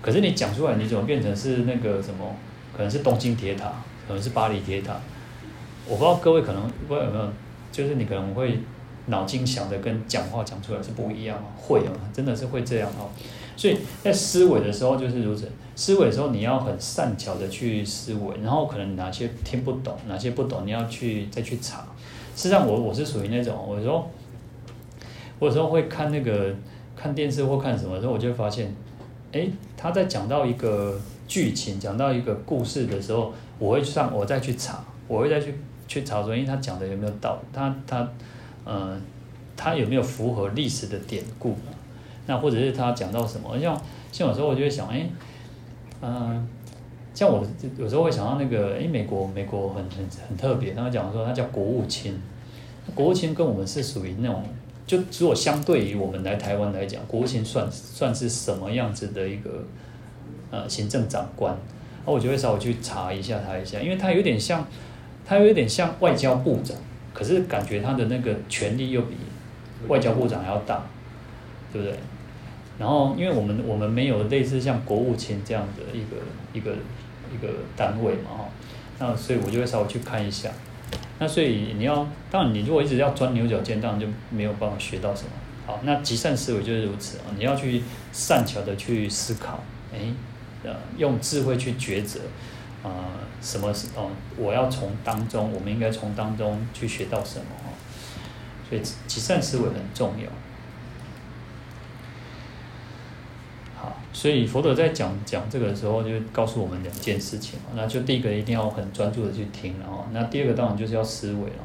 [0.01, 2.35] 可是你讲出来，你怎么变成是那个什么？
[2.75, 3.65] 可能是东京铁塔，
[4.07, 4.99] 可能是巴黎铁塔。
[5.85, 7.29] 我不知道各位可能不知道有没有，
[7.71, 8.59] 就是你可能会
[9.07, 13.09] 脑筋想的跟讲话讲出来是不一样，会啊，真的是会这样哦。
[13.55, 21.85] 所以在思维的时候就是如此，思维的时候你要很善巧的去思维，然后可能哪些听不懂，哪些不懂，你要去再去查。
[22.41, 24.09] 实际上我我是属于那种，我说
[25.37, 26.51] 我有时候会看那个
[26.95, 28.73] 看电视或看什么的时候，我就会发现。
[29.31, 35.53] 诶，他在讲到一个剧情，讲到一个故事的时候，我会上，我再去查，我会再去
[35.87, 38.09] 去查说，因为他讲的有没有道理，他他，
[38.65, 38.99] 呃，
[39.55, 41.55] 他有没有符合历史的典故？
[42.25, 43.55] 那或者是他讲到什么？
[43.59, 43.79] 像
[44.11, 45.09] 像有时候我就会想，诶，
[46.01, 46.45] 嗯、
[47.13, 47.45] 像我
[47.77, 52.19] 有时候会想到那个，诶，美国美国很很很特别，他们讲说他叫国务卿，
[52.95, 54.43] 国务卿跟我们是属于那种。
[54.87, 59.63] 就如果相对于我们来台湾来讲，国务卿算算是什么样子的一个
[60.49, 61.55] 呃行政长官？
[62.05, 64.67] 那我就会稍微去查一下他一下，因为他有点像，
[65.25, 66.75] 他有点像外交部长，
[67.13, 69.15] 可是感觉他的那个权力又比
[69.87, 70.83] 外交部长还要大，
[71.71, 71.97] 对不对？
[72.77, 76.17] 然后因为我们我们没有类似像国务卿这样的一个
[76.51, 76.75] 一个
[77.33, 77.47] 一个
[77.77, 78.49] 单位嘛哈，
[78.99, 80.49] 那所以我就会稍微去看一下。
[81.21, 85.29] 那所以你要，当然你如果一直要钻牛角尖，当然就没有办法学到什么。
[85.67, 89.99] 好，那极善思维就是如此啊，你要去善巧的去思考，哎，
[90.63, 92.21] 呃，用智慧去抉择，
[92.81, 92.89] 啊、
[93.39, 97.69] 什么是哦，我要从当中，我们应该从当中去学到什么哈。
[98.67, 100.27] 所以极善思维很重要。
[104.13, 107.59] 所以佛陀在讲讲这个的时候，就告诉我们两件事情。
[107.75, 111.63] 那就第一个一定要很专注的去听，然后那第二个当然就是要思维了。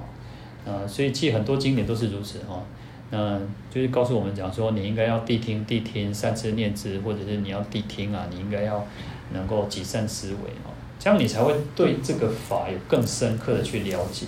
[0.64, 2.62] 呃，所以其实很多经典都是如此哈。
[3.10, 3.38] 那
[3.70, 8.84] 就是告诉我们讲说，你应该要谛听谛听，善知念知，或者是你要谛听啊，你应该要
[9.32, 14.26] 能够极善思维哦，这样你才会对这个法有更深刻的去了解。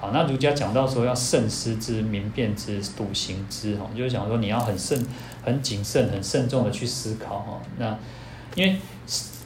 [0.00, 5.04] 好，那儒家讲到说要慎思之、明辨之、笃行之，哈，就是讲说你要很慎、
[5.42, 7.60] 很谨慎、很慎重的去思考，哈。
[7.78, 7.98] 那
[8.54, 8.76] 因为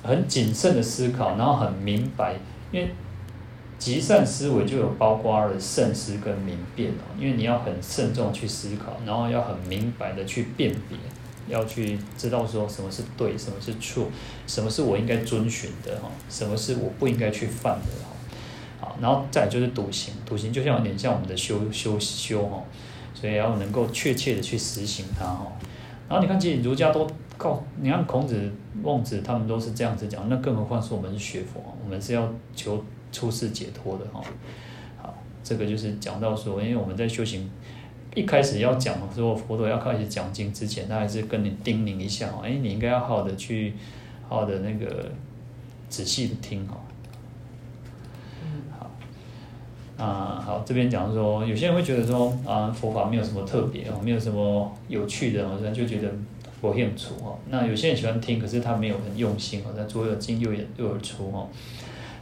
[0.03, 2.35] 很谨慎的思考，然后很明白，
[2.71, 2.91] 因为
[3.79, 7.17] 极善思维就有包括了慎思跟明辨哦。
[7.19, 10.99] 因为你要很慎重去思考，然后要很明白的去辨别，
[11.49, 14.09] 要去知道说什么是对，什么是错，
[14.47, 18.12] 什么是我应该遵循的，哈，什么是我不应该去犯的。
[19.03, 22.63] 然后再就是笃行，笃行就像有点像我们的修修修哈，
[23.13, 25.51] 所以要能够确切的去实行它哈。
[26.09, 27.05] 然后你看，其实儒家都
[27.37, 34.23] 告，你看孔子、孟子他们都是这样子讲，那更何况是我们是学佛，我们是要求出世解脱的哈。
[35.03, 35.13] 好，
[35.43, 37.51] 这个就是讲到说，因为我们在修行
[38.15, 43.75] 一开始要讲说佛陀要开始讲经之前，他还是跟你叮咛一下哦，哎，你应该要好好的去，
[44.29, 45.11] 好好的那个
[45.89, 46.77] 仔细的听哈。
[50.03, 56.09] 啊，好，这边讲说，有些人会觉得说，啊，佛法没有什么特别哦，没有什么有趣的，好像就觉得
[56.61, 57.39] 佛很粗哦。
[57.49, 61.47] 那有些人喜欢听，可是他没有很用心哦，他左耳进右耳右耳出哦。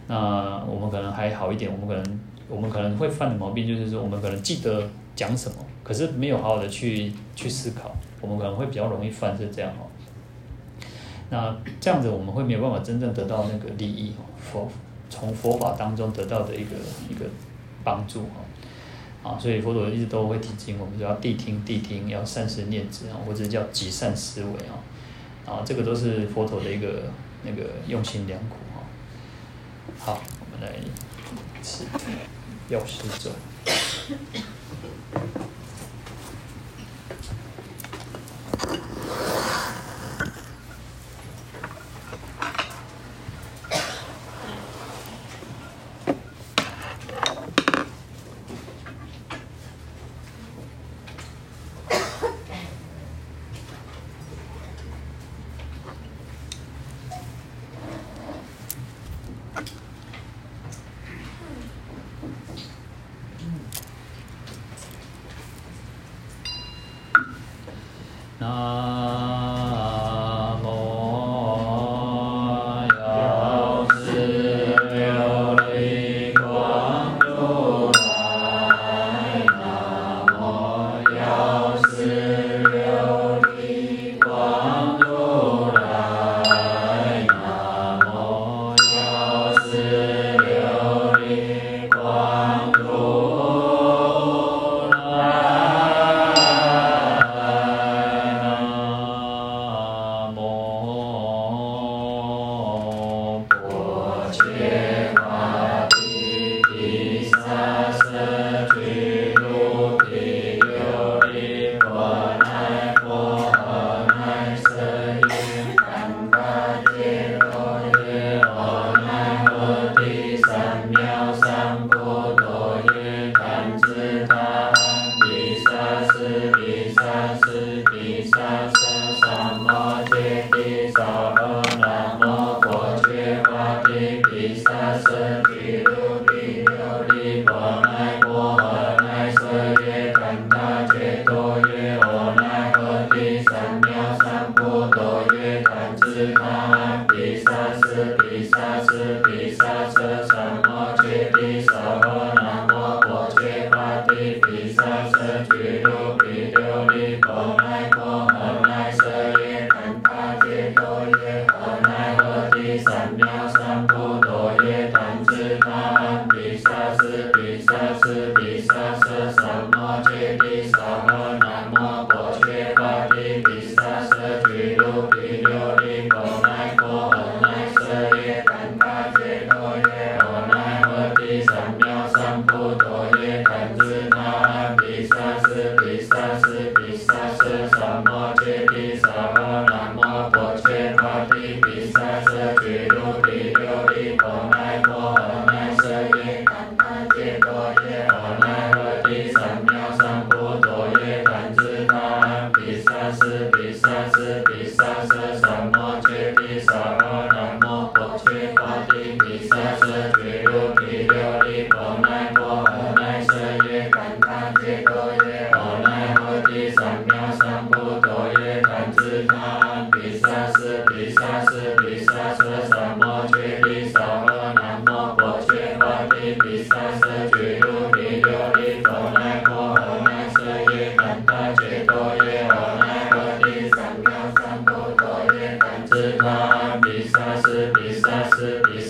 [0.08, 2.20] 那我们可能还好一点，我们可能
[2.50, 4.86] 我们可能会犯的毛病就是说，我们可能记得
[5.16, 7.90] 讲什么，可是没有好好的去去思考，
[8.20, 9.88] 我们可能会比较容易犯是这样哦。
[11.30, 14.68] 那这样子我们会没有办法真正得到那个利益哦，佛
[15.08, 16.76] 从佛法当中得到的一个
[17.08, 17.24] 一个。
[17.84, 18.40] 帮助啊，
[19.22, 24.82] 啊，所以佛陀一直都会提醒我们，要谛听谛听，要善思念之啊，或者叫极善思维啊，
[25.46, 27.04] 啊，这个都是佛陀的一个
[27.44, 28.82] 那个用心良苦啊。
[29.98, 30.74] 好，我们来，
[32.68, 33.30] 药师咒。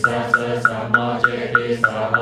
[0.06, 0.18] गा
[1.24, 2.19] पेटे गा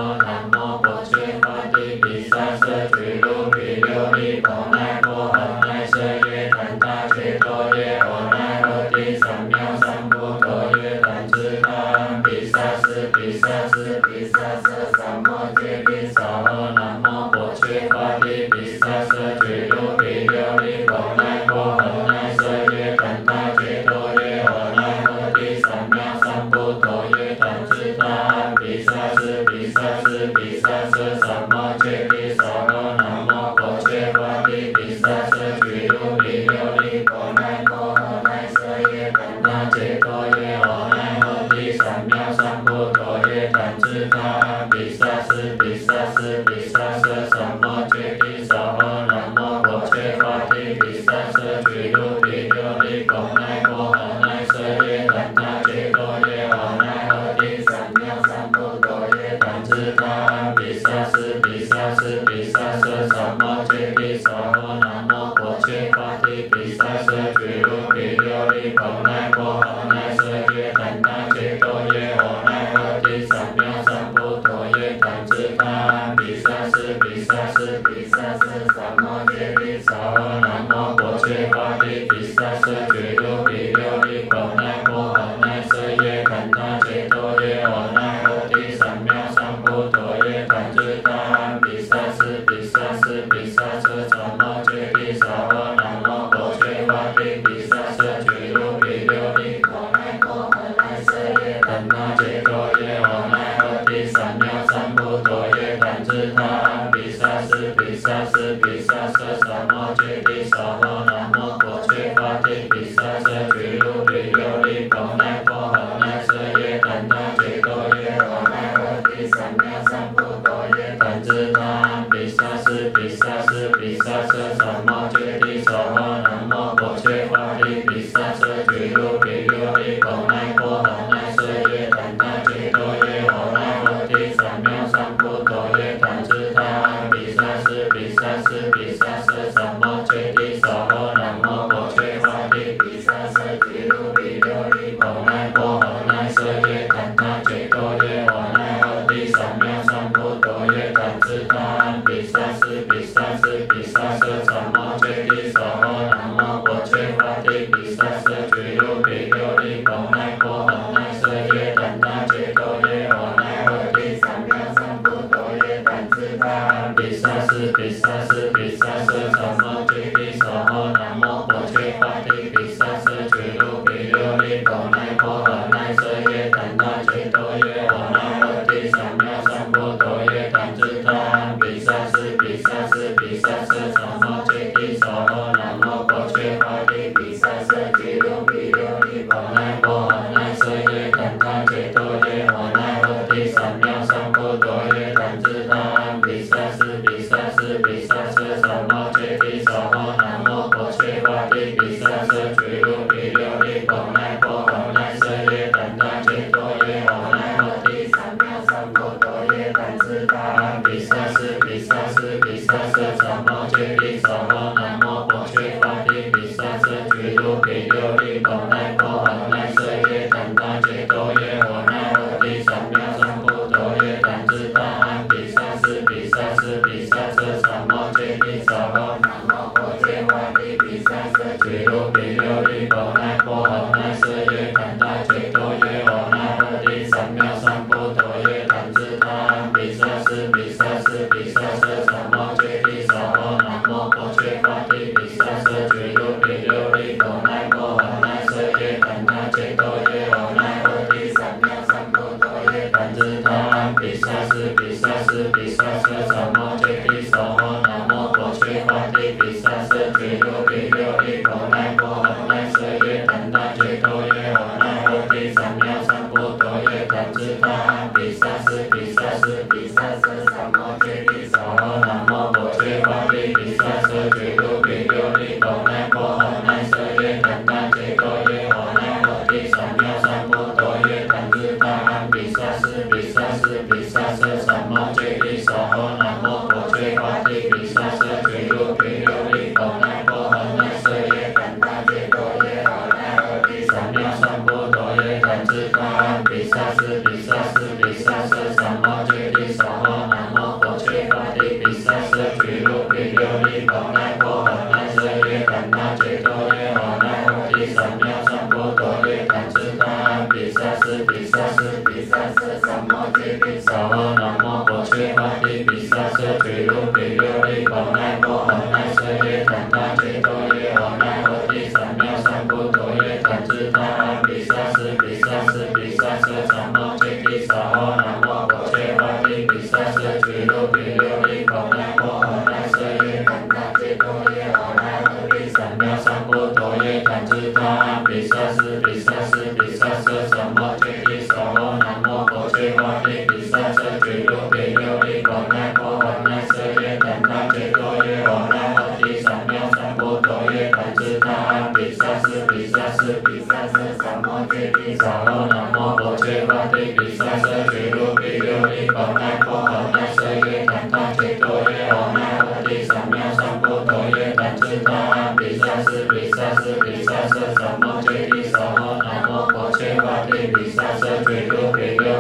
[371.69, 372.38] go, go, go.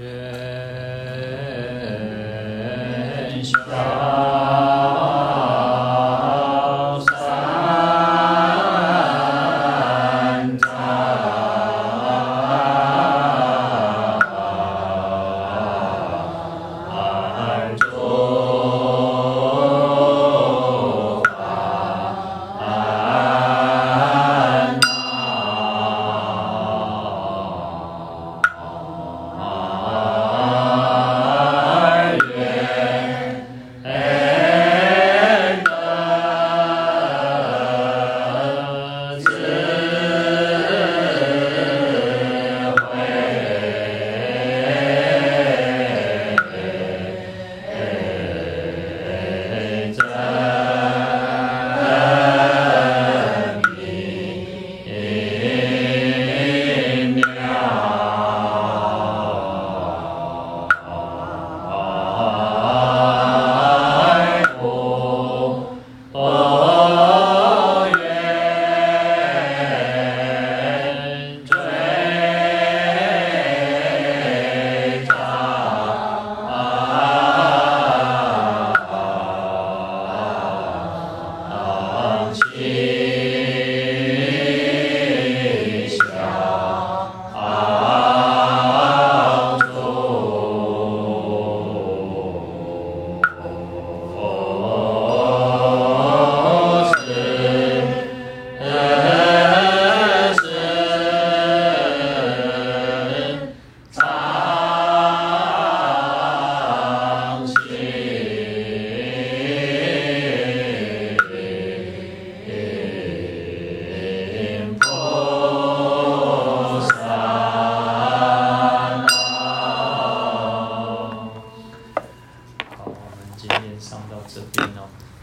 [0.00, 0.39] 心。